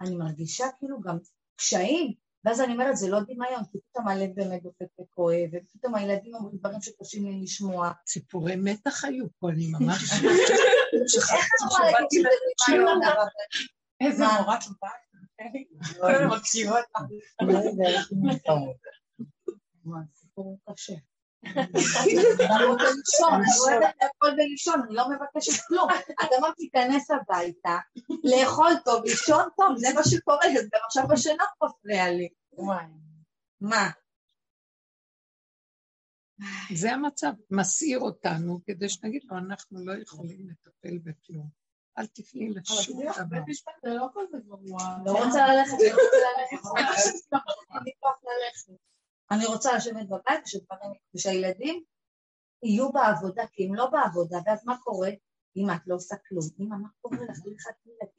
[0.00, 1.18] אני מרגישה כאילו גם
[1.56, 2.14] קשיים,
[2.44, 6.56] ואז אני אומרת, זה לא דמיון, כי פתאום הלב באמת דופק וכואב, ופתאום הילדים אומרים
[6.58, 7.90] דברים שקשים לי לשמוע.
[8.04, 10.12] ציפורי מתח היו פה, אני ממש...
[10.12, 10.22] איך
[11.32, 12.28] אני יכולה להגיד שזה
[12.68, 13.00] דמיון?
[14.00, 14.88] איזה מורה טובה.
[16.00, 16.84] כל הזמן מקשיבות.
[20.14, 20.94] סיפור קשה.
[21.44, 25.88] אני רוצה לישון, אני אוהבת לאכול ולישון, אני לא מבקשת כלום.
[25.90, 27.78] את אמרת להיכנס הביתה,
[28.24, 32.28] לאכול טוב, לישון טוב, זה מה שקורה, אז גם עכשיו בשינה מפריע לי.
[33.60, 33.90] מה?
[36.74, 41.48] זה המצב, מסעיר אותנו כדי שנגיד לו, אנחנו לא יכולים לטפל בכלום.
[41.98, 43.10] אל תפני לשום דבר.
[43.16, 44.96] אבל בית משפט זה לא כזה גרוע.
[45.04, 46.16] לא רוצה ללכת, לא רוצה
[48.38, 48.72] ללכת.
[49.34, 50.44] אני רוצה לשבת בבית
[51.14, 51.84] ושהילדים
[52.62, 55.10] יהיו בעבודה, כי הם לא בעבודה, ואז מה קורה?
[55.56, 56.44] אמא, את לא עושה כלום.
[56.60, 57.38] אמא, מה קורה לך?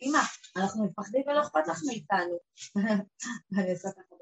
[0.01, 0.19] אמא,
[0.57, 2.37] אנחנו מפחדים ולא אכפת לך מאיתנו.
[3.59, 4.15] אני עושה ככה,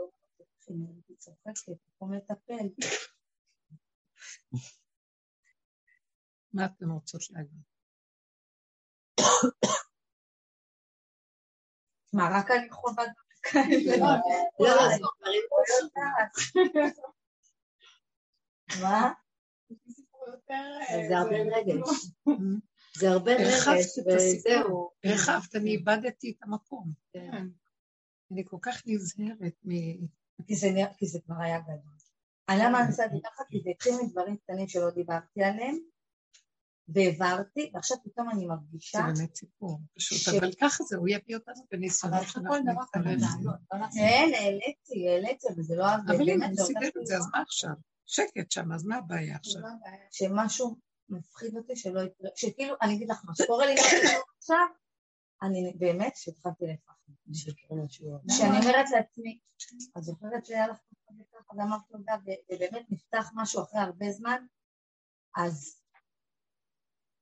[1.08, 2.68] היא צוחקת, במקום לטפל.
[6.54, 7.62] מה אתן רוצות להגיד?
[12.14, 13.04] מה, רק אני חובה
[13.44, 13.98] כאלה?
[14.60, 14.68] לא,
[18.82, 19.12] מה?
[21.08, 21.90] זה הרבה רגש.
[22.98, 24.92] זה הרבה רגש, וזהו.
[25.04, 26.92] הרחבת, אני איבדתי את המקום.
[28.32, 29.72] אני כל כך נזהרת מ...
[30.46, 30.56] כי
[31.08, 31.94] זה כבר היה גדול.
[32.52, 33.44] למה אני את זה ככה?
[33.50, 35.78] כי זה התחיל מדברים קטנים שלא דיברתי עליהם,
[36.94, 38.98] והעברתי, ועכשיו פתאום אני מרגישה...
[38.98, 43.18] זה באמת סיפור פשוט, אבל ככה זה, הוא יביא אותנו בניסיונות שאנחנו נתקבל.
[43.94, 45.86] כן, העליתי, העליתי, אבל זה לא...
[46.08, 47.72] אבל אם אני סידר את זה, אז מה עכשיו?
[48.06, 49.62] שקט שם, אז מה הבעיה עכשיו?
[50.12, 50.76] שמשהו
[51.10, 53.76] מפחיד אותי שלא יקרה, שכאילו, אני אגיד לך מה שקורה לי
[54.38, 54.66] עכשיו,
[55.44, 56.94] אני באמת שהתחלתי לפחד.
[58.30, 59.40] שאני אומרת לעצמי,
[59.98, 60.78] את זוכרת שהיה לך
[61.34, 62.14] ככה ואמרת תודה,
[62.52, 64.46] ובאמת נפתח משהו אחרי הרבה זמן,
[65.38, 65.81] אז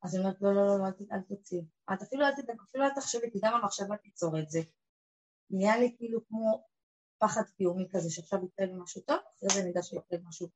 [0.03, 1.61] אז היא אומרת, לא, לא, לא, אל תוציא.
[1.93, 4.59] את אפילו אל תדאג, אפילו אל תחשבי, כי גם המחשבה תיצור את זה.
[5.49, 6.67] נהיה לי כאילו כמו
[7.17, 10.47] פחד קיומי כזה, שעכשיו יקרה לי משהו טוב, אחרי זה נדע שיקרה משהו,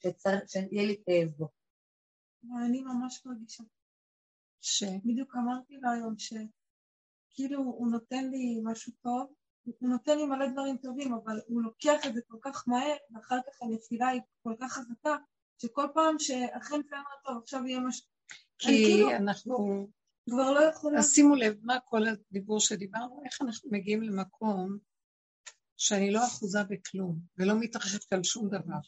[0.00, 1.48] שיהיה לי כאב בו.
[2.66, 3.64] אני ממש מרגישה.
[4.60, 4.84] ש...
[5.04, 9.32] בדיוק אמרתי לו היום שכאילו הוא נותן לי משהו טוב,
[9.64, 13.38] הוא נותן לי מלא דברים טובים, אבל הוא לוקח את זה כל כך מהר, ואחר
[13.46, 15.16] כך הנפילה היא כל כך חזקה,
[15.62, 18.06] שכל פעם שאכן פעם טוב, עכשיו יהיה משהו...
[18.58, 19.88] כי כאילו אנחנו...
[20.30, 20.98] כבר לא יכולה...
[20.98, 24.78] אז שימו לב, מה כל הדיבור שדיברנו, איך אנחנו מגיעים למקום
[25.76, 28.80] שאני לא אחוזה בכלום, ולא מתרחשת על שום דבר.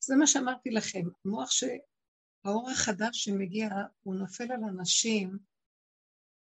[0.00, 3.68] זה מה שאמרתי לכם, המוח שהאור החדש שמגיע,
[4.02, 5.38] הוא נופל על אנשים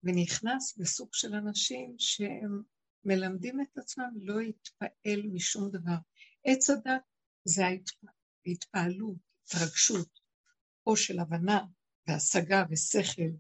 [0.02, 2.62] ונכנס בסוג של אנשים שהם
[3.04, 5.96] מלמדים את עצמם לא להתפעל משום דבר.
[6.44, 7.02] עץ הדת
[7.44, 8.17] זה ההתפעלות,
[8.52, 10.20] התרגשות,
[10.86, 11.60] או של הבנה
[12.08, 13.30] והשגה ושכל,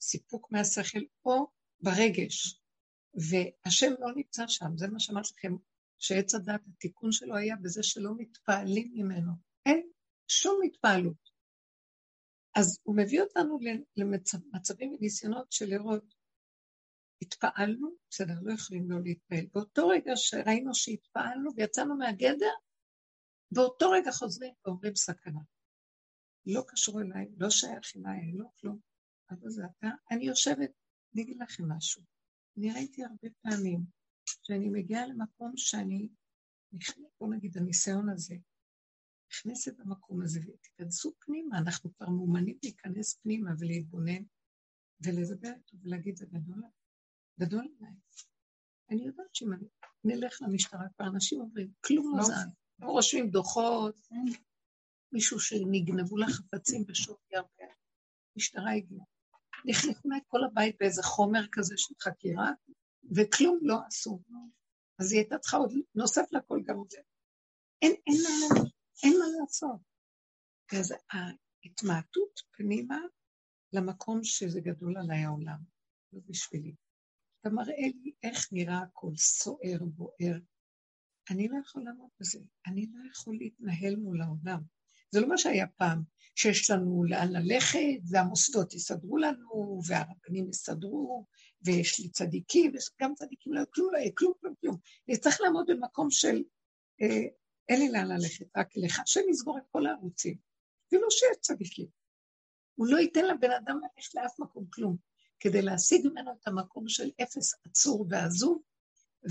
[0.00, 1.46] סיפוק מהשכל, או
[1.80, 2.60] ברגש.
[3.14, 5.52] והשם לא נמצא שם, זה מה שאמרתי לכם,
[5.98, 9.32] שעץ הדת, התיקון שלו היה בזה שלא מתפעלים ממנו.
[9.66, 9.90] אין
[10.28, 11.30] שום התפעלות.
[12.54, 13.58] אז הוא מביא אותנו
[13.96, 16.14] למצבים וניסיונות של לראות,
[17.22, 19.46] התפעלנו, בסדר, לא יכולים לא להתפעל.
[19.54, 22.54] באותו רגע שראינו שהתפעלנו ויצאנו מהגדר,
[23.50, 25.40] באותו רגע חוזרים ואומרים סכנה.
[26.46, 28.78] לא קשור אליי, לא שייך אליי, לא כלום.
[29.30, 30.70] אבל זה אתה, אני יושבת,
[31.14, 32.02] אני אגיד לכם משהו.
[32.56, 33.84] אני ראיתי הרבה פעמים
[34.26, 36.08] שאני מגיעה למקום שאני,
[37.20, 38.36] בוא נגיד, הניסיון הזה,
[39.30, 44.22] נכנסת למקום הזה ותיכנסו פנימה, אנחנו כבר מאומנים להיכנס פנימה ולהתבונן
[45.00, 46.62] ולדבר איתו ולהגיד, זה גדול,
[47.40, 47.94] גדול עליי.
[48.90, 49.48] אני יודעת שאם
[50.04, 52.67] נלך למשטרה, כבר אנשים אומרים, כלום לא זז.
[52.82, 54.08] רושמים דוחות,
[55.12, 57.72] מישהו שנגנבו לה חפצים בשווי הרבה.
[58.36, 59.04] משטרה הגיעה.
[59.64, 62.50] לה את כל הבית באיזה חומר כזה של חקירה,
[63.16, 64.22] וכלום לא עשו.
[64.98, 66.98] אז היא הייתה צריכה עוד נוסף לכל גם זה.
[67.82, 68.60] אין, אין, מה,
[69.04, 69.80] אין מה לעשות.
[70.80, 72.98] אז ההתמעטות פנימה
[73.72, 75.58] למקום שזה גדול עליי העולם,
[76.12, 76.74] לא בשבילי.
[77.40, 80.38] אתה מראה לי איך נראה הכל סוער, בוער.
[81.30, 84.60] אני לא יכול לעמוד בזה, אני לא יכול להתנהל מול העולם.
[85.10, 86.02] זה לא מה שהיה פעם,
[86.34, 91.26] שיש לנו לאן ללכת, והמוסדות יסדרו לנו, והרבנים יסדרו,
[91.62, 94.76] ויש לי צדיקים, וגם צדיקים לא, כלום לא יהיה, כלום, כלום.
[95.08, 96.42] אני צריך לעמוד במקום של,
[97.02, 97.26] אה,
[97.68, 100.36] אין לי לאן ללכת, רק לך, השם יסגור את כל הערוצים.
[100.88, 101.86] אפילו שיש צדיקים.
[102.74, 104.96] הוא לא ייתן לבן אדם ללכת לאף מקום כלום,
[105.40, 108.62] כדי להשיג ממנו את המקום של אפס עצור ועזוב,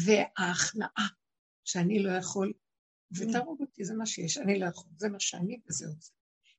[0.06, 1.08] וההכנעה,
[1.68, 2.54] שאני לא יכול
[3.12, 6.12] ותהרוג אותי, זה מה שיש, אני לא יכול, זה מה שאני וזהו זה.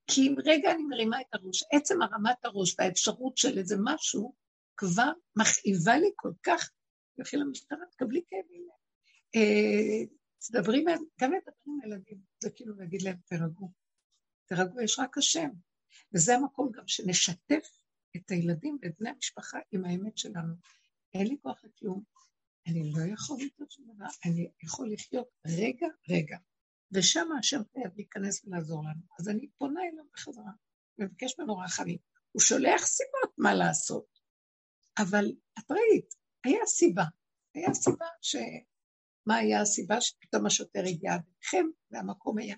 [0.06, 4.34] כי אם רגע אני מרימה את הראש, עצם הרמת הראש והאפשרות של איזה משהו,
[4.76, 6.70] כבר מכאיבה לי כל כך,
[7.18, 8.68] לכי למשטרה, תקבלי כאבים.
[9.36, 10.04] אה,
[10.48, 10.84] תדברי,
[11.20, 13.72] גם לדבר עם ילדים, זה כאילו להגיד להם, תרגעו.
[14.46, 15.48] תרגעו, יש רק השם.
[16.14, 17.78] וזה המקום גם שנשתף
[18.16, 20.54] את הילדים ואת בני המשפחה עם האמת שלנו.
[21.14, 22.02] אין לי כוח לכלום,
[22.68, 26.36] אני לא יכול לחיות שום דבר, אני יכול לחיות רגע, רגע.
[26.92, 29.02] ושם השם חייב להיכנס ולעזור לנו.
[29.18, 30.52] אז אני פונה אליו בחזרה,
[30.98, 31.98] מבקש ממנו רחמים.
[32.32, 34.18] הוא שולח סיבות מה לעשות.
[34.98, 35.24] אבל
[35.58, 36.14] את ראית,
[36.44, 37.04] היה סיבה.
[37.54, 38.36] היה סיבה ש...
[39.26, 42.56] מה היה הסיבה שפתאום השוטר הגיע ביניכם, והמקום היה...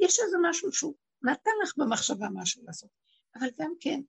[0.00, 2.90] יש איזה משהו שהוא נתן לך במחשבה משהו לעשות.
[3.34, 4.00] אבל גם כן,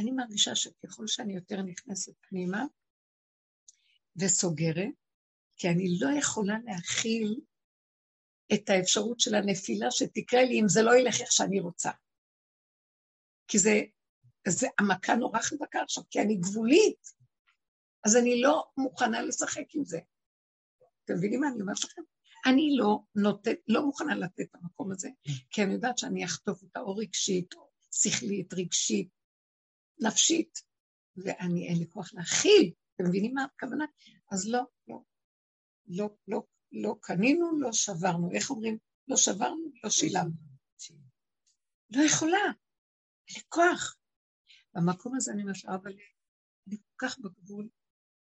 [0.00, 2.64] אני מרגישה שככל שאני יותר נכנסת פנימה,
[4.18, 4.88] וסוגרת,
[5.56, 7.40] כי אני לא יכולה להכיל
[8.54, 11.90] את האפשרות של הנפילה שתקרה לי אם זה לא ילך איך שאני רוצה.
[13.48, 13.82] כי זה,
[14.48, 17.12] זה המכה נורא חזקה עכשיו, כי אני גבולית,
[18.04, 19.98] אז אני לא מוכנה לשחק עם זה.
[21.04, 22.02] אתם מבינים מה אני אומרת לכם?
[22.46, 25.08] אני לא נותנת, לא מוכנה לתת את המקום הזה,
[25.50, 29.08] כי אני יודעת שאני אחטוף אותה או רגשית, או שכלית, רגשית,
[30.00, 30.62] נפשית,
[31.16, 33.84] ואני, אין לי כוח להכיל אתם מבינים מה הכוונה?
[34.32, 35.02] אז לא, לא,
[35.86, 36.42] לא, לא,
[36.72, 38.30] לא קנינו, לא שברנו.
[38.32, 38.78] איך אומרים?
[39.08, 40.34] לא שברנו, לא שילמנו.
[41.90, 42.38] לא יכולה,
[43.28, 43.96] אין כוח.
[44.74, 45.92] במקום הזה אני אומרת אבל
[46.68, 47.68] אני כל כך בגבול,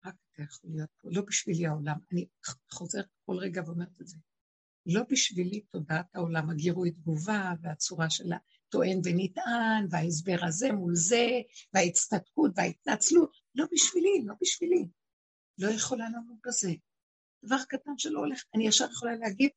[0.06, 1.98] רק אתה יכול להיות פה, לא בשבילי העולם.
[2.12, 2.28] אני
[2.72, 4.18] חוזרת כל רגע ואומרת את זה.
[4.86, 8.38] לא בשבילי תודעת העולם, הגירוי תגובה והצורה שלה,
[8.74, 11.28] טוען ונטען, וההסבר הזה מול זה,
[11.74, 14.86] וההצטדקות וההתנצלות, לא בשבילי, לא בשבילי.
[15.58, 16.72] לא יכולה לעמוד בזה.
[17.46, 19.50] דבר קטן שלא הולך, אני ישר יכולה להגיד,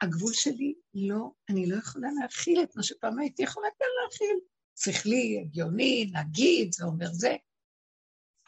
[0.00, 4.38] הגבול שלי לא, אני לא יכולה להכיל את מה שפעם הייתי יכולה כן להכיל.
[4.76, 7.36] שכלי, הגיוני, נגיד, זה אומר זה.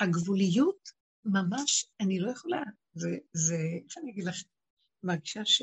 [0.00, 0.88] הגבוליות,
[1.24, 2.62] ממש, אני לא יכולה.
[2.94, 4.42] זה, זה, איך אני אגיד לך,
[5.02, 5.62] מרגישה ש...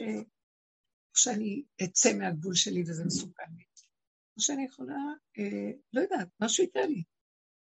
[1.18, 3.66] שאני אצא מהגבול שלי וזה מסוכן לי.
[4.38, 4.97] או שאני יכולה,
[5.38, 7.03] אה, לא יודעת, משהו יקרה לי.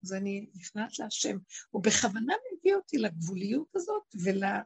[0.03, 1.37] אז אני נכנעת להשם.
[1.69, 4.63] הוא בכוונה מביא אותי לגבוליות הזאת ולאין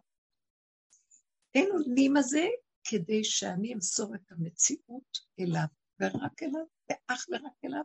[1.72, 2.45] אונים הזה,
[2.84, 5.66] כדי שאני אמסור את המציאות אליו,
[5.99, 7.84] ורק אליו, ואך ורק אליו,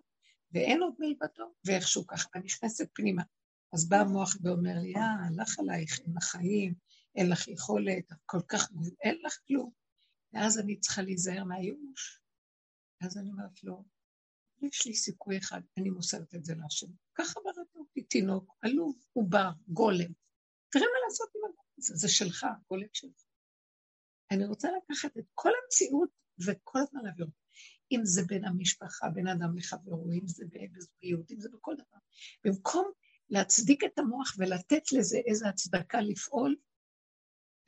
[0.52, 3.22] ואין עוד מלבדו, ואיכשהו ככה, אני נכנסת פנימה.
[3.72, 6.74] אז בא המוח ואומר לי, אה, הלך עלייך, אין לך חיים,
[7.14, 8.70] אין לך יכולת, כל כך,
[9.02, 9.70] אין לך כלום.
[10.32, 12.20] ואז אני צריכה להיזהר מהייאוש.
[13.00, 13.84] אז אני אומרת לו,
[14.72, 16.86] יש לי סיכוי אחד, אני מוסרת את זה להשם.
[17.14, 20.12] ככה בראת אותי תינוק, עלוב, עובר, גולם.
[20.70, 21.66] תראה מה לעשות עם הגולם.
[21.76, 23.24] זה, זה שלך, הקולט שלך.
[24.30, 26.10] אני רוצה לקחת את כל המציאות
[26.46, 27.38] וכל הזמן להעביר אותה.
[27.92, 31.98] אם זה בין המשפחה, בין אדם לחברו, אם זה בזוגיות, אם זה בכל דבר.
[32.44, 32.90] במקום
[33.30, 36.56] להצדיק את המוח ולתת לזה איזו הצדקה לפעול,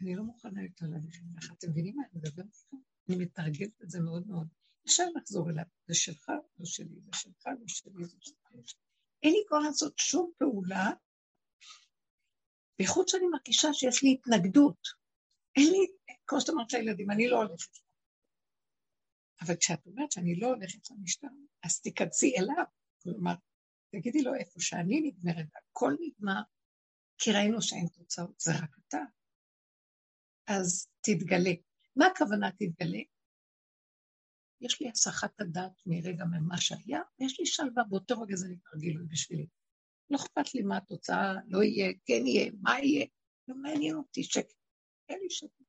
[0.01, 1.55] אני לא מוכנה יותר ללכת ככה.
[1.59, 2.77] אתם מבינים מה אני מדברת איתכם?
[3.09, 4.49] אני מתרגלת את זה מאוד מאוד.
[4.89, 6.29] אפשר לחזור אליו, זה שלך,
[6.59, 8.79] לא שלי, זה שלך, לא שלי, זה שלך.
[9.23, 10.91] אין לי כוח לעשות שום פעולה,
[12.79, 14.79] בייחוד שאני מרגישה שיש לי התנגדות.
[15.57, 15.87] אין לי,
[16.27, 17.79] כמו שאת אומרת לילדים, אני לא הולכת.
[19.41, 21.29] אבל כשאת אומרת שאני לא הולכת למשטר,
[21.65, 22.65] אז תיכנסי אליו.
[23.03, 23.35] כלומר,
[23.93, 26.41] תגידי לו איפה שאני נגמרת, הכל נגמר,
[27.19, 29.03] כי ראינו שאין תוצאות, זה רק אתה.
[30.47, 31.53] אז תתגלה.
[31.97, 32.99] מה הכוונה תתגלה?
[34.61, 39.07] יש לי הסחת הדעת מרגע ממה שהיה, ויש לי שלווה, באותו רגע זה נקרא גילוי
[39.07, 39.47] בשבילי.
[40.11, 43.07] לא אכפת לי מה התוצאה, לא יהיה, כן יהיה, מה יהיה,
[43.49, 44.55] לא מעניין אותי שקט.
[45.09, 45.63] אין לי שקט.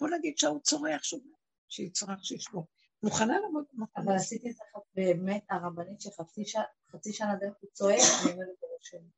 [0.00, 1.22] בוא נגיד שההוא צורח שוב,
[1.68, 2.66] שיצרח שישבור.
[3.02, 4.04] מוכנה לעבוד במקום.
[4.04, 4.64] אבל עשיתי את זה
[4.94, 6.44] באמת, הרבנית שחצי
[7.12, 9.08] שנה דרך הוא צועק, אני אומרת לו שלי.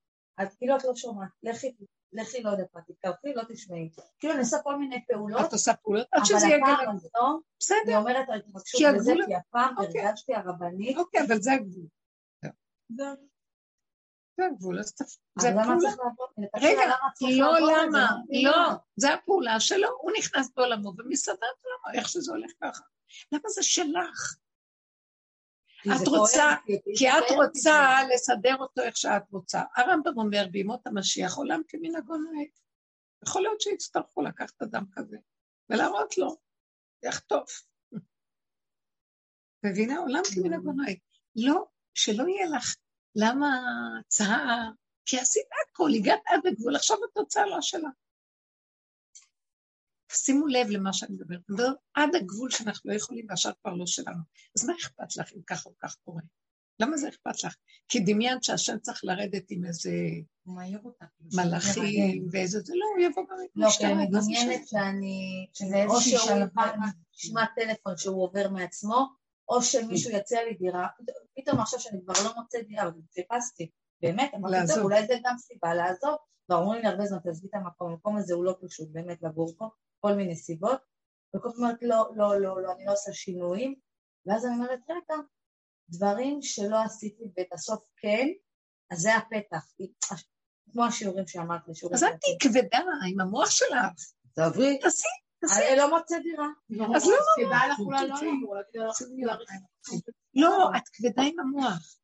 [0.43, 1.75] את כאילו את לא שומעת, לכי,
[2.15, 3.91] לכי לא יודעת מה, תתקרפי, לא תשמעי.
[4.19, 5.47] כאילו אני עושה כל מיני פעולות.
[5.47, 7.11] את עושה פעולות עד שזה יגיע לגבול.
[7.15, 7.79] לא, בסדר.
[7.87, 10.07] אני אומרת על התרגשות לזה, כי הפעם אוקיי.
[10.07, 10.97] הרגשתי הרבנית.
[10.97, 11.87] אוקיי, אבל זה הגבול.
[14.37, 14.95] זה הגבול, אז
[15.41, 15.91] זה הפעולה.
[16.57, 16.83] רגע,
[17.39, 18.09] לא למה,
[18.45, 22.83] לא, זה הפעולה שלו, הוא נכנס בעולמו ומסתדר את עולמו, איך שזה הולך ככה.
[23.33, 24.37] למה זה שלך?
[25.93, 26.55] את רוצה,
[26.97, 29.63] כי את רוצה לסדר אותו איך שאת רוצה.
[29.77, 32.49] הרמב"ם אומר בימות המשיח עולם כמנהגו נוהג.
[33.27, 35.17] יכול להיות שיצטרכו לקחת אדם כזה
[35.71, 36.37] ולהראות לו,
[37.03, 37.63] יחטוף.
[39.67, 39.99] מבינה?
[39.99, 40.99] עולם כמנהגו נוהג.
[41.37, 41.65] לא,
[41.95, 42.77] שלא יהיה לך,
[43.17, 43.61] למה
[44.09, 44.71] צער?
[45.07, 47.89] כי עשית הכל, הגעת עד הגבול, עכשיו התוצאה לא שלה.
[50.15, 51.41] שימו לב למה שאני מדברת,
[51.95, 54.23] עד הגבול שאנחנו לא יכולים והשאר כבר לא שלנו.
[54.59, 56.23] אז מה אכפת לך אם כך או כך קורה?
[56.81, 57.55] למה זה אכפת לך?
[57.89, 59.91] כי דמיינת שהשם צריך לרדת עם איזה
[61.37, 66.19] מלאכים ואיזה זה, לא, הוא יבוא גם עם לא, כי אני מדמיינת שאני, שזה איזושהי
[66.19, 66.73] שלווה,
[67.17, 69.07] נשמע טלפון שהוא עובר מעצמו,
[69.49, 70.89] או שמישהו יציע לי דירה,
[71.37, 73.71] פתאום עכשיו שאני כבר לא מוצאת דירה, אבל חיפשתי,
[74.03, 76.17] באמת, אמרתי, אולי זה גם סיבה לעזוב,
[76.49, 79.69] ואמרו לי הרבה זמן, תעזבי את המקום, המקום הזה הוא לא פשוט באמת לגור פה,
[80.01, 80.81] כל מיני סיבות,
[81.37, 83.75] וכל פעם אומרת לא, לא, לא, לא, אני לא עושה שינויים,
[84.27, 85.23] ואז אני אומרת, רגע,
[85.89, 88.29] דברים שלא עשיתי ובסוף כן,
[88.91, 89.73] אז זה הפתח,
[90.73, 91.95] כמו השיעורים שאמרת לשיעורים.
[91.97, 92.79] אז אל תהיי כבדה
[93.09, 94.15] עם המוח שלך.
[94.35, 94.79] תעברי.
[94.79, 95.09] תעשי,
[95.41, 95.69] תעשי.
[95.69, 96.49] אני לא מוצאת דירה.
[96.97, 97.07] אז
[99.25, 99.33] לא.
[100.35, 101.97] לא, את כבדה עם המוח.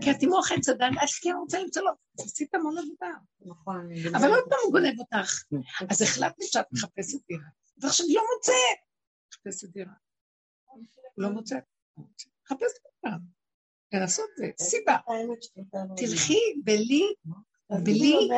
[0.00, 3.10] כי את עם מוח עץ אז אני רוצה למצוא לו, עשית המון עבודה.
[3.40, 3.88] נכון.
[4.16, 5.44] אבל עוד פעם הוא גונב אותך.
[5.90, 7.48] אז החלטתי שאת מחפשת דירה.
[7.78, 8.78] ועכשיו לא מוצאת.
[9.28, 9.92] מחפשת דירה.
[11.18, 11.56] לא מוצא.
[12.44, 13.16] מחפשת דירה.
[13.92, 14.96] לנסות זה, סיבה.
[15.96, 17.14] תלכי בלי,
[17.84, 18.28] בלי,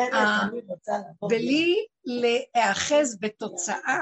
[1.29, 4.01] בלי להיאחז בתוצאה.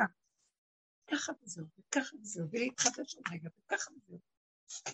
[1.11, 4.32] ככה וזהו, וככה וזהו, ולהתחדש עוד רגע, וככה וזהו.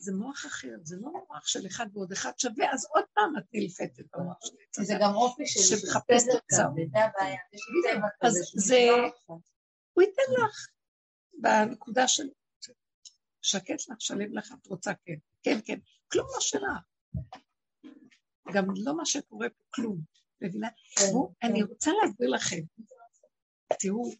[0.01, 3.45] זה מוח אחר, זה לא מוח של אחד ועוד אחד שווה, אז עוד פעם את
[3.53, 4.85] נלפתת במוח שלי.
[4.85, 6.74] זה גם אופי של שמחפש תוצאות.
[6.93, 7.39] זה הבעיה,
[8.22, 8.79] אז זה,
[9.93, 10.68] הוא ייתן לך
[11.33, 12.29] בנקודה של
[13.43, 15.79] שקט לך, שלם לך, את רוצה כן, כן, כן,
[16.12, 16.62] כלום לא שלך.
[18.55, 20.01] גם לא מה שקורה פה, כלום.
[20.41, 20.68] מבינה?
[20.97, 21.05] כן,
[21.43, 21.66] אני כן.
[21.66, 22.61] רוצה להסביר לכם.
[23.79, 24.11] תראו,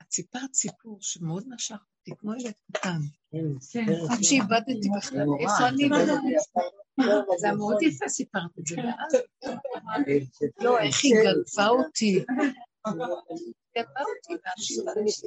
[0.00, 1.76] את סיפרת סיפור שמאוד נשך
[2.10, 2.98] אותי, כמו ילד קטן.
[3.30, 5.88] כן, עד שאיבדתי בכלל, איפה אני?
[7.38, 9.16] זה היה מאוד יפה סיפרת את זה, ואז...
[10.60, 12.24] לא, איך היא גנבה אותי.
[13.76, 14.34] גנבה אותי,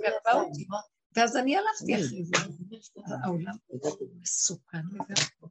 [0.02, 0.66] גנבה אותי.
[1.16, 2.36] ואז אני הלכתי אחרי זה.
[3.24, 3.54] העולם
[4.22, 5.50] מסוכן לגמרי.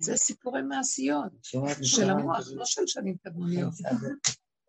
[0.00, 1.32] זה סיפורי מעשיות
[1.82, 3.72] של המוח, לא של שנים קדמוניות.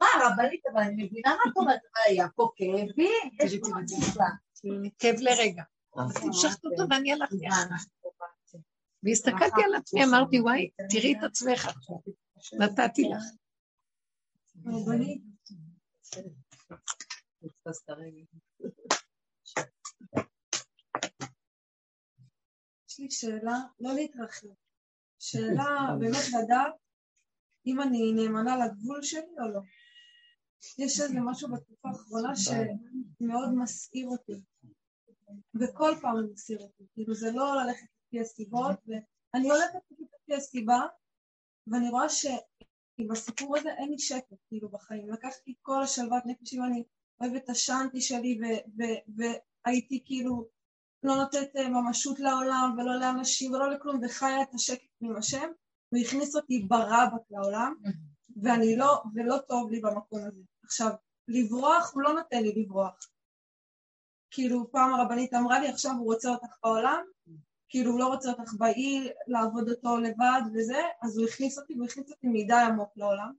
[0.02, 3.10] מה, רבנית, אבל אני מבינה מה את אומרת, היה פה כאבי,
[3.43, 3.68] יש פה
[4.99, 5.63] כאב לרגע.
[5.95, 7.78] המשכת אותו ואני הלכתי אחריו.
[9.03, 11.68] והסתכלתי על עצמי, אמרתי, וואי, תראי את עצמך
[12.59, 13.24] נתתי לך.
[22.89, 24.47] יש לי שאלה, לא להתרחב,
[25.20, 26.74] שאלה באמת לדעת
[27.66, 29.59] אם אני נאמנה לגבול שלי או לא.
[30.78, 34.41] יש איזה משהו בתקופה האחרונה שמאוד מסעיר אותי,
[35.56, 40.80] וכל פעם הוא מסעיר אותי, כאילו זה לא ללכת לפי הסיבות, ואני הולכת לפי הסיבה,
[41.68, 42.10] ואני רואה
[42.98, 45.10] עם הסיפור הזה אין לי שקט, כאילו, בחיים.
[45.14, 46.84] לקחתי את כל השלוות נפש, אם אני
[47.22, 48.40] אוהבת את השאנטי שלי,
[49.18, 50.48] והייתי כאילו
[51.04, 55.48] לא נותנת אה, ממשות לעולם, ולא לאנשים, ולא לכלום, וחיה את השקט עם השם,
[55.90, 57.74] הוא הכניס אותי ברבק לעולם,
[58.44, 60.42] ואני לא, ולא טוב לי במקום הזה.
[60.64, 60.90] עכשיו,
[61.28, 63.00] לברוח, הוא לא נותן לי לברוח.
[64.32, 67.04] כאילו, פעם הרבנית אמרה לי, עכשיו הוא רוצה אותך בעולם,
[67.70, 71.86] כאילו הוא לא רוצה אותך באי, לעבוד אותו לבד וזה, אז הוא הכניס אותי, הוא
[71.86, 73.34] הכניס אותי מדי עמוק לעולם,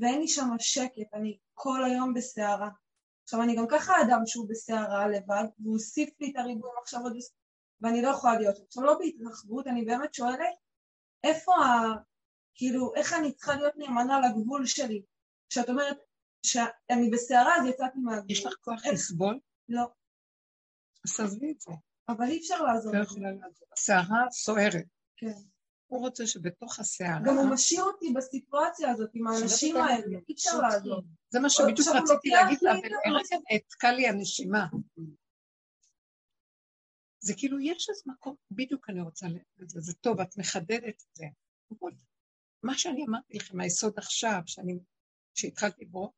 [0.00, 2.68] ואין לי שם שקט, אני כל היום בסערה.
[3.24, 7.16] עכשיו, אני גם ככה אדם שהוא בסערה לבד, והוא הוסיף לי את הריבוי עכשיו עוד...
[7.80, 8.56] ואני לא יכולה להיות.
[8.66, 10.40] עכשיו, לא בהתרחבות, אני באמת שואלת,
[11.24, 11.94] איפה ה...
[12.54, 15.02] כאילו, איך אני צריכה להיות נאמנה לגבול שלי?
[15.50, 15.98] כשאת אומרת
[16.42, 18.30] שאני בסערה, אז יצאתי מהגבול.
[18.30, 19.38] יש לך כוח לסבול?
[19.68, 19.84] לא.
[21.04, 21.72] אז תעזבי את זה.
[22.08, 22.92] אבל אי אפשר לעזור.
[22.92, 23.68] לעזור.
[23.72, 24.86] הסערה סוערת.
[25.16, 25.32] כן.
[25.86, 27.20] הוא רוצה שבתוך הסערה...
[27.26, 31.02] גם הוא משאיר אותי בסיטואציה הזאת עם האנשים האלה, אי אפשר לעזור.
[31.30, 34.66] זה מה שבדיוק רציתי להגיד לה, ולרגע נעתקה לי הנשימה.
[37.20, 39.26] זה כאילו, יש איזה מקום, בדיוק אני רוצה
[39.56, 41.26] זה, זה טוב, את מחדדת את זה.
[42.62, 44.78] מה שאני אמרתי לכם, היסוד עכשיו, שאני,
[45.34, 46.12] שהתחלתי בו,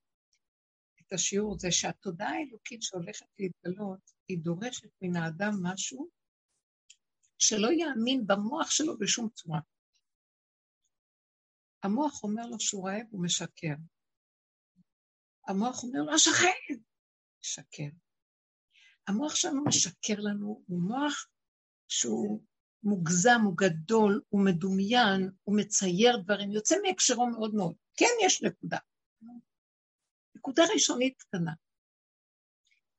[1.00, 6.08] את השיעור, זה שהתודעה האלוקית שהולכת להתגלות, היא דורשת מן האדם משהו
[7.38, 9.60] שלא יאמין במוח שלו בשום צורה.
[11.82, 13.74] המוח אומר לו שהוא רעב, הוא משקר.
[15.48, 16.74] המוח אומר לו, השכן!
[17.40, 17.96] משקר.
[19.06, 21.26] המוח שלנו משקר לנו, הוא מוח
[21.88, 22.42] שהוא
[22.82, 27.74] מוגזם, הוא גדול, הוא מדומיין, הוא מצייר דברים, יוצא מהקשרו מאוד מאוד.
[27.96, 28.78] כן, יש נקודה.
[30.34, 31.52] נקודה ראשונית קטנה.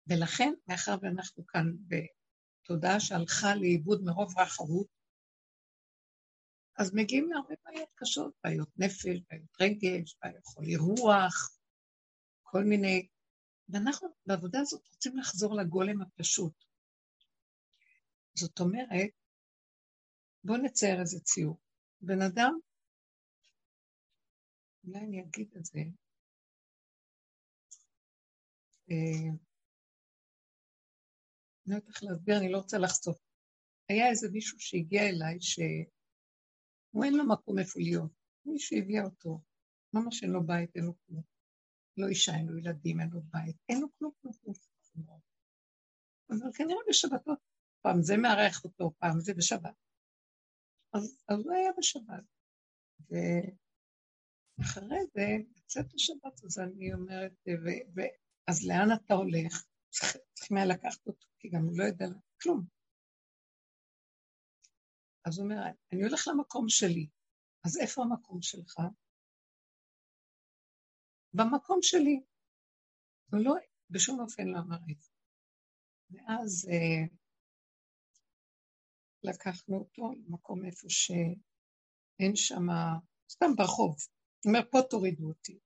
[0.07, 4.87] ולכן, מאחר ואנחנו כאן בתודעה שהלכה לאיבוד מרוב רחבות,
[6.77, 11.57] אז מגיעים להרבה בעיות קשות, בעיות נפש, בעיות רגש, בעיות חולי רוח,
[12.43, 13.07] כל מיני...
[13.69, 16.53] ואנחנו בעבודה הזאת רוצים לחזור לגולם הפשוט.
[18.33, 19.09] זאת אומרת,
[20.43, 21.59] בואו נצייר איזה ציור.
[22.01, 22.53] בן אדם,
[24.83, 25.79] אולי אני אגיד את זה,
[31.71, 33.17] אני לא יודעת איך להסביר, אני לא רוצה לחשוף.
[33.89, 38.11] היה איזה מישהו שהגיע אליי, שהוא אין לו מקום איפה להיות.
[38.45, 39.41] מישהו הביע אותו,
[39.93, 41.23] ממש אין לו בית, אין לו כלום.
[41.97, 44.55] לא אישה, אין לו ילדים, אין לו בית, אין לו כלום כלום כלום.
[46.29, 47.39] אבל כנראה בשבתות,
[47.81, 49.75] פעם זה מארח אותו, פעם זה בשבת.
[50.93, 52.23] אז, אז הוא היה בשבת.
[54.59, 58.01] ואחרי זה, בצאת השבת, אז אני אומרת, ו, ו,
[58.47, 59.70] אז לאן אתה הולך?
[60.33, 62.05] צריכים היה לקחת אותו, כי גם הוא לא יודע
[62.41, 62.65] כלום.
[65.25, 65.55] אז הוא אומר,
[65.93, 67.07] אני הולך למקום שלי.
[67.65, 68.75] אז איפה המקום שלך?
[71.33, 72.23] במקום שלי.
[73.31, 73.53] הוא לא,
[73.89, 75.11] בשום אופן לא אמר את זה.
[76.11, 77.15] ואז אה,
[79.23, 82.65] לקחנו אותו למקום איפה שאין שם,
[83.31, 83.95] סתם ברחוב.
[84.45, 85.59] הוא אומר, פה תורידו אותי.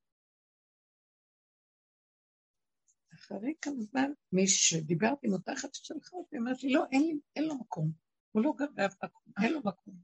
[3.26, 7.19] אחרי כמה זמן, מי שדיברתי עם אותה אחת ששלחה אותי, אמרת לי, לא, אין, לי,
[7.36, 7.91] אין לו מקום.
[8.32, 9.95] הוא לא גר באף מקום, אין לו מקום.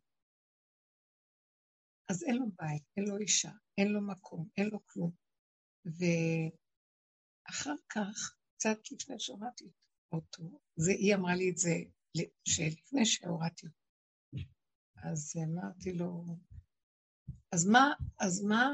[2.10, 5.12] אז אין לו בית, אין לו אישה, אין לו מקום, אין לו כלום.
[5.86, 9.72] ואחר כך, קצת לפני שהורדתי
[10.12, 11.74] אותו, זה, היא אמרה לי את זה
[12.46, 13.82] שלפני שהורדתי אותו.
[15.04, 16.26] אז אמרתי לו,
[17.52, 18.70] אז מה, אז מה,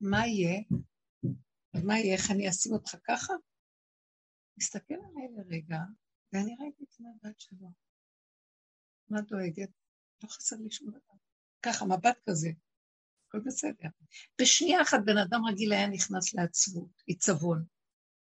[0.00, 0.60] מה יהיה?
[1.74, 3.32] אז מה יהיה, איך אני אשים אותך ככה?
[4.58, 5.78] הסתכל עליי לרגע,
[6.32, 7.68] ואני ראיתי את המבט שלו.
[9.08, 9.70] מה דואגת?
[10.22, 11.14] לא חסר לי שום דבר.
[11.62, 12.48] ככה, מבט כזה,
[13.28, 13.88] הכל בסדר.
[14.40, 17.64] בשנייה אחת בן אדם רגיל היה נכנס לעצבות, עיצבון.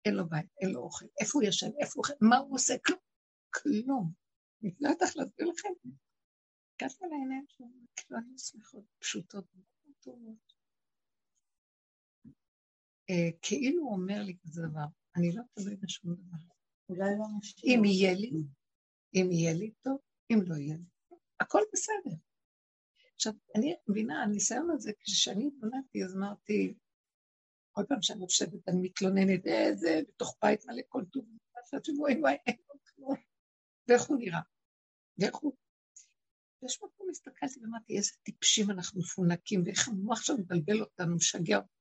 [0.05, 2.29] אין לו בית, אין לו אוכל, איפה הוא ישן, איפה הוא...
[2.29, 2.75] מה הוא עושה?
[2.87, 2.99] כלום.
[3.55, 4.13] כלום.
[4.63, 5.69] אני לא יודעת איך להסביר לכם.
[6.75, 7.67] הגעתי על העיניים שלו,
[7.97, 9.45] כאילו היו שמחות פשוטות
[10.07, 10.37] מאוד.
[13.11, 14.87] אה, כאילו הוא אומר לי כזה דבר,
[15.17, 16.37] אני לא תלוי בשום דבר.
[16.89, 17.75] אולי לא משקיע.
[17.75, 18.31] אם יהיה לי,
[19.15, 19.99] אם יהיה לי טוב,
[20.31, 22.17] אם לא יהיה לי, הכל בסדר.
[23.15, 26.75] עכשיו, אני מבינה, הניסיון הזה, כשאני התבוננתי, אז אמרתי,
[27.73, 31.25] כל פעם שאני יושבת, אני מתלוננת, איזה, בתוך בית מלא כל טוב,
[31.73, 33.15] ואתה וואי וואי, אין לו כלום.
[33.89, 34.41] ואיך הוא נראה?
[35.19, 35.53] ואיך הוא...
[36.63, 41.76] ויש מקום הסתכלתי ואמרתי, איזה טיפשים אנחנו מפונקים, ואיך המוח שלנו מבלבל אותנו, משגע אותנו.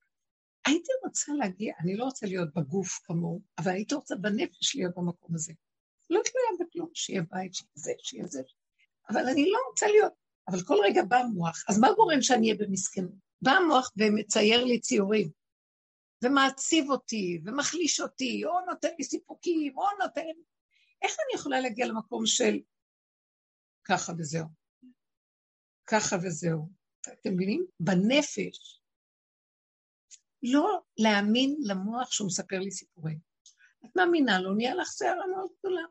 [0.66, 5.36] הייתי רוצה להגיע, אני לא רוצה להיות בגוף כמוהו, אבל הייתי רוצה בנפש להיות במקום
[5.36, 5.54] הזה.
[6.10, 8.42] לא תלויה בכלום, שיהיה בית, שיהיה זה, שיהיה זה.
[9.10, 10.14] אבל אני לא רוצה להיות,
[10.48, 13.26] אבל כל רגע בא מוח, אז מה גורם שאני אהיה במסכנות?
[13.42, 15.30] בא המוח ומצייר לי ציורים,
[16.24, 20.22] ומעציב אותי, ומחליש אותי, או נותן לי סיפוקים, או נותן.
[21.02, 22.60] איך אני יכולה להגיע למקום של
[23.84, 24.46] ככה וזהו?
[25.88, 26.70] ככה וזהו.
[27.02, 27.66] אתם מבינים?
[27.80, 28.82] בנפש.
[30.52, 33.20] לא להאמין למוח שהוא מספר לי סיפורים.
[33.86, 35.82] את מאמינה לו, נהיה לך שערה מאוד גדולה.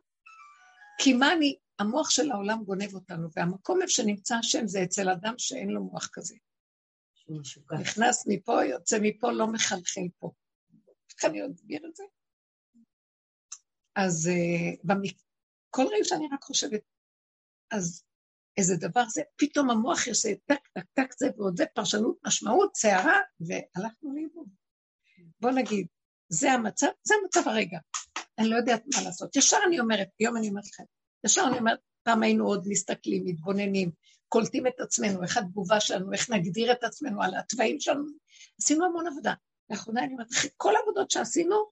[0.98, 5.34] כי מה אני, המוח של העולם גונב אותנו, והמקום איפה שנמצא השם זה אצל אדם
[5.38, 6.34] שאין לו מוח כזה.
[7.80, 10.32] נכנס מפה, יוצא מפה, לא מחלחל פה.
[11.10, 12.04] איך אני אסביר את זה?
[13.96, 14.92] אז uh,
[15.70, 16.80] כל רגע שאני רק חושבת,
[17.70, 18.04] אז
[18.56, 23.18] איזה דבר זה, פתאום המוח יעשה טק, טק, טק, זה ועוד זה, פרשנות, משמעות, סערה,
[23.40, 24.48] והלכנו לאיבוד.
[25.40, 25.86] בוא נגיד,
[26.28, 27.78] זה המצב, זה המצב הרגע.
[28.38, 29.36] אני לא יודעת מה לעשות.
[29.36, 30.84] ישר אני אומרת, היום אני אומרת לכם,
[31.26, 33.90] ישר אני אומרת, פעם היינו עוד מסתכלים, מתבוננים,
[34.28, 38.04] קולטים את עצמנו, איך התגובה שלנו, איך נגדיר את עצמנו על התוואים שלנו.
[38.60, 39.34] עשינו המון עבודה.
[39.70, 41.70] לאחרונה אני אומרת, כל העבודות שעשינו,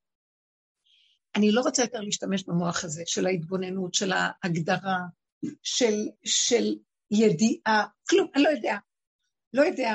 [1.36, 4.98] אני לא רוצה יותר להשתמש במוח הזה של ההתבוננות, של ההגדרה,
[5.62, 6.64] של, של
[7.10, 8.74] ידיעה, כלום, אני לא יודע.
[9.52, 9.90] לא יודע,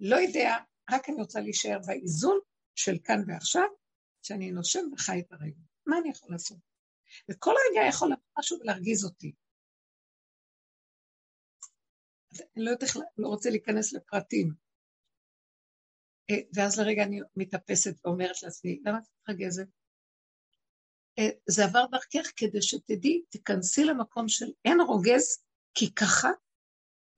[0.00, 0.56] לא יודע,
[0.90, 2.38] רק אני רוצה להישאר באיזון
[2.74, 3.68] של כאן ועכשיו,
[4.22, 5.60] שאני נושם וחי את הרגע.
[5.86, 6.58] מה אני יכול לעשות?
[7.30, 9.32] וכל רגע יכול לבוא משהו ולהרגיז אותי.
[12.56, 14.54] אני לא יודעת איך, לא רוצה להיכנס לפרטים.
[16.30, 19.68] אה, ואז לרגע אני מתאפסת ואומרת לעצמי, למה את מתרגזת?
[21.18, 25.44] אה, זה עבר דרכך כדי שתדעי, תיכנסי למקום של אין רוגז,
[25.74, 26.30] כי ככה,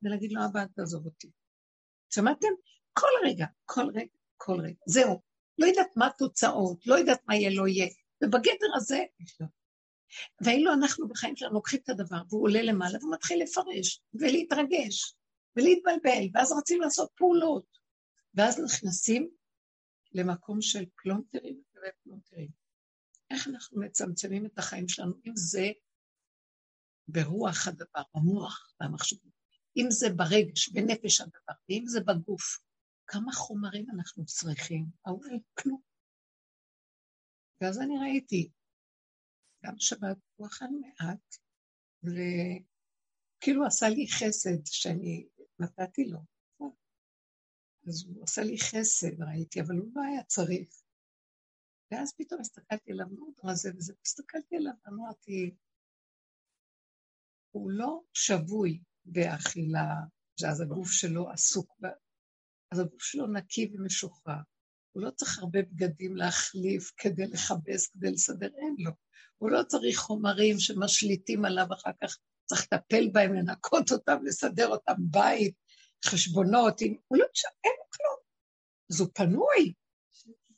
[0.03, 1.31] ולהגיד לו, אבא, תעזוב אותי.
[2.15, 2.49] שמעתם?
[2.93, 4.81] כל רגע, כל רגע, כל רגע.
[4.87, 5.21] זהו.
[5.59, 7.89] לא יודעת מה התוצאות, לא יודעת מה יהיה, לא יהיה.
[8.25, 9.05] ובגדר הזה,
[10.45, 15.15] ואילו אנחנו בחיים שלנו לוקחים את הדבר, והוא עולה למעלה ומתחיל לפרש, ולהתרגש,
[15.57, 17.79] ולהתבלבל, ואז רוצים לעשות פעולות.
[18.35, 19.31] ואז נכנסים
[20.13, 22.66] למקום של פלונטרים ופלונטרים.
[23.31, 25.67] איך אנחנו מצמצמים את החיים שלנו, אם זה
[27.09, 29.33] ברוח הדבר, במוח והמחשבות,
[29.77, 32.59] אם זה ברגש, בנפש הדבר, ואם זה בגוף.
[33.07, 34.87] כמה חומרים אנחנו צריכים?
[35.07, 35.25] ההוא
[35.55, 35.81] כלום.
[37.61, 38.51] ואז אני ראיתי,
[39.65, 41.37] גם שבת הוא אכל מעט,
[42.03, 46.19] וכאילו עשה לי חסד שאני נתתי לו.
[47.89, 50.83] אז הוא עשה לי חסד, ראיתי, אבל הוא לא היה צריך.
[51.91, 55.55] ואז פתאום הסתכלתי עליו מאוד רזה וזה, הסתכלתי עליו אמרתי,
[57.51, 59.95] הוא לא שבוי באכילה,
[60.41, 61.89] שאז הגוף שלו עסוק, בה,
[62.73, 64.41] אז הגוף שלו נקי ומשוחרר.
[64.93, 68.91] הוא לא צריך הרבה בגדים להחליף כדי לכבס, כדי לסדר, אין לו.
[69.39, 74.95] הוא לא צריך חומרים שמשליטים עליו אחר כך, צריך לטפל בהם, לנקות אותם, לסדר אותם
[74.99, 75.55] בית,
[76.05, 77.25] חשבונות, הוא לא,
[77.65, 78.19] אין לו כלום.
[78.91, 79.75] אז הוא פנוי,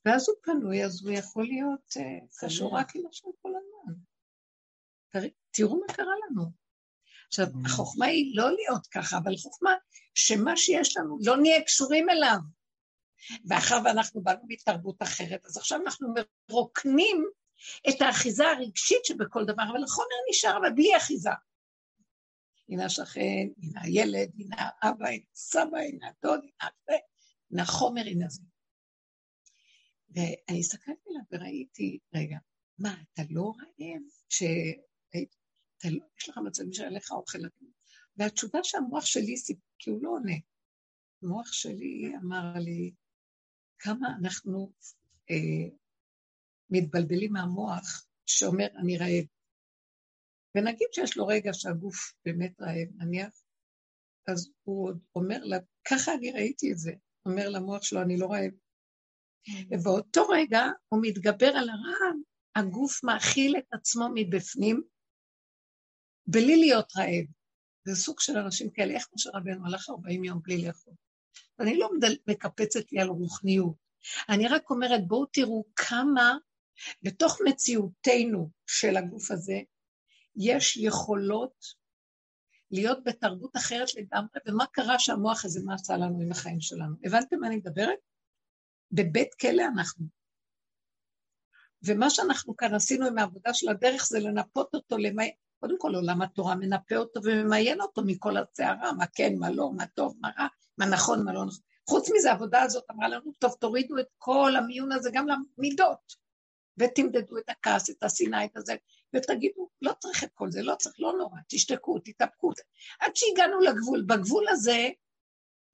[0.05, 3.95] ואז הוא פנוי, אז הוא יכול להיות uh, קשור רק עם השם כל הזמן.
[5.51, 6.45] תראו מה קרה לנו.
[7.29, 7.67] עכשיו, mm.
[7.67, 9.75] החוכמה היא לא להיות ככה, אבל חוכמה
[10.15, 12.39] שמה שיש לנו, לא נהיה קשורים אליו.
[13.49, 16.15] ואחר ואנחנו באנו מתרבות אחרת, אז עכשיו אנחנו
[16.51, 17.25] מרוקנים
[17.89, 21.31] את האחיזה הרגשית שבכל דבר, אבל החומר נשאר, אבל בלי אחיזה.
[22.69, 26.99] הנה השכן, הנה הילד, הנה האבא, הנה הסבא, הנה הדוד, הנה
[27.51, 28.43] הנה החומר, הנה זה.
[30.19, 32.39] ואני הסתכלתי עליו וראיתי, רגע,
[32.79, 34.03] מה, אתה לא רעב?
[34.29, 35.37] שהיית,
[35.79, 37.39] אתה לא, יש לך מצבים שהיה לך אוכל.
[38.17, 39.35] והתשובה שהמוח שלי,
[39.79, 40.37] כי הוא לא עונה,
[41.23, 42.93] המוח שלי אמר לי,
[43.79, 44.73] כמה אנחנו
[45.31, 45.69] אה,
[46.71, 49.27] מתבלבלים מהמוח שאומר, אני רעב.
[50.55, 53.43] ונגיד שיש לו רגע שהגוף באמת רעב, נניח,
[54.29, 55.57] אז הוא עוד אומר לה,
[55.91, 56.93] ככה אני ראיתי את זה,
[57.27, 58.53] אומר למוח שלו, אני לא רעב.
[59.71, 62.17] ובאותו רגע הוא מתגבר על הרעב,
[62.57, 64.83] הגוף מאכיל את עצמו מבפנים,
[66.27, 67.27] בלי להיות רעב.
[67.85, 70.95] זה סוג של אנשים כאלה, איך משה רבנו הלך 40 יום בלי לאכול.
[71.61, 71.91] אני לא
[72.27, 73.89] מקפצת לי על רוחניות,
[74.29, 76.37] אני רק אומרת, בואו תראו כמה
[77.03, 79.61] בתוך מציאותנו של הגוף הזה,
[80.37, 81.65] יש יכולות
[82.71, 86.97] להיות בתרבות אחרת לגמרי, ומה קרה שהמוח הזה, מה עשה לנו עם החיים שלנו.
[87.05, 87.99] הבנתם מה אני מדברת?
[88.93, 90.07] בבית כלא אנחנו.
[91.83, 95.33] ומה שאנחנו כאן עשינו עם העבודה של הדרך זה לנפות אותו, למי...
[95.61, 99.87] קודם כל עולם התורה מנפה אותו וממיין אותו מכל הסערה, מה כן, מה לא, מה
[99.87, 100.47] טוב, מה רע,
[100.79, 101.61] מה נכון, מה לא נכון.
[101.89, 106.15] חוץ מזה, העבודה הזאת אמרה לנו, טוב, תורידו את כל המיון הזה גם למידות,
[106.79, 108.75] ותמדדו את הכעס, את השנאה, את הזה,
[109.15, 112.53] ותגידו, לא צריך את כל זה, לא צריך, לא נורא, תשתקו, תתאפקו.
[113.01, 114.03] עד שהגענו לגבול.
[114.03, 114.89] בגבול הזה,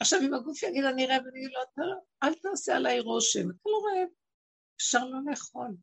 [0.04, 3.68] עכשיו, אם הגוף יגיד, אני רעב, אני אגיד לו, לא, אל תעשה עליי רושם, אתה
[3.72, 4.08] לא רעב,
[4.76, 5.76] אפשר לא לאכול,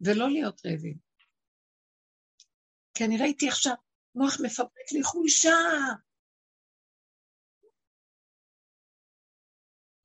[0.00, 0.98] ולא להיות רעבים.
[2.94, 3.74] כי אני ראיתי עכשיו,
[4.14, 5.58] מוח מפברק לי חולשה.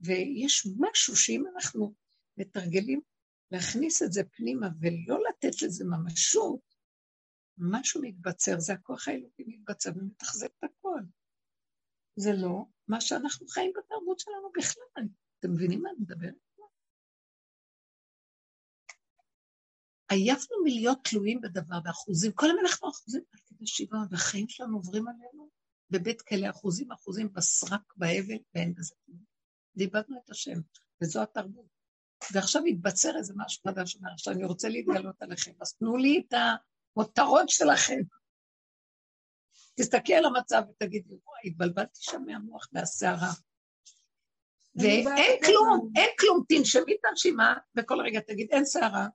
[0.01, 1.93] ויש משהו שאם אנחנו
[2.37, 3.01] מתרגלים
[3.51, 6.75] להכניס את זה פנימה ולא לתת לזה ממשות,
[7.57, 11.01] משהו מתבצר, זה הכוח האלוקי מתבצר ומתחזק את הכל.
[12.15, 15.03] זה לא מה שאנחנו חיים בתרבות שלנו בכלל.
[15.39, 16.35] אתם מבינים מה אני מדברת?
[20.09, 25.07] עייפנו מלהיות תלויים בדבר באחוזים, כל הזמן אנחנו אחוזים עד כדי שוויון, והחיים שלנו עוברים
[25.07, 25.49] עלינו
[25.89, 29.19] בבית כלא אחוזים אחוזים בסרק, באבל, ואין בזה כלום.
[29.75, 30.59] ואיבדנו את השם,
[31.03, 31.65] וזו התרבות.
[32.33, 36.33] ועכשיו התבצר איזה משהו חדש, אומר, עכשיו אני רוצה להתגלות עליכם, אז תנו לי את
[36.33, 37.99] המותרות שלכם.
[39.75, 43.31] תסתכלי על המצב ותגידי, וואי, התבלבלתי שם מהמוח, מהסערה.
[44.75, 49.07] ואין כלום, אין כלום, תנשמי את הנשימה, וכל רגע תגיד, אין סערה.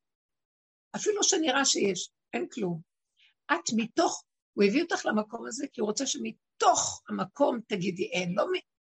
[0.97, 2.81] אפילו שנראה שיש, אין כלום.
[3.53, 8.47] את מתוך, הוא הביא אותך למקום הזה, כי הוא רוצה שמתוך המקום תגידי אין, לא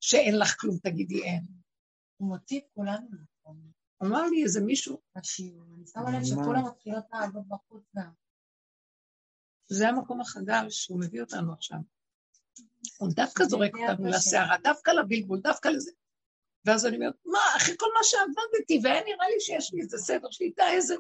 [0.01, 1.45] שאין לך כלום תגידי אין.
[2.17, 3.71] הוא מוציא את כולנו למקום.
[4.03, 5.01] אמר לי איזה מישהו...
[5.17, 8.11] השיעור, אני שמה לב שכולם מתחילות לעבוד בחוץ גם.
[9.71, 11.79] זה המקום החדש שהוא מביא אותנו עכשיו.
[12.99, 15.91] הוא דווקא זורק אותנו לסערה, דווקא לבלבול, דווקא לזה.
[16.65, 20.31] ואז אני אומרת, מה, אחרי כל מה שעבדתי, והיה נראה לי שיש לי איזה סדר
[20.31, 20.95] שליטה, איזה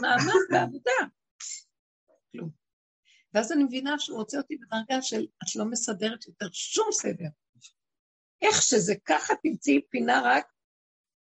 [0.00, 0.92] מאמץ בעבודה.
[2.32, 2.50] כלום.
[3.34, 7.28] ואז אני מבינה שהוא רוצה אותי בדרגה של את לא מסדרת יותר שום סדר.
[8.42, 10.46] איך שזה ככה תמצאי פינה רק,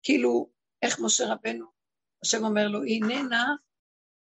[0.03, 0.51] כאילו,
[0.83, 1.67] איך משה רבנו,
[2.23, 3.55] השם אומר לו, היא איננה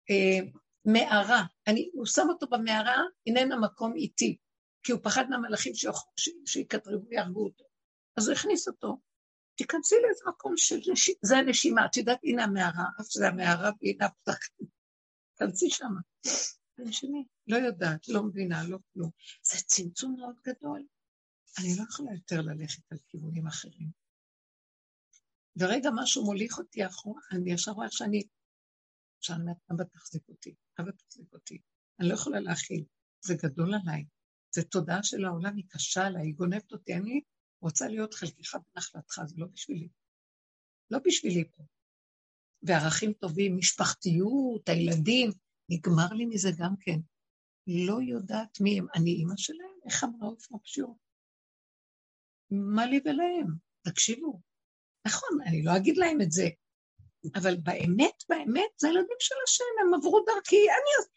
[0.10, 0.40] אה,
[0.86, 1.44] מערה.
[1.68, 2.98] אני, הוא שם אותו במערה,
[3.28, 4.38] איננה מקום איטי,
[4.84, 5.74] כי הוא פחד מהמלאכים
[6.46, 7.64] שיקטרבו ויהרגו אותו.
[8.18, 8.98] אז הוא הכניס אותו.
[9.56, 14.06] תיכנסי לאיזה מקום של נשימה, זה הנשימה, את יודעת, הנה המערה, אף שזה המערה והנה
[14.06, 14.68] הפתחים.
[15.36, 16.00] תכנסי שמה.
[16.76, 19.10] תנשמי, לא יודעת, לא מבינה, לא כלום.
[19.44, 20.84] זה צמצום מאוד גדול.
[21.60, 23.90] אני לא יכולה יותר ללכת על כיוונים אחרים.
[25.56, 28.24] ורגע משהו מוליך אותי אחורה, אני ישר רואה שאני
[29.22, 31.62] שאני אומרת, אבא תחזיק אותי, אבא תחזיק אותי.
[32.00, 32.84] אני לא יכולה להכיל,
[33.26, 34.06] זה גדול עליי.
[34.56, 37.22] זו תודעה של העולם, היא קשה עליי, היא גונבת אותי, אני
[37.62, 39.90] רוצה להיות חלקך בנחלתך, זה לא בשבילי.
[40.92, 41.64] לא בשבילי פה.
[42.64, 45.32] וערכים טובים, משפחתיות, הילדים,
[45.70, 47.00] נגמר לי מזה גם כן.
[47.68, 48.88] לא יודעת מי הם.
[48.96, 50.98] אני אימא שלהם, איך אמרה אופנה פשיור?
[52.52, 53.48] מה לי ולהם?
[53.82, 54.42] תקשיבו.
[55.08, 56.48] נכון, אני לא אגיד להם את זה,
[57.36, 61.08] אבל באמת, באמת, זה ילדים של השם, הם עברו דרכי, אני,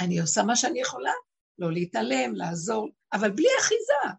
[0.00, 1.12] אני עושה מה שאני יכולה,
[1.58, 4.14] לא להתעלם, לעזור, אבל בלי אחיזה.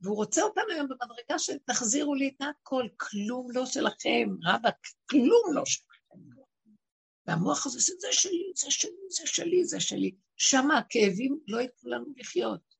[0.00, 5.54] והוא רוצה אותנו היום במדרגה של תחזירו לי את הכל, כלום לא שלכם, רבאק, כלום
[5.54, 5.94] לא שלכם.
[7.26, 10.14] והמוח הזה, זה שלי, זה שלי, זה שלי, זה שלי.
[10.36, 12.74] שם הכאבים לא ייתנו לנו לחיות.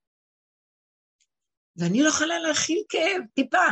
[1.76, 3.66] ואני לא יכולה להכיל כאב, טיפה.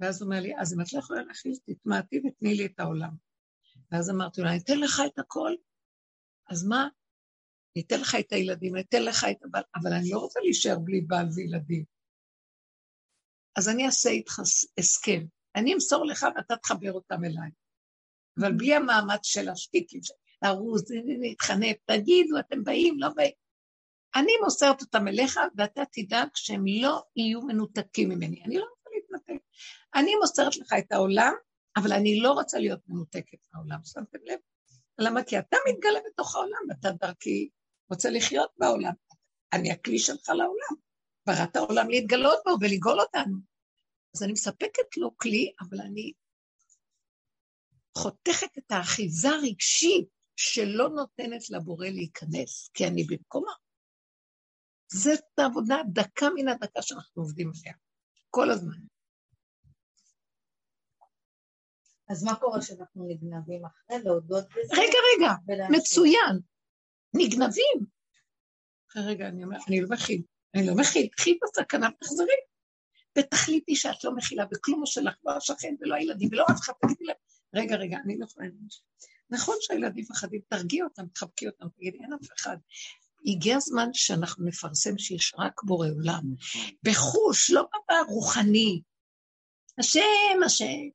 [0.00, 3.10] ואז הוא אומר לי, אז אם את לא יכולה להכיל, תתמעטי ותני לי את העולם.
[3.92, 5.52] ואז אמרתי לו, אני אתן לך את הכל,
[6.48, 6.88] אז מה?
[7.76, 10.78] אני אתן לך את הילדים, אני אתן לך את הבעל, אבל אני לא רוצה להישאר
[10.78, 11.84] בלי בעל וילדים.
[13.56, 14.40] אז אני אעשה איתך
[14.78, 15.26] הסכם.
[15.56, 17.50] אני אמסור לך ואתה תחבר אותם אליי.
[18.40, 20.00] אבל בלי המאמץ של השטיקים,
[20.42, 20.90] לרוץ,
[21.20, 23.32] להתחנף, תגידו, אתם באים, לא באים.
[24.16, 28.42] אני מוסרת אותם אליך, ואתה תדאג שהם לא יהיו מנותקים ממני.
[28.44, 28.75] אני לא.
[29.94, 31.32] אני מוסרת לך את העולם,
[31.76, 34.38] אבל אני לא רוצה להיות מנותקת מהעולם, שמתם לב?
[34.98, 35.24] למה?
[35.24, 37.48] כי אתה מתגלה בתוך העולם, ואתה דרכי
[37.90, 38.92] רוצה לחיות בעולם.
[39.52, 40.86] אני הכלי שלך לעולם.
[41.26, 43.36] בראת העולם להתגלות בו ולגאול אותנו.
[44.14, 46.12] אז אני מספקת לו כלי, אבל אני
[47.96, 53.52] חותכת את האחיזה הרגשית שלא נותנת לבורא להיכנס, כי אני במקומה.
[54.92, 57.74] זאת העבודה דקה מן הדקה שאנחנו עובדים עליה,
[58.30, 58.78] כל הזמן.
[62.08, 64.74] אז מה קורה כשאנחנו נגנבים אחרי להודות בזה?
[64.74, 66.40] רגע, רגע, מצוין.
[67.14, 67.86] נגנבים.
[68.90, 70.22] אחרי רגע, אני אומרת, אני לא מכיל.
[70.54, 72.26] אני לא מכיל, קחי בסכנה ותחזרי.
[73.18, 77.16] ותחליטי שאת לא מכילה בכלום שלך, לא השכן ולא הילדים ולא אף אחד, תגידי להם,
[77.54, 78.46] רגע, רגע, אני לא יכולה.
[79.30, 82.56] נכון שהילדים מפחדים, תרגיעי אותם, תחבקי אותם, תגידי, אין אף אחד.
[83.26, 86.22] הגיע הזמן שאנחנו נפרסם שיש רק בורא עולם,
[86.82, 88.82] בחוש, לא ברוחני.
[89.78, 90.88] השם, השם,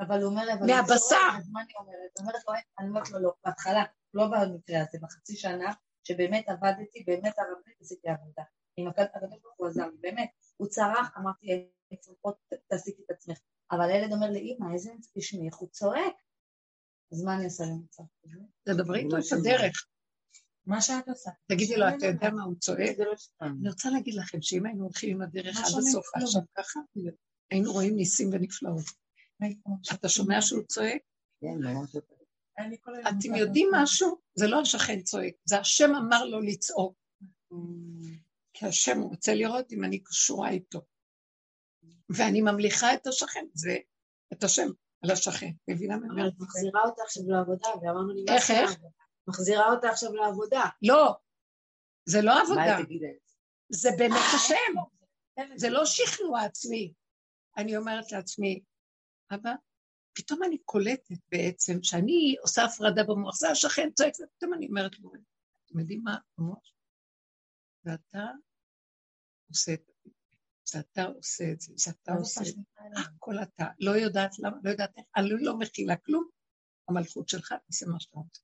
[0.00, 0.66] אבל הוא אומר לי, אבל...
[0.66, 1.28] מהבשר.
[1.38, 2.10] אז מה אני אומרת?
[2.18, 3.84] אני אומרת לו, אני אומרת לו, לא, בהתחלה,
[4.14, 5.72] לא במקרה הזה, בחצי שנה,
[6.04, 8.42] שבאמת עבדתי, באמת הרבנית עשיתי עבודה.
[8.76, 11.68] עם הקדוש ברוך הוא עזר, באמת, הוא צרח, אמרתי,
[12.00, 12.36] צריכות,
[12.68, 13.38] תעסיקי את עצמך.
[13.70, 16.14] אבל הילד אומר לי, אמא, איזה תשמעי, איך הוא צועק.
[17.12, 18.38] אז מה אני עושה למצב כזה?
[18.64, 19.86] תדברי איתו את הדרך.
[20.66, 21.30] מה שאת עושה.
[21.48, 22.98] תגידי לו, אתה יודע מה הוא צועק?
[22.98, 26.80] לא אני רוצה להגיד לכם שאם היינו הולכים עם הדרך עד הסוף עכשיו ככה,
[27.50, 28.84] היינו רואים ניסים ונפלאות.
[29.94, 31.02] אתה שומע שהוא צועק?
[31.40, 31.96] כן, ממש
[33.08, 34.18] אתם יודעים משהו?
[34.34, 36.94] זה לא השכן צועק, זה השם אמר לו לצעוק.
[38.54, 40.80] כי השם רוצה לראות אם אני קשורה איתו.
[42.08, 43.76] ואני ממליכה את השכן, זה
[44.32, 44.68] את השם
[45.04, 46.32] על השכן, מבינה מה אומרת?
[46.38, 48.70] מחזירה אותה עכשיו לעבודה, ואמרנו לי, איך, איך?
[49.28, 50.62] מחזירה אותה עכשיו לעבודה.
[50.82, 51.14] לא,
[52.06, 52.76] זה לא עבודה.
[53.68, 54.74] זה באמת השם.
[55.56, 56.92] זה לא שכנוע עצמי.
[57.56, 58.60] אני אומרת לעצמי,
[59.30, 59.54] אבא,
[60.12, 65.12] פתאום אני קולטת בעצם שאני עושה הפרדה במוח, זה השכן צועק, ופתאום אני אומרת לו,
[65.66, 66.72] אתם יודעים מה המוח?
[67.84, 68.26] ואתה
[69.48, 69.82] עושה את
[70.64, 72.60] זה, ואתה עושה את זה, ואתה עושה את זה,
[73.16, 76.28] הכל אתה, לא יודעת למה, לא יודעת איך, אני לא מכילה כלום,
[76.88, 78.42] המלכות שלך, תעשה מה שאתה רוצה.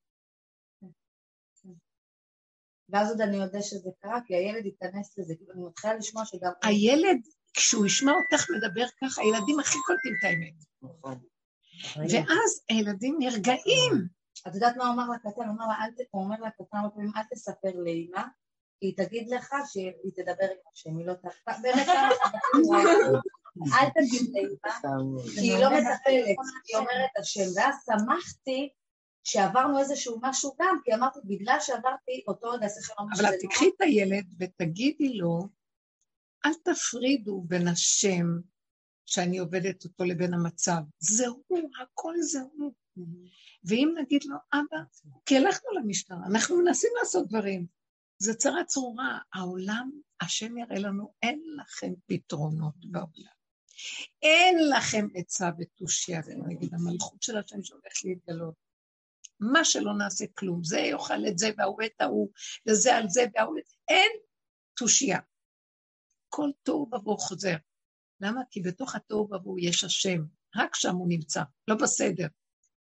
[2.89, 6.53] ואז עוד אני יודע שזה קרה, כי הילד ייכנס לזה, כאילו אני מתחילה לשמוע שגם...
[6.63, 7.21] הילד,
[7.55, 10.55] כשהוא ישמע אותך מדבר ככה, הילדים הכי קולטים את האמת.
[10.83, 11.19] נכון.
[11.97, 14.09] ואז הילדים נרגעים.
[14.49, 15.49] את יודעת מה הוא אמר לקטן?
[16.11, 18.23] הוא אומר לקטן הרבה פעמים, אל תספר לאמא,
[18.81, 21.25] כי היא תגיד לך שהיא תדבר עם השם, היא לא ת...
[21.63, 21.89] באמת
[23.73, 26.37] אל תגיד לאמא, כי היא לא מטפלת,
[26.69, 27.45] היא אומרת השם.
[27.57, 28.69] ואז שמחתי
[29.25, 32.67] שעברנו איזשהו משהו גם, כי אמרתי, בגלל שעברתי אותו רגע
[33.17, 35.49] אבל את תקחי את הילד ותגידי לו,
[36.47, 38.27] אל תפרידו בין השם
[39.07, 40.81] שאני עובדת אותו לבין המצב.
[40.99, 42.75] זה הוא, הכל זה הוא.
[43.65, 44.83] ואם נגיד לו, אבא,
[45.27, 47.67] כי הלכנו למשטרה, אנחנו מנסים לעשות דברים.
[48.19, 49.19] זה צרה צרורה.
[49.35, 49.91] העולם,
[50.21, 53.35] השם יראה לנו, אין לכם פתרונות בעולם.
[54.23, 58.55] אין לכם עצה ותושייה, זה נגיד המלכות של השם שהולך להתגלות.
[59.41, 62.31] מה שלא נעשה כלום, זה יאכל את זה וההוא את ההוא,
[62.69, 64.13] וזה על זה וההוא את זה, אין
[64.77, 65.19] תושייה.
[66.37, 67.57] כל תוהו ובוהו חוזר.
[68.21, 68.41] למה?
[68.51, 70.19] כי בתוך התוהו ובוהו יש השם,
[70.57, 72.27] רק שם הוא נמצא, לא בסדר.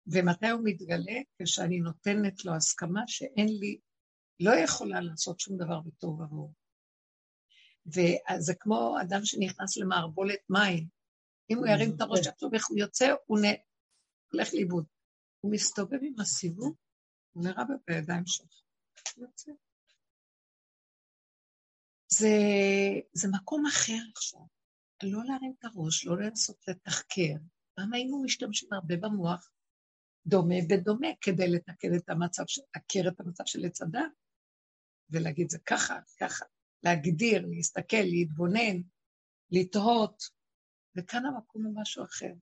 [0.08, 1.20] ומתי הוא מתגלה?
[1.42, 3.80] כשאני נותנת לו הסכמה שאין לי,
[4.40, 6.54] לא יכולה לעשות שום דבר בתוהו ובוהו.
[7.88, 10.88] וזה כמו אדם שנכנס למערבולת מים.
[11.50, 13.40] אם הוא ירים את הראש עכשיו איך הוא יוצא, הוא
[14.32, 14.86] הולך לאיבוד.
[15.40, 16.76] הוא מסתובב עם הסיבוב,
[17.34, 18.62] הוא נראה בידיים שלך.
[22.20, 22.38] זה,
[23.14, 24.42] זה מקום אחר עכשיו.
[25.04, 27.34] לא להרים את הראש, לא לנסות לתחקר.
[27.76, 29.50] פעם היינו משתמשים הרבה במוח
[30.26, 34.02] דומה בדומה כדי לתקן את המצב, לתקר את המצב של עץ הדת,
[35.10, 36.46] ולהגיד זה ככה, ככה,
[36.84, 38.82] להגדיר, להסתכל, להתבונן,
[39.52, 40.24] לתהות,
[40.98, 42.34] וכאן המקום הוא משהו אחר.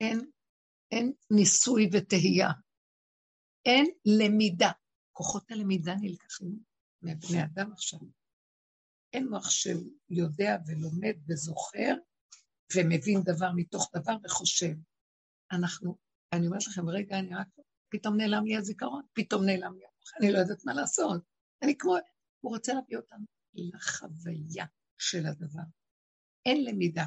[0.00, 0.20] אין
[0.92, 2.48] אין ניסוי וטהייה,
[3.66, 4.70] אין למידה.
[5.12, 6.58] כוחות הלמידה נלקחים
[7.02, 7.98] מבני אדם עכשיו.
[9.12, 9.76] אין מוח של
[10.10, 11.94] יודע ולומד וזוכר
[12.76, 14.74] ומבין דבר מתוך דבר וחושב.
[15.52, 15.96] אנחנו,
[16.32, 17.48] אני אומרת לכם, רגע, אני רק,
[17.88, 21.22] פתאום נעלם לי הזיכרון, פתאום נעלם לי המוח, אני לא יודעת מה לעשות.
[21.62, 21.96] אני כמו,
[22.40, 23.24] הוא רוצה להביא אותנו
[23.54, 24.66] לחוויה
[24.98, 25.62] של הדבר.
[26.46, 27.04] אין למידה.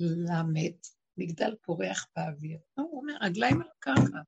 [0.00, 0.76] למד,
[1.16, 2.58] מגדל פורח באוויר.
[2.74, 4.18] הוא אומר, רגליים על הקרקע.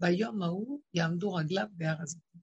[0.00, 2.40] ביום ההוא יעמדו רגליו בהר הזיתים.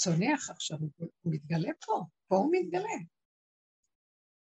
[0.00, 2.98] צונח עכשיו, הוא מתגלה פה, פה הוא מתגלה.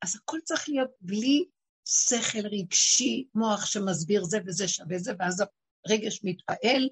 [0.03, 1.45] אז הכל צריך להיות בלי
[1.85, 5.43] שכל רגשי, מוח שמסביר זה וזה שווה זה, ואז
[5.87, 6.89] הרגש מתפעל,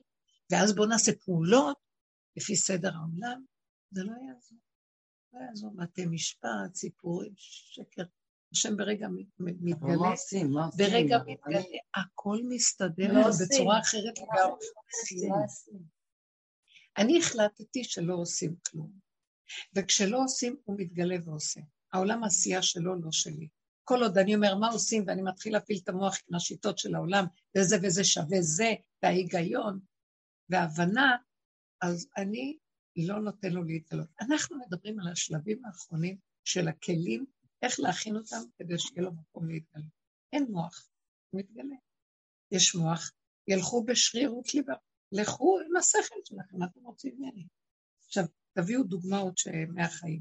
[0.53, 1.79] ואז בואו נעשה פעולות
[2.37, 3.45] לפי סדר העולם.
[3.91, 4.59] זה לא יעזור.
[5.33, 8.03] לא יעזור בתי משפט, סיפורים, שקר.
[8.53, 10.51] השם ברגע מתגלה, מה עושים?
[10.51, 10.87] מה עושים?
[10.87, 11.61] ברגע מתגלה,
[11.95, 14.67] הכל מסתדר לא בצורה אחרת לגמרי.
[16.99, 18.93] אני החלטתי שלא עושים כלום,
[19.75, 21.61] וכשלא עושים, הוא מתגלה ועושה.
[21.93, 23.49] העולם העשייה שלו, לא שלי.
[23.85, 27.25] כל עוד אני אומר מה עושים, ואני מתחיל להפעיל את המוח עם השיטות של העולם,
[27.57, 29.81] וזה וזה שווה זה, וההיגיון,
[30.49, 31.17] וההבנה,
[31.81, 32.59] אז אני
[32.97, 34.09] לא נותן לו להתגלות.
[34.21, 37.27] אנחנו מדברים על השלבים האחרונים של הכלים
[37.63, 39.85] איך להכין אותם כדי שיהיה לו מקום להתגלה.
[40.33, 40.89] אין מוח,
[41.31, 41.77] הוא מתגלה.
[42.53, 43.13] יש מוח,
[43.49, 44.75] ילכו בשרירות ליבה,
[45.13, 47.47] לכו עם השכל שלכם, מה אתם רוצים ממני?
[48.07, 50.21] עכשיו, תביאו דוגמאות מהחיים.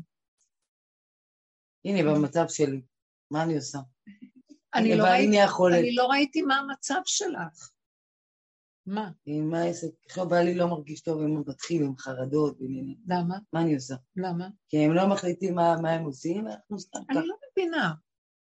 [1.86, 2.82] הנה, במצב שלי,
[3.32, 3.80] מה אני עושה?
[4.76, 5.40] אני, לא ראיתי,
[5.80, 7.72] אני לא ראיתי מה המצב שלך.
[8.86, 9.12] מה?
[9.26, 9.88] עם העסק.
[10.06, 12.98] עכשיו בעלי לא מרגיש טוב, הם מתחיל עם חרדות ועניינים.
[13.08, 13.38] למה?
[13.54, 13.96] מה אני עושה?
[14.16, 14.48] למה?
[14.70, 17.20] כי הם לא מחליטים מה, מה הם עושים, אנחנו סתם ככה.
[17.20, 17.94] אני לא מבינה.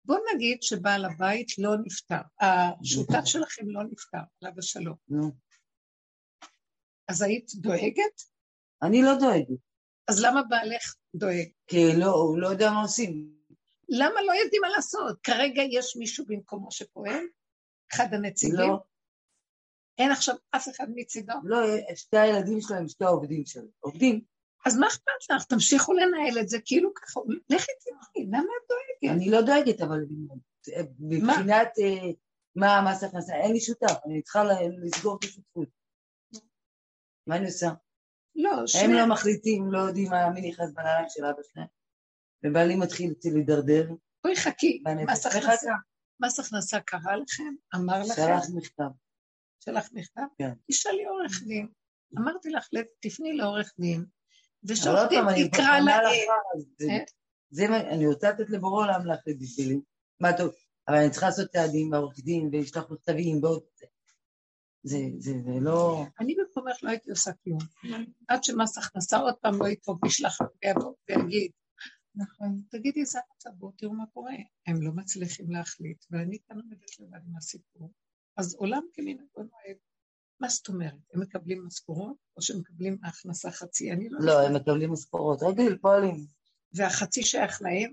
[0.05, 4.97] בוא נגיד שבעל הבית לא נפטר, השותף שלכם לא נפטר, עליו השלום.
[5.09, 5.31] נו.
[7.11, 8.23] אז היית דואגת?
[8.83, 9.59] אני לא דואגת,
[10.09, 11.49] אז למה בעלך דואג?
[11.67, 13.31] כי לא, הוא לא יודע מה עושים.
[13.89, 15.21] למה לא יודעים מה לעשות?
[15.23, 17.25] כרגע יש מישהו במקומו שפועל?
[17.93, 18.59] אחד הנציגים?
[18.59, 18.79] לא,
[19.99, 21.35] אין עכשיו אף אחד מצידו?
[21.45, 21.59] לא,
[21.95, 23.67] שתי הילדים שלהם, שתי העובדים שלהם.
[23.81, 24.21] עובדים.
[24.67, 25.45] אז מה אכפת לך?
[25.45, 27.21] תמשיכו לנהל את זה כאילו ככה.
[27.51, 29.17] לכי תראי, למה את דואגת?
[29.17, 30.01] אני לא דואגת, אבל
[31.01, 32.11] מבחינת אה,
[32.57, 34.43] מה מס הכנסה, אין לי שותף, אני צריכה
[34.85, 35.80] לסגור את השותפות.
[37.27, 37.71] מה אני עושה?
[38.37, 38.93] לא, הם שני...
[38.95, 41.67] לא מחליטים, לא יודעים מה- מי נכנס בנעליים של אבא שלהם.
[42.47, 43.89] ובעלי מתחיל אצלי להידרדר.
[44.25, 44.83] בואי חכי.
[45.07, 45.71] מס הכנסה,
[46.21, 47.55] מס הכנסה קרא לכם?
[47.75, 48.13] אמר לכם?
[48.15, 48.91] שלח מכתב.
[49.65, 50.23] שלח מכתב?
[50.39, 50.53] כן.
[50.71, 51.69] תשאלי עורך דין.
[52.19, 52.69] אמרתי לך,
[53.01, 54.05] תפני לעורך דין,
[54.69, 56.05] ושעורך דין תקרא להם.
[57.51, 59.81] זה- מה, אני רוצה לתת לבורא עולם להחליט בשבילי.
[60.21, 60.51] מה טוב,
[60.89, 63.63] אבל אני צריכה לעשות צעדים בעורך דין ולשלוח מכתבים ועוד...
[64.83, 66.05] זה, זה, זה לא...
[66.21, 67.59] אני במקומך לא הייתי עושה כלום.
[68.29, 71.51] עד שמס הכנסה עוד פעם לא יטרוק וישלח ויבוא ויגיד,
[72.15, 74.33] נכון, תגידי, זה המצב, בואו תראו מה קורה.
[74.67, 77.91] הם לא מצליחים להחליט, ואני כאן עומדת לבד עם הסיפור.
[78.37, 79.77] אז עולם כמנהגו נוהג.
[80.41, 80.95] מה זאת אומרת?
[81.15, 83.93] הם מקבלים משכורות, או שהם מקבלים הכנסה חצי?
[83.93, 84.51] אני לא לא, יודעת.
[84.51, 85.43] הם מקבלים משכורות.
[85.43, 86.27] רגיל, פועלים.
[86.73, 87.93] והחצי שייך להם,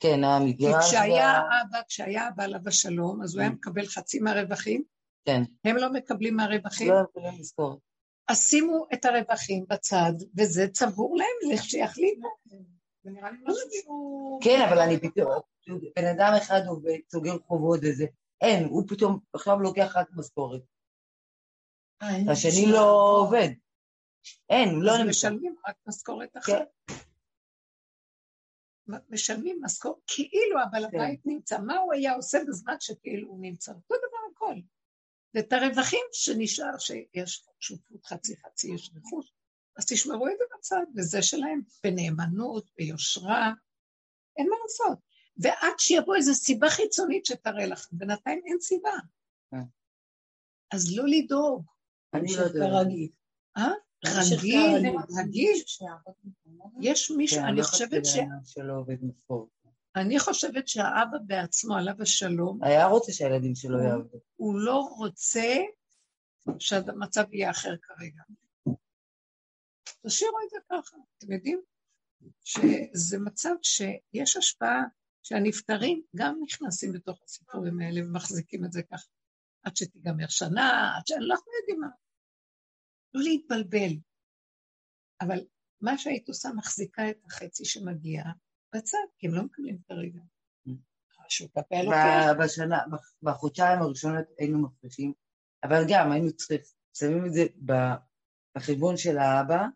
[0.00, 0.84] כן, כי המגרש...
[0.88, 3.54] כשהיה וה- אבא, כשהיה אבא עליו השלום, אז הוא היה Mm.
[3.54, 4.82] מקבל חצי מהרווחים,
[5.28, 7.78] כן, הם לא מקבלים מהרווחים, לא מקבלים משכורת.
[8.28, 12.28] אז שימו את הרווחים בצד, וזה צבור להם, לכשיחליטו.
[13.02, 14.40] זה נראה לי משהו שהוא...
[14.42, 15.40] כן, אבל אני פתאום...
[15.96, 18.06] בן אדם אחד עובד, סוגר חובות וזה.
[18.40, 20.62] אין, הוא פתאום עכשיו לוקח רק משכורת.
[22.00, 23.48] השני לא עובד.
[24.50, 25.08] אין, הוא לא נמצא.
[25.08, 26.52] משלמים רק משכורת אחת.
[26.86, 26.94] כן.
[29.10, 30.96] משלמים משכורת, כאילו הבעל כן.
[30.96, 33.72] הבית נמצא, מה הוא היה עושה בזמן שכאילו הוא נמצא?
[33.72, 34.54] אותו דבר הכל.
[35.34, 39.32] ואת הרווחים שנשאר, שיש שותפות חצי חצי, יש רכוש,
[39.76, 43.52] אז תשמרו את זה בצד, וזה שלהם בנאמנות, ביושרה,
[44.36, 44.98] אין מה לעשות.
[45.36, 48.90] ועד שיבוא איזו סיבה חיצונית שתראה לכם, בינתיים אין סיבה.
[49.50, 49.62] כן.
[50.72, 51.64] אז לא לדאוג.
[52.14, 52.60] אני לא יודע.
[52.60, 53.08] כרגיל.
[53.56, 53.72] אה?
[54.04, 54.98] רגיל.
[55.20, 55.62] רגיל.
[56.80, 58.16] יש מישהו, כן, אני לא חושבת ש...
[58.44, 59.48] שלא עובד משכורת.
[60.00, 64.18] אני חושבת שהאבא בעצמו, עליו השלום, היה רוצה שהילדים שלו יעבדו.
[64.36, 65.54] הוא לא רוצה
[66.58, 68.22] שהמצב יהיה אחר כרגע.
[70.06, 71.62] תשאירו את זה ככה, אתם יודעים?
[72.44, 74.82] שזה מצב שיש השפעה
[75.22, 79.06] שהנפטרים גם נכנסים בתוך הסיפורים האלה ומחזיקים את זה ככה.
[79.62, 81.88] עד שתיגמר שנה, עד שאני לא יודעים מה.
[83.14, 83.96] לא להתבלבל.
[85.20, 85.38] אבל
[85.80, 88.22] מה שהיית עושה מחזיקה את החצי שמגיע
[88.74, 90.20] בצד, כי הם לא מקבלים כרגע.
[91.90, 92.78] ב- בשנה,
[93.22, 95.12] בחודשיים הראשונות היינו מפרישים,
[95.64, 96.58] אבל גם היינו צריכים,
[96.94, 97.46] שמים את זה
[98.56, 99.66] בחשבון של האבא,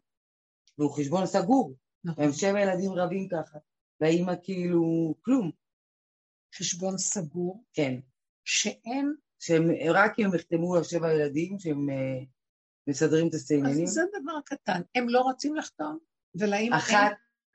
[0.79, 1.77] והוא חשבון סגור.
[2.05, 2.25] נכון.
[2.25, 3.59] הם שבע ילדים רבים ככה,
[4.01, 5.51] והאימא כאילו כלום,
[6.55, 8.01] חשבון סגור, כן.
[8.45, 12.25] שאין, שהם רק אם הם יחתמו על שבע ילדים, שהם אה,
[12.87, 14.81] מסדרים את אז הסעניינים, זה דבר קטן.
[14.95, 15.99] הם לא רוצים לחתום,
[16.35, 16.77] ולאמא.
[16.77, 17.13] אחת,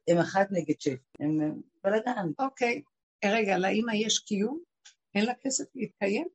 [0.08, 2.28] הם אחת נגד שש, הם בלאגן.
[2.40, 2.82] אוקיי,
[3.26, 4.60] רגע, לאמא יש קיום?
[5.16, 6.28] אין לה כסף להתקיים?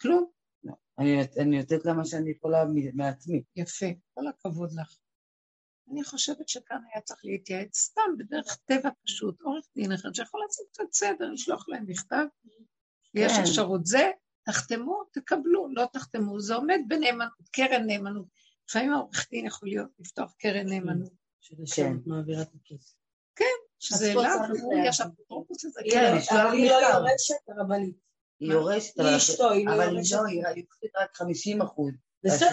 [0.00, 0.30] כלום.
[0.98, 2.64] אני, אני נותנת לה מה שאני יכולה
[2.94, 3.42] מעצמי.
[3.56, 4.98] יפה, כל הכבוד לך.
[5.92, 10.66] אני חושבת שכאן היה צריך להתייעץ סתם בדרך טבע פשוט, עורך דין אחד שיכול לעשות
[10.72, 12.24] קצת סדר, לשלוח להם מכתב,
[13.14, 13.42] יש כן.
[13.42, 14.10] אפשרות זה,
[14.44, 18.26] תחתמו, תקבלו, לא תחתמו, זה עומד בנאמנות, קרן נאמנות.
[18.68, 21.12] לפעמים העורך דין יכול להיות, לפתוח קרן נאמנות,
[21.76, 21.92] כן.
[22.06, 22.94] מעבירה את הכסף.
[23.78, 24.74] שזה אז פה אליו, הוא.
[24.86, 26.74] יש אפוטרופוס לזה, כן, אבל היא לא.
[26.74, 27.96] יורשת הרבנית.
[28.40, 30.16] היא יורשת, אבל- היא אשתו, היא לא אבל היא יורשת.
[30.16, 31.92] לא, היא היא יורשת רק 50 אחוז.
[32.24, 32.48] בסדר,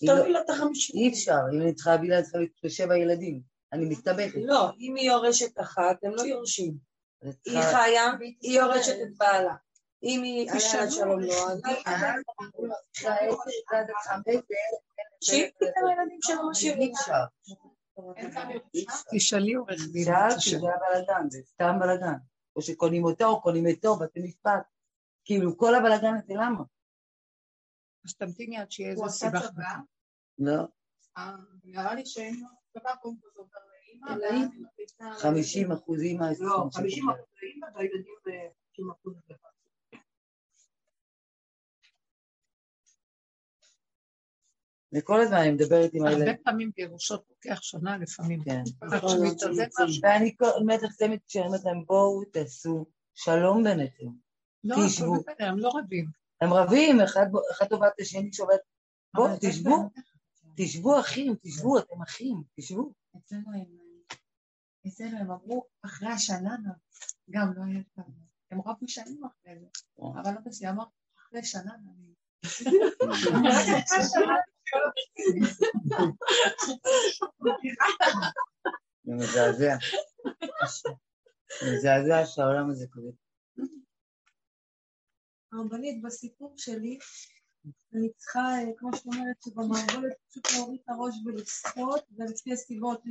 [0.00, 0.96] היא לא- תביא לה את החמישים.
[0.96, 3.40] אי אפשר, אם אני צריכה להביא לה להיות שבע ילדים.
[3.72, 4.38] אני מסתבכת.
[4.44, 6.74] לא, אם היא יורשת אחת, הם לא יורשים.
[7.28, 8.04] את היא חיה,
[8.42, 9.54] היא יורשת את בעלה.
[10.02, 10.50] אם היא.
[10.50, 11.76] עליה שלום לא, אז היא-
[15.20, 16.54] שהיא תיתן לילדים שלו
[16.94, 17.12] אפשר.
[19.14, 20.50] תשאלי עורך דין, שאלתי.
[20.50, 22.18] זה הבלאגן, זה סתם בלאגן.
[22.56, 24.62] או שקונים אותו, או קונים אותו, בתי משפט.
[25.24, 26.62] כאילו, כל הבלאגן הזה, למה?
[28.04, 29.40] אז תמתיני עד שיהיה איזה הוא עשה סיבה.
[29.40, 29.62] צבא,
[30.38, 30.62] לא,
[31.16, 31.32] אה,
[31.64, 35.10] נראה לי שאין לו צבא, קודם כל זה עובר לאימא, אלא ואז היא- היא מחליטה...
[35.18, 36.26] 50 אחוזים מה...
[36.40, 39.55] לא, 50 אחוז לאימא והילדים ב-50 אחוז לבד.
[44.96, 46.28] וכל הזמן אני מדברת עם הילדים.
[46.28, 48.44] הרבה פעמים בירושות לוקח שנה, לפעמים.
[48.44, 48.62] כן.
[48.90, 50.00] שמתאזן משהו.
[50.02, 54.06] ואני אומרת לך תמיד כשאני אומרת להם, בואו תעשו שלום ביניכם.
[54.64, 55.14] לא, תשבו.
[55.38, 56.06] הם לא רבים.
[56.40, 58.56] הם רבים, אחד אחד טובת השני שעובד,
[59.14, 59.90] בואו תשבו,
[60.56, 62.92] תשבו אחים, תשבו, אתם אחים, תשבו.
[63.16, 63.64] אצלנו הם,
[64.86, 66.56] אצלנו הם אמרו, אחרי השנה
[67.30, 68.04] גם לא היה טוב.
[68.50, 69.66] הם רבו שנים אחרי זה.
[69.98, 70.84] אבל אבא שלי אמר,
[71.18, 72.14] אחרי שנה אני...
[79.04, 79.76] זה מזעזע.
[81.62, 83.10] מזעזע שהעולם הזה כזה.
[85.52, 86.98] הרבנית, בסיפור שלי,
[87.94, 93.02] אני צריכה, אה, כמו שאת אומרת, שבמערבולת פשוט להוריד את הראש ולשחות, ולפי הסיבות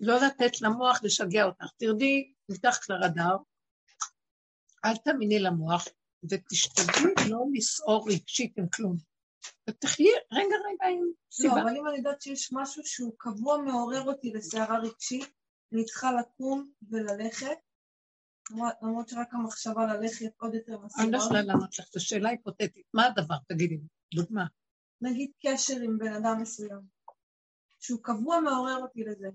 [0.00, 1.64] לא לתת למוח לשגע אותך.
[1.78, 3.36] תרדי מתחת לרדאר,
[4.84, 5.84] אל תאמיני למוח,
[6.30, 9.11] ותשתדלי לא לסעור רגשית עם כלום.
[9.70, 11.52] ותחיי רגע רגע עם לא, סיבה.
[11.62, 15.30] אבל אם אני יודעת שיש משהו שהוא קבוע מעורר אותי לסערה רגשית,
[15.72, 17.56] אני צריכה לקום וללכת,
[18.82, 21.16] למרות- שרק המחשבה ללכת עוד יותר אני לא.
[21.16, 22.86] יכולה לענות לך, זו שאלה היפותטית.
[22.94, 23.34] מה הדבר?
[23.48, 23.78] תגידי
[24.14, 24.44] דוגמה.
[25.00, 26.80] נגיד קשר עם בן אדם מסוים,
[27.80, 29.26] שהוא קבוע מעורר אותי לזה,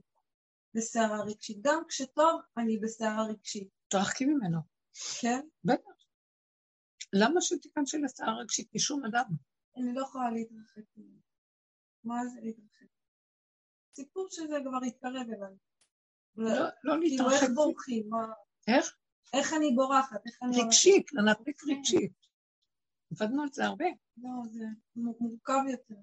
[0.73, 1.57] לסערה רגשית.
[1.61, 4.59] גם כשטוב, אני בסערה רגשית, תרחקי ממנו.
[5.21, 5.39] כן?
[5.63, 5.91] בטח.
[7.13, 9.25] למה שתיכנסי לסערה רגשית משום אדם?
[9.77, 11.19] אני לא יכולה להתרחק ממנו.
[12.03, 12.85] מה זה להתרחק?
[13.95, 15.55] סיפור שזה כבר התקרב אליי.
[16.35, 16.49] לא,
[16.83, 17.55] לא כאילו, איך להתרחק.
[17.55, 18.09] בורחים?
[18.09, 18.33] מה-
[18.67, 18.95] איך?
[19.33, 20.21] איך אני בורחת?
[20.25, 20.63] איך אני...
[20.63, 22.13] רגשית, לנתק רגשית.
[23.11, 23.85] עבדנו על זה הרבה.
[24.17, 24.63] לא, זה
[24.95, 25.95] מורכב יותר.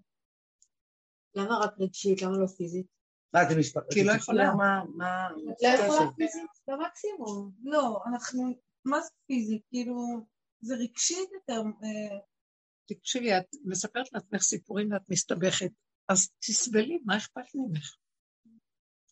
[1.35, 2.23] למה רק רגשית?
[2.23, 2.87] למה לא פיזית?
[3.35, 3.87] מה, אתם משפחה?
[3.93, 4.55] כי לא יכולה.
[4.55, 6.11] מה, מה, לא יכולה?
[6.17, 6.51] פיזית?
[6.69, 7.53] במקסימום.
[7.63, 8.43] לא, אנחנו...
[8.85, 9.61] מה זה פיזי?
[9.69, 9.95] כאילו,
[10.61, 11.63] זה רגשית יותר.
[12.87, 15.71] תקשיבי, את מספרת לעצמך סיפורים ואת מסתבכת,
[16.09, 17.97] אז תסבלי, מה אכפת ממך?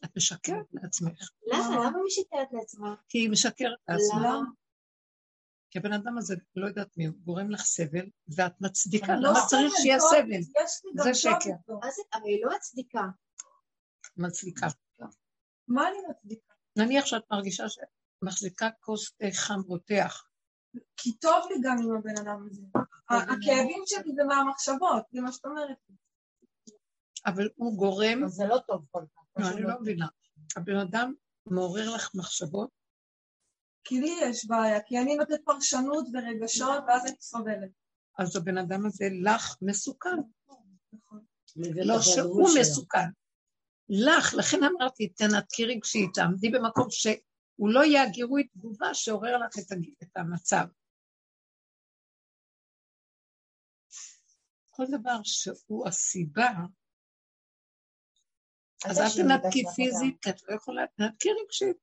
[0.04, 1.76] את משקרת לעצמך, למה?
[1.76, 2.94] למה משקרת לעצמה?
[3.08, 4.40] כי היא משקרת לעצמה.
[5.70, 9.38] כי הבן אדם הזה, לא יודעת מי הוא, גורם לך סבל, ואת מצדיקה, לא למה
[9.48, 11.02] צריך שיהיה טוב, סבל?
[11.04, 11.72] זה שקר.
[12.14, 13.02] אבל היא לא הצדיקה.
[14.16, 14.66] מצדיקה.
[15.68, 16.54] מה אני מצדיקה?
[16.76, 17.84] נניח שאת מרגישה שאת
[18.22, 20.28] מחזיקה כוס חם רותח,
[20.96, 22.62] כי טוב לי גם עם הבן אדם הזה.
[23.16, 25.76] הכאבים שלי זה מהמחשבות, זה מה שאת אומרת.
[27.26, 29.22] אבל הוא גורם, זה לא טוב כל כך.
[29.36, 30.06] לא, אני לא מבינה,
[30.56, 31.14] הבן אדם
[31.46, 32.70] מעורר לך מחשבות,
[33.84, 37.70] כי לי יש בעיה, כי אני נותנת פרשנות ורגשות, ואז אני סובלת.
[38.18, 40.16] אז הבן אדם הזה לך מסוכן.
[40.92, 41.24] נכון.
[41.84, 43.08] לא שהוא מסוכן.
[43.88, 49.72] לך, לכן אמרתי, תנתקי רגשית, תעמדי במקום שהוא לא יהיה הגירוי תגובה שעורר לך את.
[50.02, 50.64] את המצב.
[54.86, 56.50] כל דבר שהוא הסיבה,
[58.84, 61.76] אז אל תנתקי פיזית, כי את לא יכולה, תנתקי רגשית.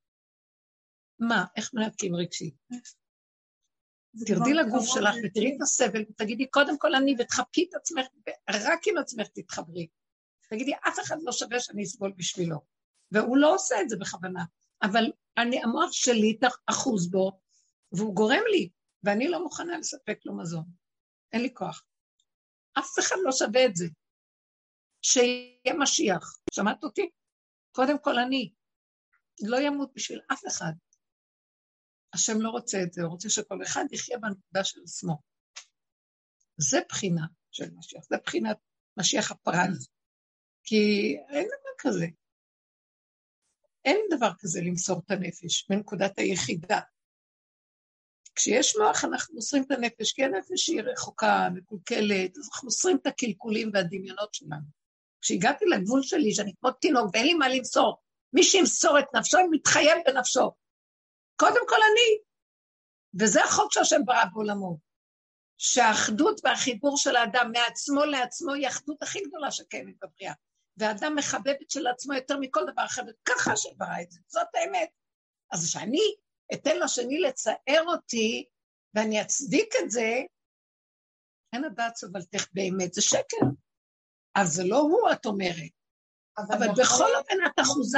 [1.20, 2.56] מה, איך מנתקים רגשית?
[4.26, 5.16] תרדי לגוף שלך.
[5.24, 8.06] ותראי את הסבל ותגידי, קודם כל אני, ותחבקי את עצמך,
[8.50, 9.88] רק עם עצמך תתחברי.
[10.50, 12.60] תגידי, אף אחד לא שווה שאני אסבול בשבילו.
[13.12, 14.44] והוא לא עושה את זה בכוונה.
[14.82, 17.40] אבל אני, המוח שלי אחוז בו,
[17.92, 18.70] והוא גורם לי,
[19.04, 20.66] ואני לא מוכנה לספק לו מזון.
[21.34, 21.84] אין לי כוח.
[22.80, 23.86] אף אחד לא שווה את זה.
[25.02, 26.40] שיהיה משיח.
[26.54, 27.10] שמעת אותי?
[27.72, 28.54] קודם כל אני.
[29.42, 30.72] לא ימות בשביל אף אחד.
[32.14, 35.22] השם לא רוצה את זה, הוא רוצה שכל אחד יחיה בנקודה של עצמו.
[36.58, 38.58] זה בחינה של משיח, זה בחינת
[39.00, 39.80] משיח הפרט.
[40.64, 42.06] כי אין דבר כזה.
[43.86, 46.80] אין דבר כזה למסור את הנפש בנקודת היחידה.
[48.40, 53.08] כשיש מוח אנחנו מוסרים את הנפש, כי הנפש היא רחוקה, מקולקלת, אז אנחנו מוסרים את
[53.08, 54.66] הקלקולים והדמיונות שלנו.
[55.22, 58.02] כשהגעתי לגבול שלי, שאני כמו תינוק ואין לי מה למסור,
[58.34, 60.52] מי שימסור את נפשו, מתחייב בנפשו.
[61.36, 62.20] קודם כל אני.
[63.20, 64.78] וזה החוק שהשם ברא בעולמו.
[65.58, 70.34] שהאחדות והחיבור של האדם מעצמו לעצמו היא האחדות הכי גדולה שקיימת בבריאה.
[70.78, 74.48] והאדם מחבב את של עצמו יותר מכל דבר אחר, וככה השם ברא את זה, זאת
[74.56, 74.90] האמת.
[75.52, 76.16] אז כשאני
[76.54, 78.46] אתן לשני לצער אותי,
[78.96, 80.22] ואני אצדיק את זה,
[81.54, 83.46] אין הדעת סובלתך באמת, זה שקר.
[84.36, 85.72] אז זה לא הוא, את אומרת.
[86.38, 87.98] אבל בכל אופן את אחוזה.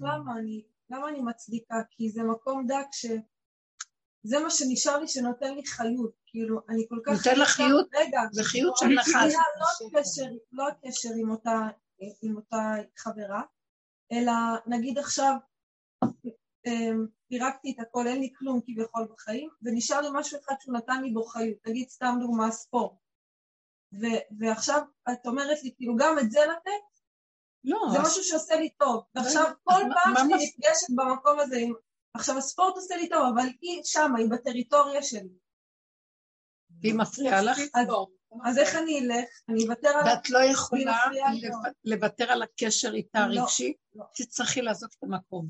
[0.00, 1.74] למה אני, למה אני מצדיקה?
[1.90, 3.06] כי זה מקום דק ש...
[4.26, 7.12] זה מה שנשאר לי שנותן לי חיות, כאילו, אני כל כך...
[7.12, 7.88] נותן לך חיות?
[7.94, 8.20] רגע.
[8.32, 9.34] זה חיות של נחש.
[9.34, 10.22] לא הקשר,
[10.52, 11.60] לא הקשר עם אותה,
[12.22, 13.42] עם אותה חברה,
[14.12, 14.32] אלא
[14.66, 15.34] נגיד עכשיו
[16.66, 17.06] אמ,
[17.38, 21.10] פירקתי את הכל, אין לי כלום כביכול בחיים, ונשאר לי משהו אחד שהוא נתן לי
[21.10, 22.92] בו חיות, נגיד סתם דוגמה ספורט.
[24.00, 24.80] ו- ועכשיו
[25.12, 26.70] את אומרת לי, כאילו, גם את זה לתת?
[27.64, 29.04] לא, זה משהו שעושה לי טוב.
[29.14, 31.62] ועכשיו, אז כל פעם שאני נפגשת במקום הזה,
[32.14, 35.38] עכשיו הספורט עושה לי טוב, אבל היא שמה, היא בטריטוריה שלי.
[36.82, 37.88] היא מפריעה לך, אז-
[38.44, 39.28] אז איך אני אלך?
[39.48, 40.06] אני אוותר על...
[40.08, 40.98] ואת לא יכולה.
[41.84, 44.04] לוותר על הקשר איתה לא, הרגשי, לא.
[44.14, 45.48] תצטרכי לעזוב את המקום.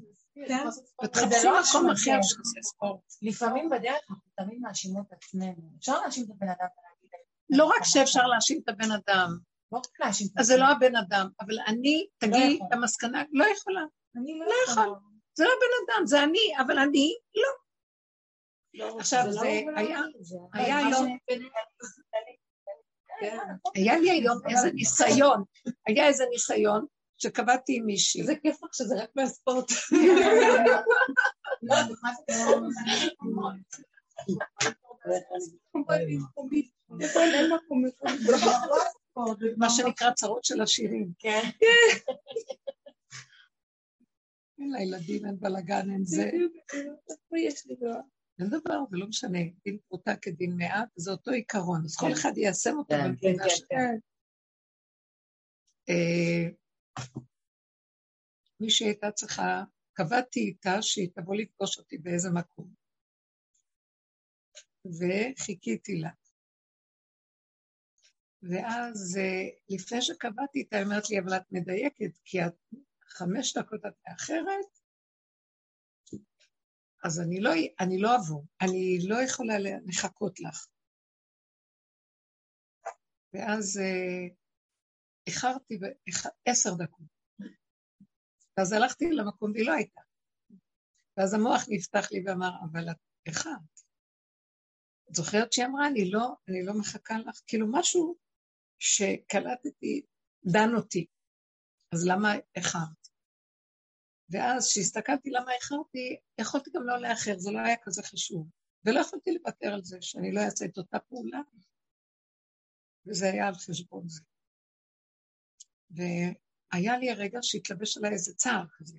[0.48, 0.66] כן?
[1.05, 1.90] ותחפשי וזה לא מקום.
[1.90, 3.01] אחר שעושה ספורט.
[3.23, 5.70] לפעמים בדרך אנחנו תמיד מאשימות את עצמנו.
[5.78, 7.11] אפשר להאשים את הבן אדם ולהגיד...
[7.51, 9.39] לא רק שאפשר להאשים את הבן אדם,
[9.73, 12.69] לא את אז זה לא הבן אדם, אבל אני, תגיעי יכול.
[12.73, 13.82] למסקנה, לא יכולה.
[14.16, 14.86] אני לא לא יכולה.
[14.86, 14.98] יכול.
[15.35, 18.97] זה לא בן אדם, זה אני, אבל אני לא.
[18.98, 19.47] עכשיו, זה
[19.77, 20.01] היה,
[20.52, 21.19] היה יום,
[23.74, 25.44] היה לי היום איזה ניסיון,
[25.86, 26.86] היה איזה ניסיון
[27.24, 28.20] שקבעתי עם מישהי.
[28.20, 29.70] איזה כיף לך שזה רק מהספורט.
[39.56, 41.12] מה שנקרא צרות של השירים.
[41.18, 41.42] כן.
[44.59, 46.30] אין לילדים, אין בלאגן, אין זה.
[48.38, 49.38] אין דבר, זה לא משנה.
[49.64, 51.84] דין פרוטה כדין מעט, זה אותו עיקרון.
[51.84, 52.12] אז כל כן.
[52.12, 53.68] אחד יישם אותו כן, במדינה כן, שלו.
[58.61, 59.62] מי שהייתה צריכה,
[59.93, 62.75] קבעתי איתה שהיא תבוא לפגוש אותי באיזה מקום.
[64.85, 66.11] וחיכיתי לה.
[68.43, 72.55] ואז אה, לפני שקבעתי איתה, היא אומרת לי, אבל את מדייקת, כי את
[73.09, 74.85] חמש דקות את מאחרת,
[77.05, 77.51] אז אני לא,
[77.81, 79.55] אני לא אבוא, אני לא יכולה
[79.87, 80.66] לחכות לך.
[83.33, 84.35] ואז אה,
[85.26, 85.78] איחרתי
[86.44, 87.06] עשר דקות.
[88.56, 90.01] ואז הלכתי למקום והיא לא הייתה.
[91.16, 92.96] ואז המוח נפתח לי ואמר, אבל את
[93.26, 93.80] איחרת.
[95.10, 98.16] את זוכרת שהיא אמרה, אני לא, אני לא מחכה לך, כאילו משהו
[98.78, 100.06] שקלטתי,
[100.52, 101.06] דן אותי.
[101.94, 103.09] אז למה איחרת?
[104.30, 108.51] ואז כשהסתכלתי למה איחרתי, יכולתי גם לא לאחר, זה לא היה כזה חשוב.
[108.84, 111.40] ולא יכולתי לוותר על זה שאני לא אעשה את אותה פעולה,
[113.06, 114.20] וזה היה על חשבון זה.
[115.95, 118.99] והיה לי הרגע שהתלבש עליי איזה צער כזה.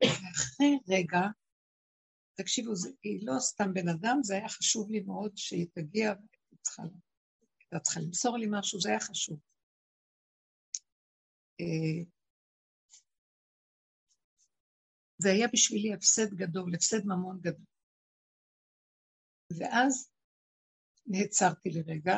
[0.00, 1.20] ואחרי רגע,
[2.34, 6.56] תקשיבו, זה, היא לא סתם בן אדם, זה היה חשוב לי מאוד שהיא תגיע והייתה
[6.62, 6.82] צריכה,
[7.82, 9.40] צריכה למסור לי משהו, זה היה חשוב.
[11.60, 12.04] אה,
[15.18, 17.64] זה היה בשבילי הפסד גדול, הפסד ממון גדול.
[19.58, 20.12] ואז
[21.06, 22.14] נעצרתי לרגע,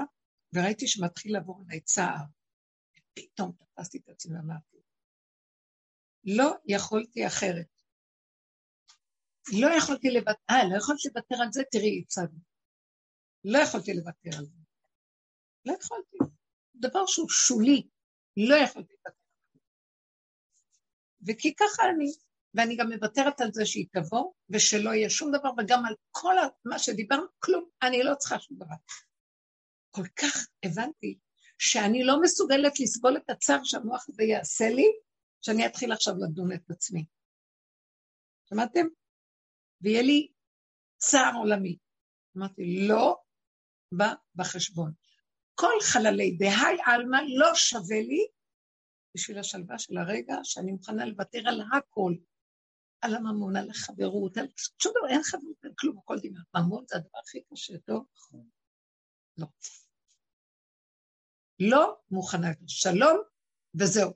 [0.55, 2.25] וראיתי שמתחיל לעבור עליי צער.
[3.15, 4.77] פתאום תפסתי את עצמי ואמרתי,
[6.25, 7.67] לא יכולתי אחרת.
[9.61, 12.39] לא יכולתי לוותר, אה, לא יכולתי לוותר על זה, תראי, הצגנו.
[13.45, 14.59] לא יכולתי לוותר על זה.
[15.67, 16.17] לא יכולתי.
[16.75, 17.89] דבר שהוא שולי,
[18.37, 19.61] לא יכולתי לוותר על זה.
[21.27, 22.07] וכי ככה אני,
[22.55, 26.35] ואני גם מוותרת על זה שהיא תבוא, ושלא יהיה שום דבר, וגם על כל
[26.65, 28.77] מה שדיברנו, כלום, אני לא צריכה שום דבר.
[29.95, 31.19] כל כך הבנתי
[31.59, 34.87] שאני לא מסוגלת לסבול את הצער שהמוח הזה יעשה לי,
[35.41, 37.05] שאני אתחיל עכשיו לדון את עצמי.
[38.49, 38.87] שמעתם?
[39.81, 40.33] ויהיה לי
[40.97, 41.77] צער עולמי.
[42.37, 43.17] אמרתי, לא
[43.93, 44.93] בא בחשבון.
[45.55, 48.27] כל חללי דהי עלמא לא שווה לי
[49.15, 52.15] בשביל השלווה של הרגע שאני מוכנה לוותר על הכל.
[53.01, 54.47] על הממון, על החברות, על
[54.79, 56.45] שום דבר, אין חברות, אין כלום, הכל דמיון.
[56.57, 58.07] ממון זה הדבר הכי קשה, טוב?
[59.37, 59.47] לא.
[61.71, 62.49] לא מוכנה.
[62.67, 63.19] שלום,
[63.75, 64.13] וזהו.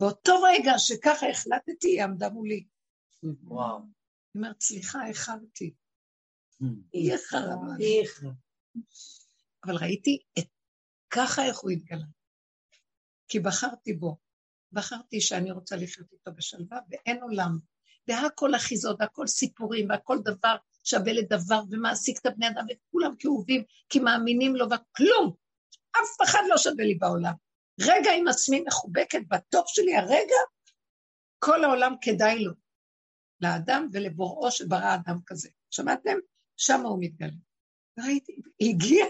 [0.00, 2.66] באותו רגע שככה החלטתי, היא עמדה מולי.
[3.22, 3.78] וואו.
[3.78, 3.86] היא
[4.34, 5.74] אומרת, סליחה, איחרתי.
[6.62, 6.66] Mm.
[6.92, 7.54] היא איחרה.
[9.64, 10.46] אבל ראיתי את
[11.10, 12.04] ככה איך הוא התגלה.
[13.28, 14.16] כי בחרתי בו.
[14.72, 17.58] בחרתי שאני רוצה לחיות איתו בשלווה, ואין עולם.
[18.08, 23.98] והכל אחיזות, והכל סיפורים, והכל דבר שווה לדבר, ומעסיק את הבני אדם, וכולם כאובים, כי
[23.98, 25.43] מאמינים לו, וכלום.
[26.02, 27.32] אף אחד לא שווה לי בעולם.
[27.80, 30.40] רגע עם עצמי מחובקת בטוב שלי, הרגע,
[31.38, 32.52] כל העולם כדאי לו.
[33.40, 35.48] לאדם ולבוראו שברא אדם כזה.
[35.70, 36.16] שמעתם?
[36.56, 37.30] שם הוא מתגלה.
[37.98, 39.04] ראיתי, הגיע,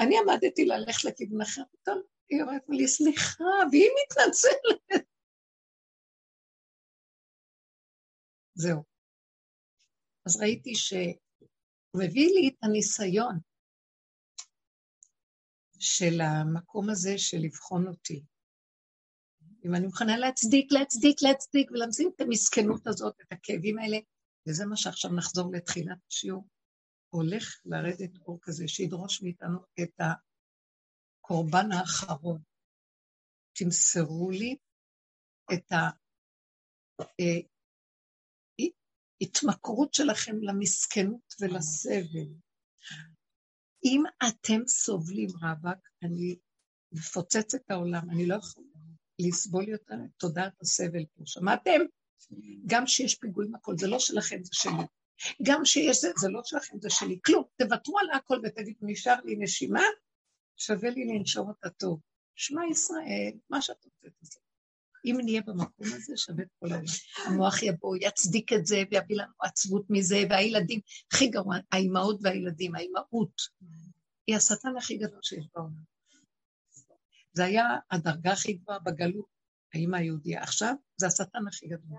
[0.00, 5.06] אני עמדתי ללכת לכיוון אחר, פתאום היא אומרת לי, סליחה, והיא מתנצלת.
[8.54, 8.82] זהו.
[10.26, 11.02] אז ראיתי שהוא
[11.96, 13.38] מביא לי את הניסיון
[15.80, 18.22] של המקום הזה של לבחון אותי.
[19.64, 23.98] אם אני מוכנה להצדיק, להצדיק, להצדיק, ולהמציא את המסכנות הזאת, את הכאבים האלה,
[24.48, 26.46] וזה מה שעכשיו נחזור לתחילת השיעור.
[27.10, 30.00] הולך לרדת אור כזה שידרוש מאיתנו את
[31.20, 32.42] הקורבן האחרון.
[33.52, 34.56] תמסרו לי
[35.52, 35.72] את
[39.20, 42.28] ההתמכרות שלכם למסכנות ולסבל.
[43.84, 46.38] אם אתם סובלים רווק, אני
[46.92, 48.66] מפוצץ את העולם, אני לא יכולה
[49.18, 51.22] לסבול יותר את תודעת הסבל פה.
[51.26, 51.80] שמעתם?
[52.66, 54.84] גם שיש פיגועים הכל, זה לא שלכם, זה שלי.
[55.42, 57.18] גם שיש זה, זה לא שלכם, זה שלי.
[57.24, 59.82] כלום, תוותרו על הכל ותגידו, נשאר לי נשימה,
[60.56, 62.00] שווה לי לנשום אותה טוב.
[62.34, 64.40] שמע ישראל, מה שאת רוצה תעשה.
[65.04, 66.84] אם נהיה במקום הזה, שווה את כל העולם.
[67.26, 70.80] המוח יבוא, יצדיק את זה, ויביא לנו עצבות מזה, והילדים,
[71.12, 73.42] הכי גרוע, האימהות והילדים, האימהות,
[74.26, 75.90] היא השטן הכי גדול שיש בעולם.
[77.32, 79.26] זה היה הדרגה הכי גבוהה בגלות,
[79.74, 80.42] האימא היהודייה.
[80.42, 81.98] עכשיו זה השטן הכי גדול.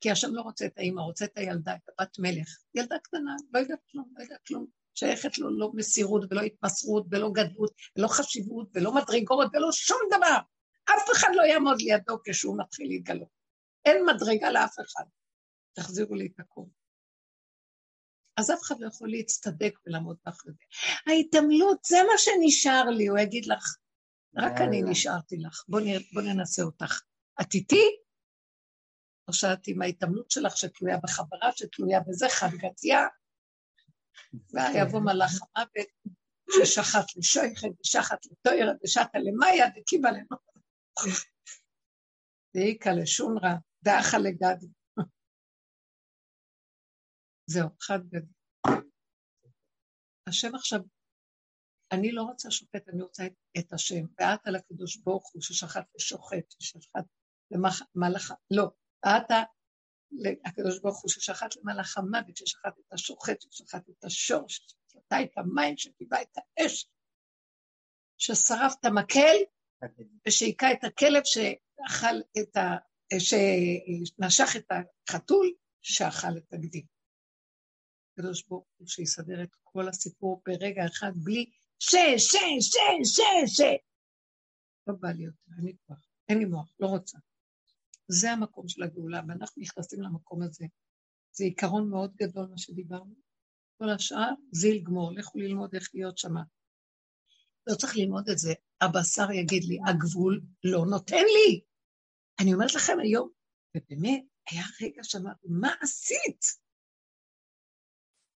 [0.00, 2.48] כי השם לא רוצה את האימא, רוצה את הילדה, את הבת מלך.
[2.74, 4.66] ילדה קטנה, לא יודעת כלום, לא יודעת כלום.
[4.94, 10.38] שייכת לו לא מסירות ולא התמסרות ולא גדלות ולא חשיבות ולא מדרגות ולא שום דבר.
[10.96, 13.28] אף אחד לא יעמוד לידו כשהוא מתחיל להתגלות.
[13.84, 15.04] אין מדרגה לאף אחד.
[15.72, 16.66] תחזירו לי את הכול.
[18.36, 20.64] אז אף אחד לא יכול להצטדק ולעמוד מאחורי זה.
[21.06, 23.76] ההתעמלות, זה מה שנשאר לי, הוא יגיד לך,
[24.36, 25.80] רק אני נשארתי לך, בוא,
[26.12, 27.00] בוא ננסה אותך.
[27.40, 27.84] את איתי?
[29.28, 33.06] או שאת עם ההתעמלות שלך שתלויה בחברה, שתלויה בזה, חדגתיה,
[34.52, 35.88] ויבוא מלאך המוות,
[36.50, 40.49] ששחט לשויכת, ושחט לטוירת, ושחט למאיה, דקיבה לנו.
[42.54, 43.54] דאיכא לשונרא,
[43.84, 44.66] דאחה לגדי.
[47.46, 48.34] זהו, חד גדול.
[50.28, 50.80] השם עכשיו,
[51.92, 54.04] אני לא רוצה שופט, אני רוצה את, את השם.
[54.20, 57.04] ואת על הקדוש ברוך הוא ששחט ושוחט, ששחט
[57.50, 58.70] למלאכה, לא,
[59.04, 59.30] ואת
[60.46, 65.76] הקדוש ברוך הוא ששחט למלאך המוות, ששחט את השוחט, ששחט את השור, ששחט את המים,
[65.76, 66.90] שקיבה את האש,
[68.18, 69.36] ששרף את המקל,
[70.26, 72.76] ושהיכה את הכלב שאכל את ה...
[73.18, 74.72] שנשך את
[75.08, 75.52] החתול,
[75.82, 76.86] שאכל את הגדי.
[78.12, 83.60] הקדוש ברוך הוא שיסדר את כל הסיפור ברגע אחד בלי ש, ש, ש, ש, ש.
[84.86, 87.18] לא בא לי יותר, אין לי כוח, אין לי מוח, לא רוצה.
[88.08, 90.66] זה המקום של הגאולה, ואנחנו נכנסים למקום הזה.
[91.32, 93.14] זה עיקרון מאוד גדול, מה שדיברנו.
[93.78, 96.42] כל השאר, זיל גמור, לכו ללמוד איך להיות שמה.
[97.66, 98.52] לא צריך ללמוד את זה.
[98.80, 101.60] הבשר יגיד לי, הגבול לא נותן לי.
[102.40, 103.30] אני אומרת לכם היום,
[103.76, 106.44] ובאמת, היה רגע שאמרתי, מה עשית?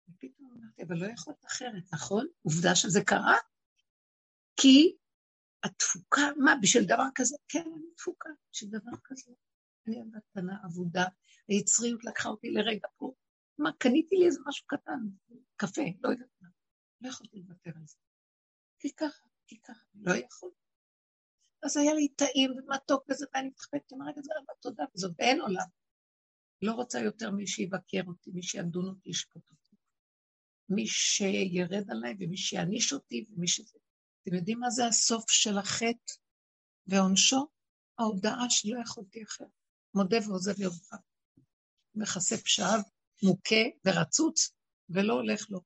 [0.09, 2.27] ופתאום אמרתי, אבל לא יכול להיות אחרת, נכון?
[2.43, 3.36] עובדה שזה קרה?
[4.57, 4.97] כי
[5.65, 7.36] התפוקה, מה, בשביל דבר כזה?
[7.49, 9.32] כן, אני תפוקה, בשביל דבר כזה.
[9.86, 11.05] אני ילדה קטנה, אבודה,
[11.49, 13.15] היצריות לקחה אותי לרגע פה.
[13.59, 15.01] מה, קניתי לי איזה משהו קטן,
[15.57, 16.49] קפה, לא יודעת מה.
[17.01, 17.97] לא יכולתי לוותר על זה.
[18.83, 20.51] כי ככה, כי ככה, לא יכול.
[21.63, 25.41] אז היה לי טעים ומתוק וזה, ואני מתחבקת עם הרגע הזה, אבל תודה, וזאת ואין
[25.41, 25.67] עולם.
[26.63, 29.77] לא רוצה יותר מי שיבקר אותי, מי שידון אותי, ישפוט אותי.
[30.69, 33.79] מי שירד עליי ומי שיעניש אותי ומי שזה.
[34.23, 36.13] אתם יודעים מה זה הסוף של החטא
[36.87, 37.47] ועונשו?
[37.99, 39.49] ההודעה שלא יכולתי אחרת.
[39.95, 40.97] מודה ועוזב ירוחם.
[41.95, 42.81] מכסה פשעיו,
[43.23, 44.55] מוכה ורצוץ,
[44.91, 45.61] ולא הולך לו.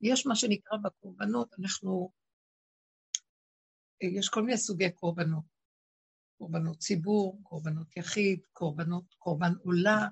[0.00, 2.12] יש מה שנקרא בקורבנות, אנחנו,
[4.18, 5.60] יש כל מיני סוגי קורבנות.
[6.38, 10.08] קורבנות ציבור, קורבנות יחיד, קורבנות, קורבן עולה,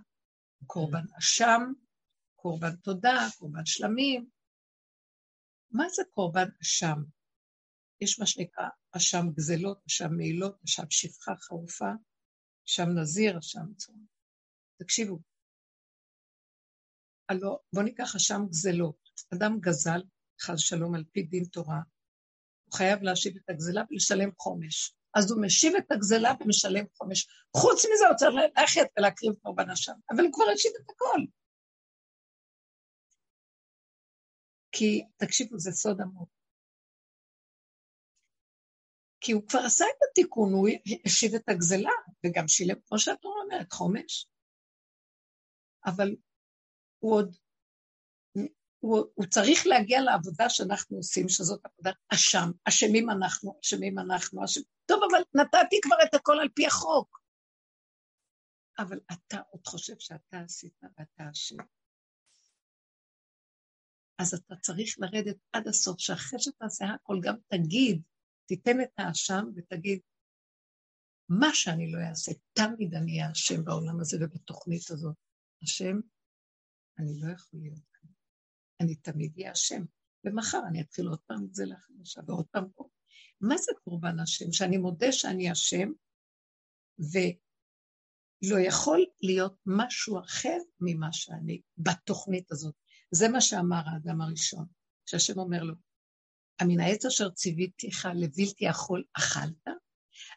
[0.66, 1.60] קורבן אשם,
[2.36, 4.30] קורבן תודה, קורבן שלמים.
[5.70, 6.98] מה זה קורבן אשם?
[8.00, 11.90] יש מה שנקרא אשם גזלות, אשם מעילות, אשם שפחה חרופה,
[12.64, 14.06] שם נזיר, שם צום.
[14.76, 15.18] תקשיבו,
[17.28, 19.07] הלא, בואו ניקח אשם גזלות.
[19.34, 20.00] אדם גזל,
[20.40, 21.80] חס שלום, על פי דין תורה,
[22.64, 24.94] הוא חייב להשיב את הגזלה ולשלם חומש.
[25.14, 27.28] אז הוא משיב את הגזלה ומשלם חומש.
[27.56, 31.20] חוץ מזה הוא צריך ללכת ולהקריב קורבן אשם, אבל הוא כבר השיב את הכל.
[34.72, 36.28] כי, תקשיבו, זה סוד עמוק.
[39.20, 40.68] כי הוא כבר עשה את התיקון, הוא
[41.04, 41.90] השיב את הגזלה,
[42.26, 44.28] וגם שילם, כמו שאת אומרת, חומש.
[45.86, 46.16] אבל
[46.98, 47.36] הוא עוד,
[48.80, 54.66] הוא, הוא צריך להגיע לעבודה שאנחנו עושים, שזאת עבודת אשם, אשמים אנחנו, אשמים אנחנו, אשמים.
[54.86, 57.20] טוב, אבל נתתי כבר את הכל על פי החוק.
[58.78, 61.56] אבל אתה עוד חושב שאתה עשית ואתה אשם.
[64.18, 68.02] אז אתה צריך לרדת עד הסוף, שאחרי שתעשה הכל גם תגיד,
[68.46, 70.00] תיתן את האשם ותגיד,
[71.28, 75.16] מה שאני לא אעשה, תמיד אני אהיה אשם בעולם הזה ובתוכנית הזאת.
[75.62, 76.00] השם,
[76.98, 77.97] אני לא יכול להיות.
[78.80, 79.84] אני תמיד אהיה השם.
[80.24, 82.88] ומחר אני אתחיל עוד פעם את זה לחדשה ועוד פעם פה.
[83.40, 84.52] מה זה קורבן השם?
[84.52, 85.92] שאני מודה שאני השם,
[86.98, 92.74] ולא יכול להיות משהו אחר ממה שאני בתוכנית הזאת.
[93.10, 94.66] זה מה שאמר האדם הראשון,
[95.06, 95.74] שהשם אומר לו,
[96.60, 99.68] המן העץ אשר ציוויתיך לבלתי יכול אכלת?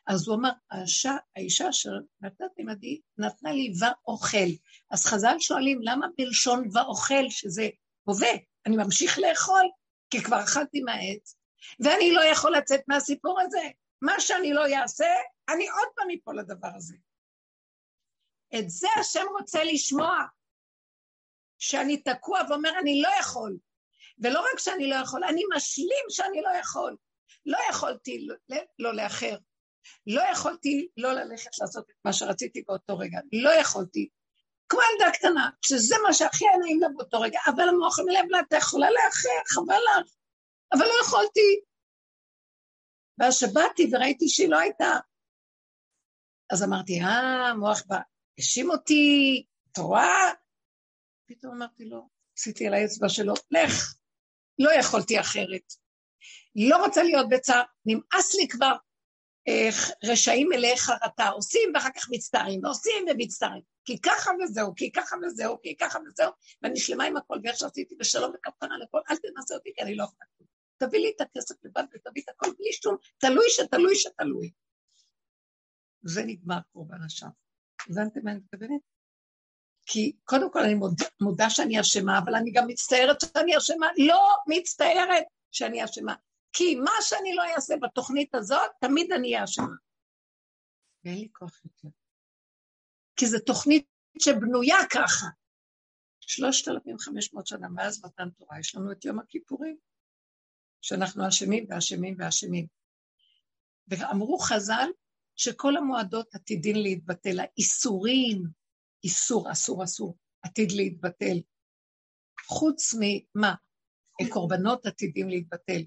[0.08, 1.92] אז הוא אמר, האישה, האישה אשר
[2.22, 4.52] נתת עמדי, נתנה לי ואוכל.
[4.92, 7.70] אז חז"ל שואלים, למה בלשון ואוכל, שזה
[8.03, 8.32] הווה,
[8.65, 9.69] אני ממשיך לאכול,
[10.10, 11.36] כי כבר אכלתי מהעץ,
[11.80, 13.69] ואני לא יכול לצאת מהסיפור הזה.
[14.02, 15.14] מה שאני לא אעשה,
[15.49, 16.95] אני עוד פעם אפול לדבר הזה.
[18.60, 20.18] את זה השם רוצה לשמוע,
[21.60, 23.57] שאני תקוע ואומר, אני לא יכול.
[24.18, 26.95] ולא רק שאני לא יכול, אני משלים שאני לא יכול.
[27.45, 29.38] לא יכולתי לא, לא לאחר.
[30.07, 33.19] לא יכולתי לא ללכת לעשות את מה שרציתי באותו רגע.
[33.34, 34.10] לא יכולתי.
[34.72, 38.39] כמו ילדה קטנה, שזה מה שהכי היה נעים לה באותו רגע, אבל המוח מלב לה,
[38.39, 40.14] אתה יכולה לאחר, חבל לך.
[40.73, 41.61] אבל לא יכולתי.
[43.18, 44.99] ואז שבאתי וראיתי שהיא לא הייתה.
[46.52, 47.99] אז אמרתי, אה, המוח בא,
[48.38, 50.31] האשים אותי, אתה רואה?
[51.26, 53.95] פתאום אמרתי לו, עשיתי על האצבע שלו, לך,
[54.60, 55.73] לא יכולתי אחרת.
[56.69, 58.76] לא רוצה להיות בצער, נמאס לי כבר,
[60.04, 65.62] רשעים מלאי חרטה, עושים ואחר כך מצטערים, ועושים ומצטערים, כי ככה וזהו, כי ככה וזהו,
[65.62, 66.32] כי ככה וזהו,
[66.62, 70.04] ואני שלמה עם הכל, ואיך שעשיתי בשלום וכפרה לכל, אל תנסה אותי כי אני לא
[70.04, 70.26] יכולה.
[70.78, 74.52] תביא לי את הכסף לבד ותביא את הכל בלי שום, תלוי שתלוי שתלוי.
[76.04, 77.28] זה נגמר קורבן השם.
[77.90, 78.82] הבנתם מה אני מתכוונת?
[79.86, 80.76] כי קודם כל אני
[81.22, 86.16] מודה שאני אשמה, אבל אני גם מצטערת שאני אשמה, לא מצטערת שאני אשמה.
[86.53, 89.76] כי מה שאני לא אעשה בתוכנית הזאת, תמיד אני אהיה אשמה.
[91.03, 91.88] ואין לי כוח יותר.
[93.15, 93.86] כי זו תוכנית
[94.19, 95.26] שבנויה ככה.
[96.19, 99.78] 3,500 שנה מאז מתן תורה, יש לנו את יום הכיפורים,
[100.82, 102.68] שאנחנו אשמים ואשמים ואשמים.
[103.88, 104.90] ואמרו חז"ל
[105.36, 108.44] שכל המועדות עתידין להתבטל, האיסורים,
[109.03, 111.38] איסור, אסור, אסור, עתיד להתבטל.
[112.45, 113.56] חוץ ממה?
[114.30, 115.82] קורבנות עתידים להתבטל.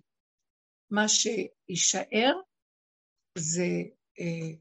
[0.94, 2.34] מה שיישאר
[3.38, 3.68] זה,
[4.20, 4.56] אה,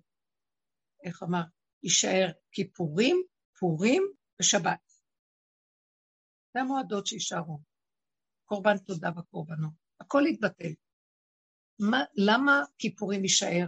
[1.03, 1.43] איך אמר,
[1.83, 3.23] יישאר כיפורים,
[3.59, 4.03] פורים
[4.41, 4.79] ושבת.
[6.53, 7.59] זה המועדות שיישארו.
[8.45, 9.73] קורבן תודה בקורבנות.
[9.99, 10.73] הכל יתבטל.
[11.79, 13.67] מה, למה כיפורים יישאר?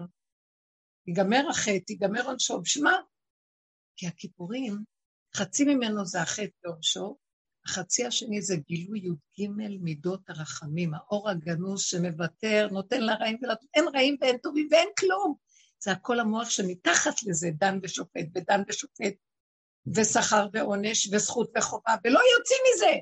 [1.07, 2.61] ייגמר החטא, ייגמר עונשו.
[2.61, 2.97] בשביל מה?
[3.97, 4.73] כי הכיפורים,
[5.35, 7.17] חצי ממנו זה החטא ועונשו,
[7.65, 9.49] החצי השני זה גילוי י"ג
[9.81, 15.35] מידות הרחמים, האור הגנוז שמוותר, נותן לרעים ולטובים, אין רעים ואין טובים ואין כלום.
[15.79, 19.13] זה הכל המוח שמתחת לזה דן ושופט ודן ושופט,
[19.95, 22.95] ושכר ועונש וזכות וחובה, ולא יוצאים מזה.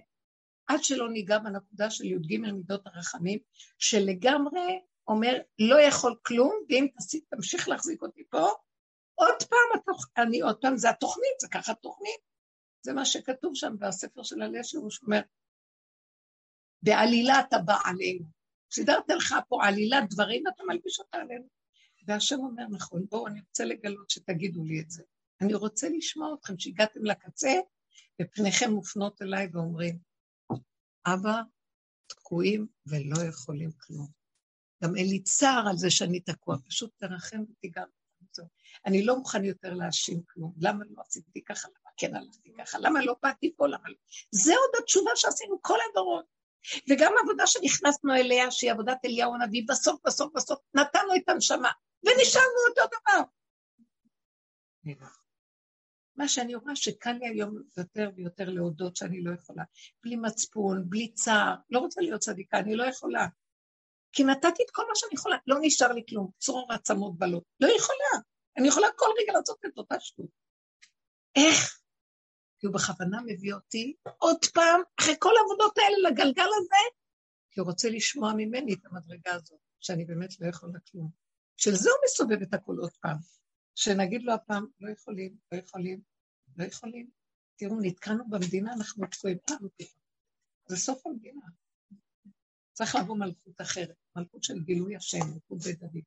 [0.68, 3.40] עד שלא ניגע בנקודה של י"ג מידות הרחמים,
[3.78, 6.88] שלגמרי אומר, לא יכול כלום, ואם
[7.30, 8.48] תמשיך להחזיק אותי פה,
[9.16, 12.33] עוד פעם, אני עוד פעם, זה התוכנית, זה ככה תוכנית.
[12.86, 15.22] זה מה שכתוב שם בספר של הלשם, הוא אומר,
[16.82, 18.26] בעלילת הבא עלינו.
[18.74, 21.48] סידרת לך פה עלילת דברים ואתה מלביש אותה עלינו.
[22.08, 25.04] והשם אומר, נכון, בואו, אני רוצה לגלות שתגידו לי את זה.
[25.42, 27.52] אני רוצה לשמוע אתכם, שהגעתם לקצה,
[28.22, 30.00] ופניכם מופנות אליי ואומרים,
[31.06, 31.42] אבא,
[32.08, 34.08] תקועים ולא יכולים כלום.
[34.84, 37.84] גם אין לי צער על זה שאני תקוע, פשוט תרחם ותיגע.
[38.86, 40.54] אני לא מוכן יותר להאשים כלום.
[40.58, 41.68] למה לא עשיתי ככה?
[41.98, 42.78] כן הלכתי ככה?
[42.80, 43.68] למה לא באתי פה?
[43.68, 43.96] למה לא?
[44.32, 46.26] זה עוד התשובה שעשינו כל הדורות.
[46.90, 51.72] וגם עבודה שנכנסנו אליה, שהיא עבודת אליהו הנביא, בסוף, בסוף, בסוף, נתנו את הנשמה,
[52.04, 53.22] ונשארנו אותו דבר.
[56.16, 59.64] מה שאני רואה שקל לי היום יותר ויותר להודות שאני לא יכולה.
[60.04, 63.28] בלי מצפון, בלי צער, לא רוצה להיות צדיקה, אני לא יכולה.
[64.12, 67.44] כי נתתי את כל מה שאני יכולה, לא נשאר לי כלום, צרור עצמות בלות.
[67.60, 68.24] לא יכולה.
[68.58, 70.30] אני יכולה כל רגע לעשות את אותה שטות.
[71.36, 71.83] איך?
[72.64, 76.84] כי הוא בכוונה מביא אותי עוד פעם, אחרי כל העבודות האלה, לגלגל הזה,
[77.52, 81.10] כי הוא רוצה לשמוע ממני את המדרגה הזאת, שאני באמת לא יכולה כלום.
[81.58, 83.18] של זה הוא מסובב את הכל עוד פעם.
[83.76, 86.02] שנגיד לו הפעם, לא יכולים, לא יכולים,
[86.58, 87.10] לא יכולים.
[87.56, 89.70] תראו, נתקענו במדינה, אנחנו תקועים פתאום.
[90.68, 91.46] זה סוף המדינה.
[92.74, 96.04] צריך לבוא מלכות אחרת, מלכות של גילוי השם, מלכות בית דוד.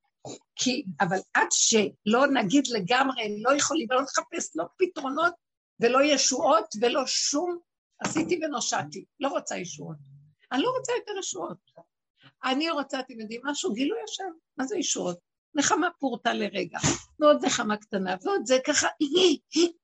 [0.55, 5.46] כי, אבל עד שלא נגיד לגמרי, לא יכולים, ולא נחפש לא פתרונות
[5.81, 7.59] ולא ישועות ולא שום,
[8.05, 9.97] עשיתי ונושעתי, לא רוצה ישועות.
[10.53, 11.59] אני לא רוצה יותר ישועות.
[12.45, 13.75] אני רוצה, אתם יודעים משהו?
[13.75, 15.19] גילוי השם, מה זה ישועות?
[15.55, 16.79] נחמה פורטה לרגע,
[17.21, 18.89] ועוד נחמה קטנה, ועוד זה ככה,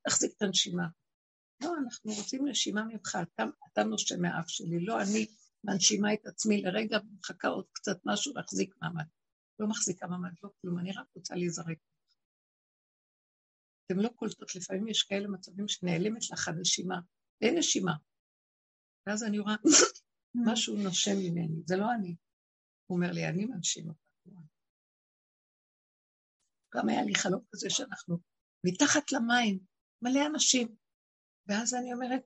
[0.07, 0.87] תחזיק את הנשימה.
[1.63, 5.27] לא, אנחנו רוצים נשימה ממך, אתה, אתה נושם מהאף שלי, לא אני
[5.65, 9.05] מנשימה את עצמי לרגע ומחכה עוד קצת משהו להחזיק מעמד.
[9.59, 11.79] לא מחזיקה מעמד, לא כלום, אני רק רוצה להיזרק.
[13.93, 16.95] אתם לא קולטות, לפעמים יש כאלה מצבים שנעלמת לך הנשימה,
[17.41, 17.93] אין נשימה.
[19.07, 19.55] ואז אני רואה,
[20.47, 22.17] משהו נושם ממני, זה לא אני.
[22.87, 24.01] הוא אומר לי, אני מנשים אותה.
[26.75, 28.19] גם היה לי חלום כזה שאנחנו
[28.67, 29.59] מתחת למים,
[30.03, 30.77] מלא אנשים.
[31.47, 32.23] ואז אני אומרת,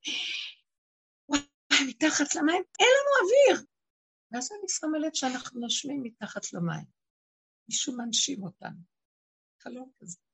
[1.29, 1.41] וואי,
[1.89, 3.67] מתחת למים, אין לנו אוויר.
[4.33, 6.87] ואז אני שמה לב שאנחנו נושמים מתחת למים.
[7.69, 8.81] מישהו מנשים אותנו.
[9.63, 10.26] חלום כזה.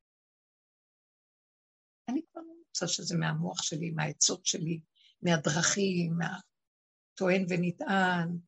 [2.08, 4.80] אני כבר לא רוצה שזה מהמוח שלי, מהעצות שלי,
[5.22, 8.38] מהדרכים, מהטוען ונטען.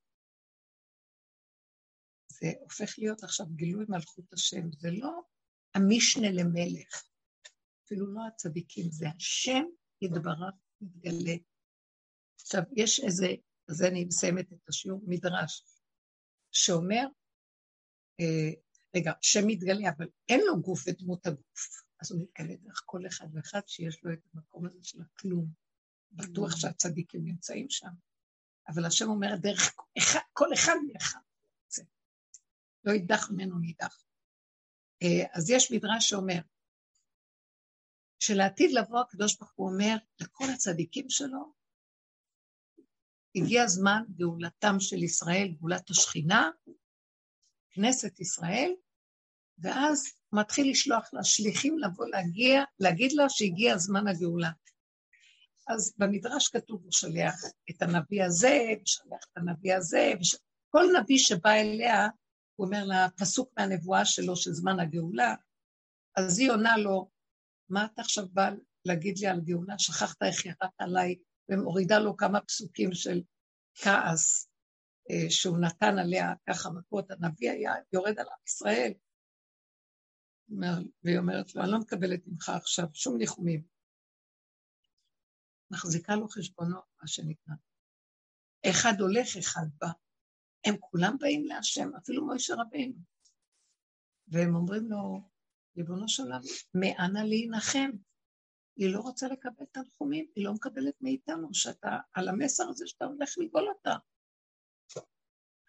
[2.28, 5.20] זה הופך להיות עכשיו גילוי מלכות השם, זה לא
[5.74, 7.04] המשנה למלך,
[7.84, 9.64] אפילו לא הצדיקים, זה השם
[10.02, 11.34] יתברך מתגלה.
[12.40, 13.26] עכשיו, יש איזה,
[13.68, 15.64] אז אני מסיימת את השיעור, מדרש,
[16.52, 17.06] שאומר,
[18.20, 18.50] אה,
[18.96, 21.84] רגע, שם מתגלה, אבל אין לו גוף ודמות הגוף.
[22.04, 25.46] אז הוא מתגלה דרך כל אחד ואחד שיש לו את המקום הזה של הכלום.
[26.12, 26.56] בטוח mm.
[26.56, 27.88] שהצדיקים נמצאים שם.
[28.68, 31.20] אבל השם אומר, דרך אחד, כל אחד מאחד.
[32.84, 34.04] לא יידח ממנו נידח.
[35.02, 36.40] אה, אז יש מדרש שאומר,
[38.18, 41.52] שלעתיד לבוא הקדוש ברוך הוא אומר לכל הצדיקים שלו,
[43.34, 46.50] הגיע זמן גאולתם של ישראל, גאולת השכינה,
[47.70, 48.72] כנסת ישראל,
[49.58, 54.50] ואז מתחיל לשלוח לה שליחים לבוא להגיע, להגיד לה שהגיע זמן הגאולה.
[55.68, 57.34] אז במדרש כתוב, הוא שולח
[57.70, 60.36] את הנביא הזה, ושולח את הנביא הזה, וש...
[60.68, 62.08] כל נביא שבא אליה,
[62.56, 65.34] הוא אומר לה, פסוק מהנבואה שלו של זמן הגאולה,
[66.16, 67.10] אז היא עונה לו,
[67.68, 68.50] מה אתה עכשיו בא
[68.84, 69.78] להגיד לי על גאולה?
[69.78, 71.14] שכחת איך ירדת עליי,
[71.48, 73.22] ומורידה לו כמה פסוקים של
[73.74, 74.48] כעס
[75.10, 78.92] אה, שהוא נתן עליה ככה מכות, הנביא היה יורד על עם ישראל.
[80.48, 83.62] והיא אומרת לו, אני לא מקבלת ממך עכשיו שום ניחומים.
[85.70, 87.54] מחזיקה לו חשבונות, מה שנקרא.
[88.70, 89.88] אחד הולך, אחד בא.
[90.64, 92.94] הם כולם באים להשם, אפילו מוישה רבינו.
[94.28, 95.30] והם אומרים לו,
[95.76, 96.40] ריבונו של עולם,
[96.74, 97.90] מאנה להנחם?
[98.76, 103.34] היא לא רוצה לקבל תנחומים, היא לא מקבלת מאיתנו שאתה, על המסר הזה שאתה הולך
[103.38, 103.96] לגאול אותה.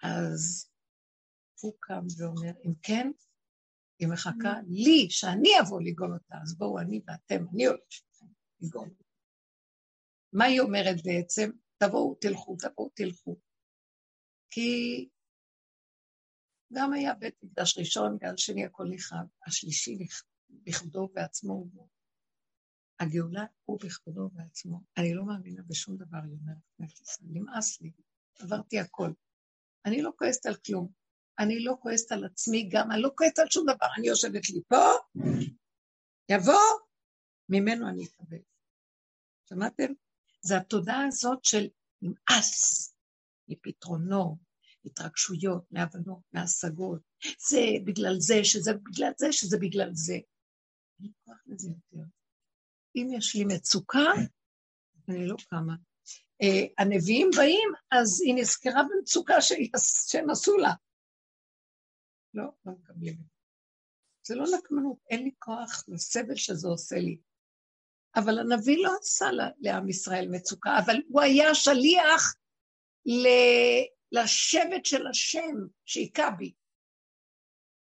[0.03, 0.69] אז
[1.61, 3.11] הוא קם ואומר, אם כן,
[3.99, 7.79] היא מחכה לי, שאני אבוא לגאול אותה, אז בואו אני ואתם, אני הולך
[8.61, 8.89] לגאול.
[10.33, 11.51] מה היא אומרת בעצם?
[11.77, 13.39] תבואו, תלכו, תבואו, תלכו.
[14.49, 15.09] כי
[16.73, 19.97] גם היה בית מקדש ראשון, גל שני הכל נכחד, השלישי
[20.49, 21.65] בכבודו בעצמו
[22.99, 24.81] הגאולה הוא בכבודו בעצמו.
[24.97, 26.91] אני לא מאמינה בשום דבר, היא אומרת,
[27.21, 27.91] נמאס לי,
[28.39, 29.11] עברתי הכל.
[29.85, 31.04] אני לא כועסת על כלום.
[31.39, 33.87] אני לא כועסת על עצמי גם, אני לא כועסת על שום דבר.
[33.97, 34.85] אני יושבת לי פה,
[36.31, 36.61] יבוא,
[37.49, 38.37] ממנו אני אקבל.
[39.49, 39.93] שמעתם?
[40.41, 41.67] זה התודעה הזאת של
[42.01, 42.93] נמאס
[43.47, 44.37] מפתרונו,
[44.85, 47.01] התרגשויות, מהבנות, מהשגות.
[47.49, 50.17] זה בגלל זה, שזה בגלל זה, שזה בגלל זה.
[51.03, 52.07] אין כוח לזה יותר.
[52.95, 54.09] אם יש לי מצוקה,
[55.09, 55.73] אני לא קמה.
[56.43, 56.47] Uh,
[56.77, 59.33] הנביאים באים, אז היא נזכרה במצוקה
[60.07, 60.73] שהם עשו לה.
[62.35, 63.35] לא, לא מקבלים
[64.25, 64.35] זה.
[64.35, 67.17] לא נקמנות, אין לי כוח לסבל שזה עושה לי.
[68.15, 69.25] אבל הנביא לא עשה
[69.59, 72.35] לעם ישראל מצוקה, אבל הוא היה שליח
[73.05, 73.27] ל...
[74.11, 75.55] לשבט של השם
[75.85, 76.53] שהיכה בי.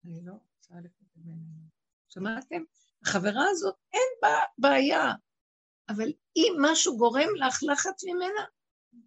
[0.05, 1.31] אני לא רוצה לקבל.
[2.09, 2.63] שמעתם?
[3.03, 5.13] החברה הזאת, אין בה בעיה,
[5.89, 8.45] אבל אם משהו גורם לך לחץ ממנה,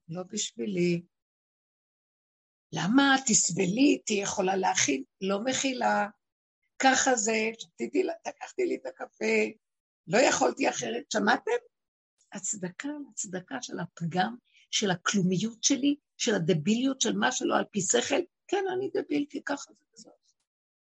[0.09, 1.03] לא בשבילי.
[2.73, 5.05] למה תסבלי, תהיי יכולה להכיל?
[5.21, 6.09] לא מכילה.
[6.79, 9.35] ככה זה, שתיתי, לקחתי לי את הקפה,
[10.07, 11.11] לא יכולתי אחרת.
[11.13, 11.51] שמעתם?
[12.33, 14.37] הצדקה הצדקה של הפגם,
[14.71, 18.21] של הכלומיות שלי, של הדביליות של מה שלא על פי שכל.
[18.49, 20.13] כן, אני דביל, כי ככה זה וזאת.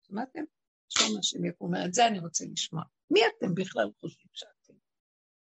[0.03, 0.45] שמעתם?
[0.89, 2.83] שום השם יקום את זה אני רוצה לשמוע.
[3.11, 4.75] מי אתם בכלל חושבים שאתם?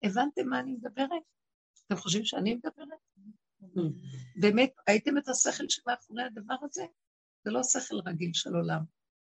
[0.03, 1.23] הבנתם מה אני מדברת?
[1.85, 2.99] אתם חושבים שאני מדברת?
[4.41, 6.85] באמת, ראיתם את השכל שמאחורי הדבר הזה?
[7.45, 8.83] זה לא שכל רגיל של עולם.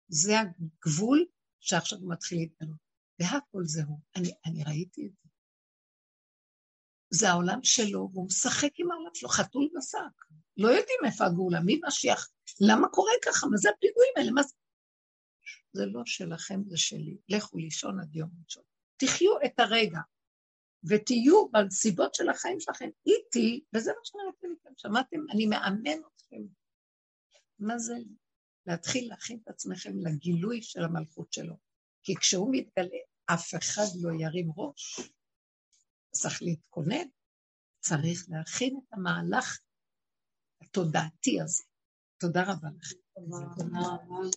[0.08, 1.26] זה הגבול
[1.60, 2.78] שעכשיו הוא מתחיל להתגלות.
[3.20, 4.00] והכל זהו.
[4.16, 5.30] אני, אני ראיתי את זה.
[7.10, 10.26] זה העולם שלו, והוא משחק עם העולם שלו, חתול בשק.
[10.58, 12.30] לא יודעים איפה הגאולה, מי משיח,
[12.62, 14.54] למה קורה ככה, מה זה הפיגועים האלה, מה זה...
[15.74, 17.18] זה לא שלכם, זה שלי.
[17.30, 18.64] לכו לישון עד יום ראשון.
[18.98, 20.00] תחיו את הרגע.
[20.90, 24.72] ותהיו בנסיבות של החיים שלכם איתי, וזה מה שאני מכם.
[24.78, 25.18] שמעתם?
[25.32, 26.44] אני מאמן אתכם.
[27.60, 27.94] מה זה?
[28.66, 31.58] להתחיל להכין את עצמכם לגילוי של המלכות שלו.
[32.04, 35.12] כי כשהוא מתגלה, אף אחד לא ירים ראש.
[36.12, 37.08] צריך להתכונן,
[37.80, 39.60] צריך להכין את המהלך
[40.62, 41.64] התודעתי הזה.
[42.18, 42.96] תודה רבה לכם.
[43.58, 44.30] תודה רבה.